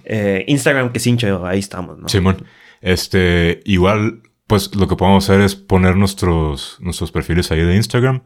Eh, 0.03 0.43
Instagram, 0.47 0.91
que 0.91 0.99
cincho, 0.99 1.45
ahí 1.45 1.59
estamos, 1.59 1.97
¿no? 1.99 2.09
Simón. 2.09 2.45
Este, 2.81 3.61
igual, 3.65 4.21
pues 4.47 4.75
lo 4.75 4.87
que 4.87 4.95
podemos 4.95 5.23
hacer 5.29 5.41
es 5.41 5.55
poner 5.55 5.95
nuestros, 5.95 6.77
nuestros 6.79 7.11
perfiles 7.11 7.51
ahí 7.51 7.61
de 7.61 7.75
Instagram. 7.75 8.23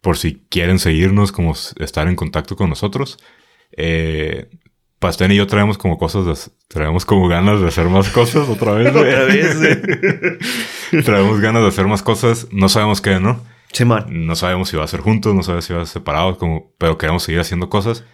Por 0.00 0.16
si 0.18 0.44
quieren 0.48 0.78
seguirnos, 0.78 1.30
como 1.32 1.52
estar 1.52 2.08
en 2.08 2.16
contacto 2.16 2.56
con 2.56 2.68
nosotros. 2.68 3.18
Eh, 3.76 4.50
Pastén 5.02 5.32
y 5.32 5.36
yo 5.36 5.46
traemos 5.46 5.76
como 5.76 5.98
cosas, 5.98 6.24
de- 6.24 6.52
traemos 6.68 7.04
como 7.04 7.28
ganas 7.28 7.60
de 7.60 7.68
hacer 7.68 7.88
más 7.88 8.08
cosas 8.08 8.48
otra 8.48 8.72
vez. 8.72 8.88
Otra 8.96 9.24
vez, 9.24 9.58
traemos 11.04 11.40
ganas 11.40 11.62
de 11.62 11.68
hacer 11.68 11.86
más 11.86 12.02
cosas. 12.02 12.46
No 12.52 12.68
sabemos 12.70 13.00
qué, 13.02 13.20
¿no? 13.20 13.40
Simón. 13.72 14.06
No 14.26 14.36
sabemos 14.36 14.68
si 14.68 14.76
va 14.76 14.84
a 14.84 14.88
ser 14.88 15.00
juntos, 15.00 15.34
no 15.34 15.42
sabemos 15.42 15.64
si 15.64 15.72
va 15.74 15.82
a 15.82 15.86
ser 15.86 15.92
separados, 16.00 16.36
como, 16.38 16.72
pero 16.78 16.96
queremos 16.98 17.22
seguir 17.24 17.40
haciendo 17.40 17.68
cosas. 17.68 18.04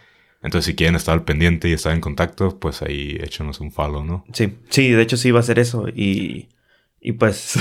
Entonces, 0.43 0.67
si 0.67 0.75
quieren 0.77 0.95
estar 0.97 1.15
al 1.15 1.25
pendiente 1.25 1.69
y 1.69 1.73
estar 1.73 1.93
en 1.93 2.01
contacto, 2.01 2.59
pues 2.59 2.81
ahí 2.83 3.19
échenos 3.21 3.61
un 3.61 3.71
follow, 3.73 4.05
¿no? 4.05 4.25
Sí, 4.33 4.57
sí, 4.71 4.91
de 4.91 5.03
hecho 5.03 5.17
sí 5.17 5.31
va 5.31 5.41
a 5.41 5.43
ser 5.45 5.59
eso. 5.59 5.89
Y, 5.89 6.49
y 7.01 7.13
pues, 7.13 7.59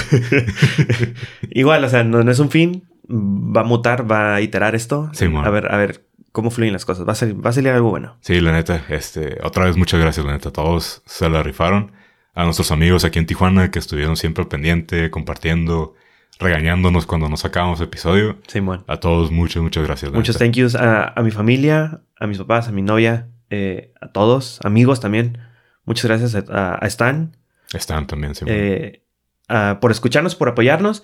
igual, 1.52 1.84
o 1.84 1.90
sea, 1.90 2.04
no, 2.04 2.24
no 2.24 2.32
es 2.32 2.40
un 2.40 2.50
fin. 2.50 2.84
Va 3.10 3.62
a 3.62 3.64
mutar, 3.64 4.10
va 4.10 4.36
a 4.36 4.42
iterar 4.42 4.76
esto. 4.76 5.10
Sí, 5.14 5.28
mon. 5.28 5.46
a 5.46 5.50
ver, 5.50 5.72
a 5.74 5.78
ver 5.78 6.07
cómo 6.38 6.52
fluyen 6.52 6.72
las 6.74 6.86
cosas. 6.86 7.08
Va 7.08 7.14
a, 7.14 7.16
salir, 7.16 7.44
va 7.44 7.50
a 7.50 7.54
salir 7.54 7.72
algo 7.72 7.90
bueno. 7.90 8.16
Sí, 8.22 8.40
la 8.42 8.52
neta, 8.52 8.84
este, 8.90 9.40
otra 9.42 9.66
vez 9.66 9.76
muchas 9.76 10.00
gracias, 10.00 10.24
la 10.24 10.34
neta. 10.34 10.52
Todos 10.52 11.02
se 11.08 11.28
la 11.30 11.42
rifaron. 11.42 11.92
A 12.36 12.44
nuestros 12.44 12.70
amigos 12.72 13.04
aquí 13.06 13.18
en 13.18 13.26
Tijuana 13.26 13.72
que 13.72 13.80
estuvieron 13.80 14.16
siempre 14.16 14.44
al 14.44 14.48
pendiente, 14.48 15.10
compartiendo, 15.10 15.96
regañándonos 16.40 17.08
cuando 17.08 17.28
nos 17.28 17.40
sacábamos 17.40 17.82
episodio. 17.82 18.38
Simón. 18.46 18.84
A 18.88 18.98
todos, 18.98 19.32
muchas, 19.32 19.64
muchas 19.64 19.84
gracias. 19.84 20.12
Muchos 20.12 20.36
neta. 20.36 20.46
thank 20.46 20.54
yous 20.56 20.76
a, 20.76 21.08
a 21.20 21.24
mi 21.24 21.32
familia, 21.32 22.02
a 22.20 22.28
mis 22.28 22.38
papás, 22.38 22.68
a 22.68 22.72
mi 22.72 22.84
novia, 22.84 23.30
eh, 23.50 23.92
a 24.00 24.12
todos, 24.12 24.60
amigos 24.64 25.00
también. 25.00 25.40
Muchas 25.86 26.06
gracias 26.06 26.36
a, 26.36 26.76
a- 26.76 26.86
Stan 26.88 27.36
Están 27.74 28.06
también, 28.06 28.36
sí. 28.36 28.46
eh, 28.48 29.02
a- 29.48 29.80
por 29.82 29.90
escucharnos, 29.90 30.36
por 30.36 30.50
apoyarnos. 30.50 31.04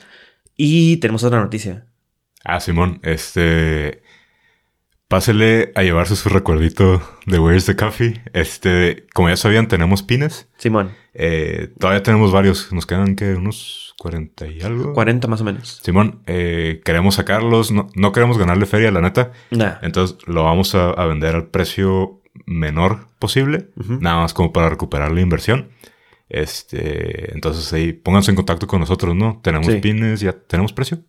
Y 0.56 0.98
tenemos 0.98 1.24
otra 1.24 1.40
noticia. 1.42 1.88
Ah, 2.46 2.60
Simón, 2.60 3.00
este. 3.02 4.03
Pásele 5.14 5.72
a 5.76 5.84
llevarse 5.84 6.16
su 6.16 6.28
recuerdito 6.30 7.00
de 7.28 7.38
Where's 7.38 7.68
the 7.68 7.76
Coffee. 7.76 8.20
Este, 8.34 9.06
como 9.14 9.30
ya 9.30 9.38
sabían, 9.38 9.68
tenemos 9.68 10.02
pines. 10.02 10.48
Simón, 10.58 10.90
Eh, 11.14 11.70
todavía 11.78 12.02
tenemos 12.02 12.32
varios. 12.32 12.74
Nos 12.74 12.88
quedan, 12.88 13.16
que 13.16 13.36
Unos 13.36 13.94
40 14.00 14.48
y 14.48 14.62
algo. 14.62 14.94
40 14.94 15.28
más 15.28 15.42
o 15.42 15.44
menos. 15.44 15.82
Simón, 15.84 16.24
eh, 16.26 16.82
queremos 16.84 17.14
sacarlos. 17.14 17.70
No, 17.72 17.90
no 17.94 18.12
queremos 18.12 18.40
ganarle 18.40 18.66
feria, 18.66 18.90
la 18.90 19.02
neta. 19.02 19.32
Nah. 19.52 19.74
Entonces 19.84 20.18
lo 20.26 20.46
vamos 20.46 20.74
a, 20.74 20.90
a 20.90 21.06
vender 21.06 21.36
al 21.36 21.46
precio 21.46 22.20
menor 22.48 23.06
posible. 23.20 23.70
Nada 23.76 24.16
más 24.22 24.34
como 24.34 24.52
para 24.52 24.68
recuperar 24.70 25.12
la 25.12 25.22
inversión. 25.22 25.70
Este, 26.28 27.36
entonces 27.36 27.72
ahí 27.72 27.94
pónganse 27.94 28.32
en 28.32 28.36
contacto 28.36 28.66
con 28.66 28.80
nosotros, 28.80 29.16
¿no? 29.16 29.40
Tenemos 29.44 29.68
Sí. 29.68 29.78
pines, 29.80 30.22
ya 30.22 30.34
tenemos 30.34 30.74
precio. 30.74 31.02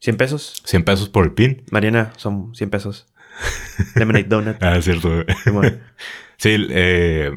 100 0.00 0.16
pesos. 0.16 0.60
100 0.64 0.82
pesos 0.82 1.08
por 1.08 1.24
el 1.24 1.30
pin. 1.30 1.62
Mariana, 1.70 2.12
son 2.16 2.52
100 2.56 2.70
pesos. 2.70 3.06
Lemonade 3.96 4.24
Donut. 4.24 4.62
Ah, 4.62 4.76
es 4.76 4.84
cierto. 4.84 5.10
sí, 6.36 6.66
eh, 6.70 7.30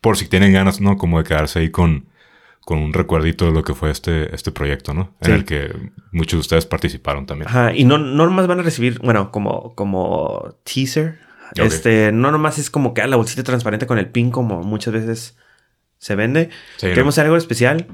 por 0.00 0.16
si 0.16 0.28
tienen 0.28 0.52
ganas, 0.52 0.80
¿no? 0.80 0.96
Como 0.96 1.18
de 1.18 1.24
quedarse 1.24 1.58
ahí 1.60 1.70
con, 1.70 2.06
con 2.64 2.78
un 2.78 2.92
recuerdito 2.92 3.46
de 3.46 3.52
lo 3.52 3.62
que 3.62 3.74
fue 3.74 3.90
este, 3.90 4.34
este 4.34 4.52
proyecto, 4.52 4.94
¿no? 4.94 5.14
En 5.20 5.26
Sí. 5.26 5.32
el 5.32 5.44
que 5.44 5.90
muchos 6.12 6.32
de 6.38 6.40
ustedes 6.40 6.66
participaron 6.66 7.26
también. 7.26 7.48
Ajá, 7.48 7.74
y 7.74 7.84
no, 7.84 7.98
no 7.98 8.26
nomás 8.26 8.46
van 8.46 8.60
a 8.60 8.62
recibir, 8.62 8.98
bueno, 9.00 9.30
como, 9.30 9.74
como 9.74 10.56
teaser. 10.64 11.18
Este, 11.54 12.10
no 12.12 12.32
nomás 12.32 12.58
es 12.58 12.70
como 12.70 12.92
que 12.92 13.02
ah, 13.02 13.06
la 13.06 13.16
bolsita 13.16 13.42
transparente 13.44 13.86
con 13.86 13.98
el 13.98 14.08
pin, 14.08 14.30
como 14.30 14.62
muchas 14.62 14.92
veces 14.92 15.36
se 15.98 16.14
vende. 16.16 16.50
Sí, 16.76 16.86
¿no? 16.86 16.92
Queremos 16.92 17.14
hacer 17.14 17.26
algo 17.26 17.36
especial. 17.36 17.86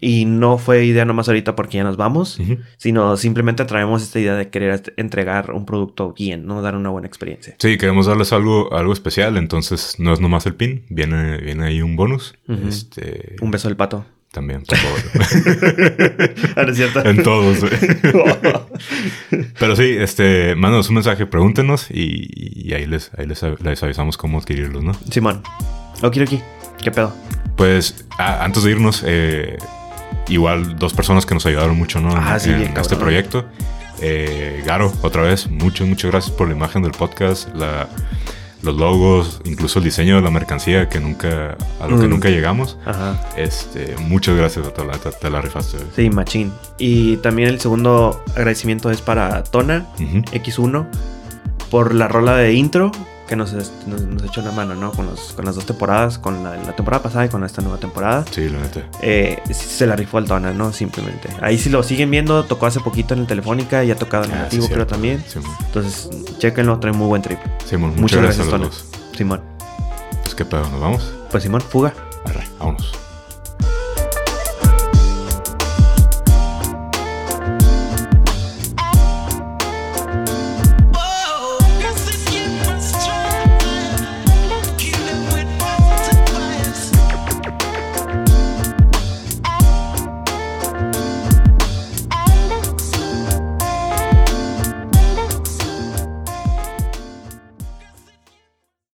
Y 0.00 0.24
no 0.24 0.56
fue 0.56 0.86
idea 0.86 1.04
nomás 1.04 1.28
ahorita 1.28 1.54
porque 1.54 1.76
ya 1.76 1.84
nos 1.84 1.98
vamos, 1.98 2.40
sino 2.78 3.18
simplemente 3.18 3.66
traemos 3.66 4.02
esta 4.02 4.18
idea 4.18 4.34
de 4.34 4.48
querer 4.48 4.94
entregar 4.96 5.50
un 5.52 5.66
producto 5.66 6.14
bien, 6.16 6.46
¿no? 6.46 6.62
Dar 6.62 6.74
una 6.74 6.88
buena 6.88 7.06
experiencia. 7.06 7.54
Sí, 7.58 7.76
queremos 7.76 8.06
darles 8.06 8.32
algo, 8.32 8.74
algo 8.74 8.94
especial, 8.94 9.36
entonces 9.36 9.96
no 9.98 10.14
es 10.14 10.20
nomás 10.20 10.46
el 10.46 10.54
pin, 10.54 10.84
viene, 10.88 11.36
viene 11.38 11.66
ahí 11.66 11.82
un 11.82 11.96
bonus. 11.96 12.34
Este 12.66 13.36
Un 13.42 13.50
beso 13.50 13.68
del 13.68 13.76
pato. 13.76 14.06
también, 14.32 14.62
por 14.62 14.78
favor. 14.78 15.00
Ah, 16.56 16.62
¿no 16.64 16.70
es 16.70 16.76
cierto? 16.76 17.04
en 17.04 17.22
todos. 17.22 17.58
Pero 19.58 19.76
sí, 19.76 19.94
este, 19.98 20.54
mándanos 20.56 20.88
un 20.88 20.94
mensaje, 20.96 21.26
pregúntenos 21.26 21.90
y, 21.90 22.28
y 22.68 22.72
ahí 22.74 22.86
les, 22.86 23.10
ahí 23.16 23.26
les, 23.26 23.42
les 23.62 23.82
avisamos 23.82 24.16
cómo 24.16 24.38
adquirirlos, 24.38 24.82
¿no? 24.82 24.92
Simón. 25.10 25.42
Okidoki. 26.02 26.40
¿Qué 26.82 26.90
pedo? 26.90 27.12
Pues 27.56 28.06
a- 28.18 28.44
antes 28.44 28.62
de 28.64 28.70
irnos, 28.70 29.02
eh, 29.06 29.58
igual 30.28 30.76
dos 30.76 30.92
personas 30.92 31.26
que 31.26 31.34
nos 31.34 31.44
ayudaron 31.46 31.76
mucho, 31.76 32.00
¿no? 32.00 32.12
En, 32.12 32.18
Ah, 32.18 32.38
sí, 32.38 32.50
en 32.50 32.58
bien 32.60 32.76
este 32.76 32.96
proyecto. 32.96 33.46
Eh, 34.00 34.62
Garo, 34.64 34.92
otra 35.02 35.22
vez, 35.22 35.48
muchas, 35.48 35.86
muchas 35.86 36.10
gracias 36.10 36.34
por 36.34 36.48
la 36.48 36.54
imagen 36.54 36.82
del 36.82 36.92
podcast, 36.92 37.54
la, 37.54 37.88
los 38.62 38.74
logos, 38.76 39.40
incluso 39.44 39.78
el 39.78 39.84
diseño 39.84 40.16
de 40.16 40.22
la 40.22 40.30
mercancía 40.30 40.88
que 40.88 41.00
nunca, 41.00 41.56
a 41.80 41.86
lo 41.86 41.98
que 42.00 42.06
Mm. 42.06 42.10
nunca 42.10 42.28
llegamos. 42.30 42.78
Ajá. 42.86 43.20
Este, 43.36 43.94
muchas 43.98 44.36
gracias, 44.36 44.72
te 44.72 44.84
la, 44.84 44.92
te, 44.98 45.10
te 45.10 45.30
la 45.30 45.40
rifaste. 45.40 45.78
Sí, 45.96 46.08
machín. 46.10 46.52
Y 46.78 47.16
también 47.18 47.48
el 47.48 47.60
segundo 47.60 48.22
agradecimiento 48.36 48.90
es 48.90 49.00
para 49.02 49.42
Tona 49.44 49.86
Ujú. 49.96 50.18
X1 50.32 50.86
por 51.70 51.94
la 51.94 52.08
rola 52.08 52.36
de 52.36 52.54
intro 52.54 52.90
que 53.30 53.36
nos, 53.36 53.52
nos, 53.54 53.70
nos 53.86 54.22
echó 54.24 54.42
la 54.42 54.50
mano, 54.52 54.74
¿no? 54.74 54.92
Con, 54.92 55.06
los- 55.06 55.32
con 55.32 55.46
las 55.46 55.54
dos 55.54 55.64
temporadas, 55.64 56.18
con 56.18 56.44
la, 56.44 56.56
la 56.56 56.76
temporada 56.76 57.02
pasada 57.02 57.24
y 57.24 57.28
con 57.30 57.42
esta 57.44 57.62
nueva 57.62 57.78
temporada. 57.78 58.24
Sí, 58.30 58.48
la 58.50 58.58
neta. 58.58 58.82
Eh, 59.00 59.40
se 59.50 59.86
la 59.86 59.96
rifó 59.96 60.18
al 60.18 60.26
Tona, 60.26 60.52
¿no? 60.52 60.72
Simplemente. 60.72 61.28
Ahí 61.40 61.56
si 61.56 61.70
lo 61.70 61.82
siguen 61.82 62.10
viendo, 62.10 62.44
tocó 62.44 62.66
hace 62.66 62.80
poquito 62.80 63.14
en 63.14 63.20
el 63.20 63.26
Telefónica 63.26 63.82
y 63.84 63.90
ha 63.90 63.96
tocado 63.96 64.24
en 64.24 64.32
el 64.32 64.36
Ah, 64.36 64.40
sí, 64.50 64.56
nativo, 64.58 64.66
creo 64.66 64.76
cierto. 64.78 64.92
también. 64.94 65.24
Simón. 65.26 65.50
Entonces, 65.64 66.10
chequenlo, 66.38 66.78
trae 66.80 66.92
muy 66.92 67.06
buen 67.06 67.22
trip. 67.22 67.38
Simón, 67.64 67.90
muchas, 67.90 68.00
Muchas 68.02 68.20
gracias, 68.22 68.36
gracias, 68.36 68.48
a 68.48 68.50
Tona. 68.50 68.64
los 68.66 68.92
dos. 68.92 69.16
Simón. 69.16 69.40
Pues 70.22 70.34
qué 70.34 70.44
pedo, 70.44 70.68
nos 70.68 70.80
vamos. 70.80 71.12
Pues 71.30 71.42
Simón, 71.42 71.60
fuga. 71.62 71.94
Arre, 72.26 72.44
vámonos. 72.58 72.92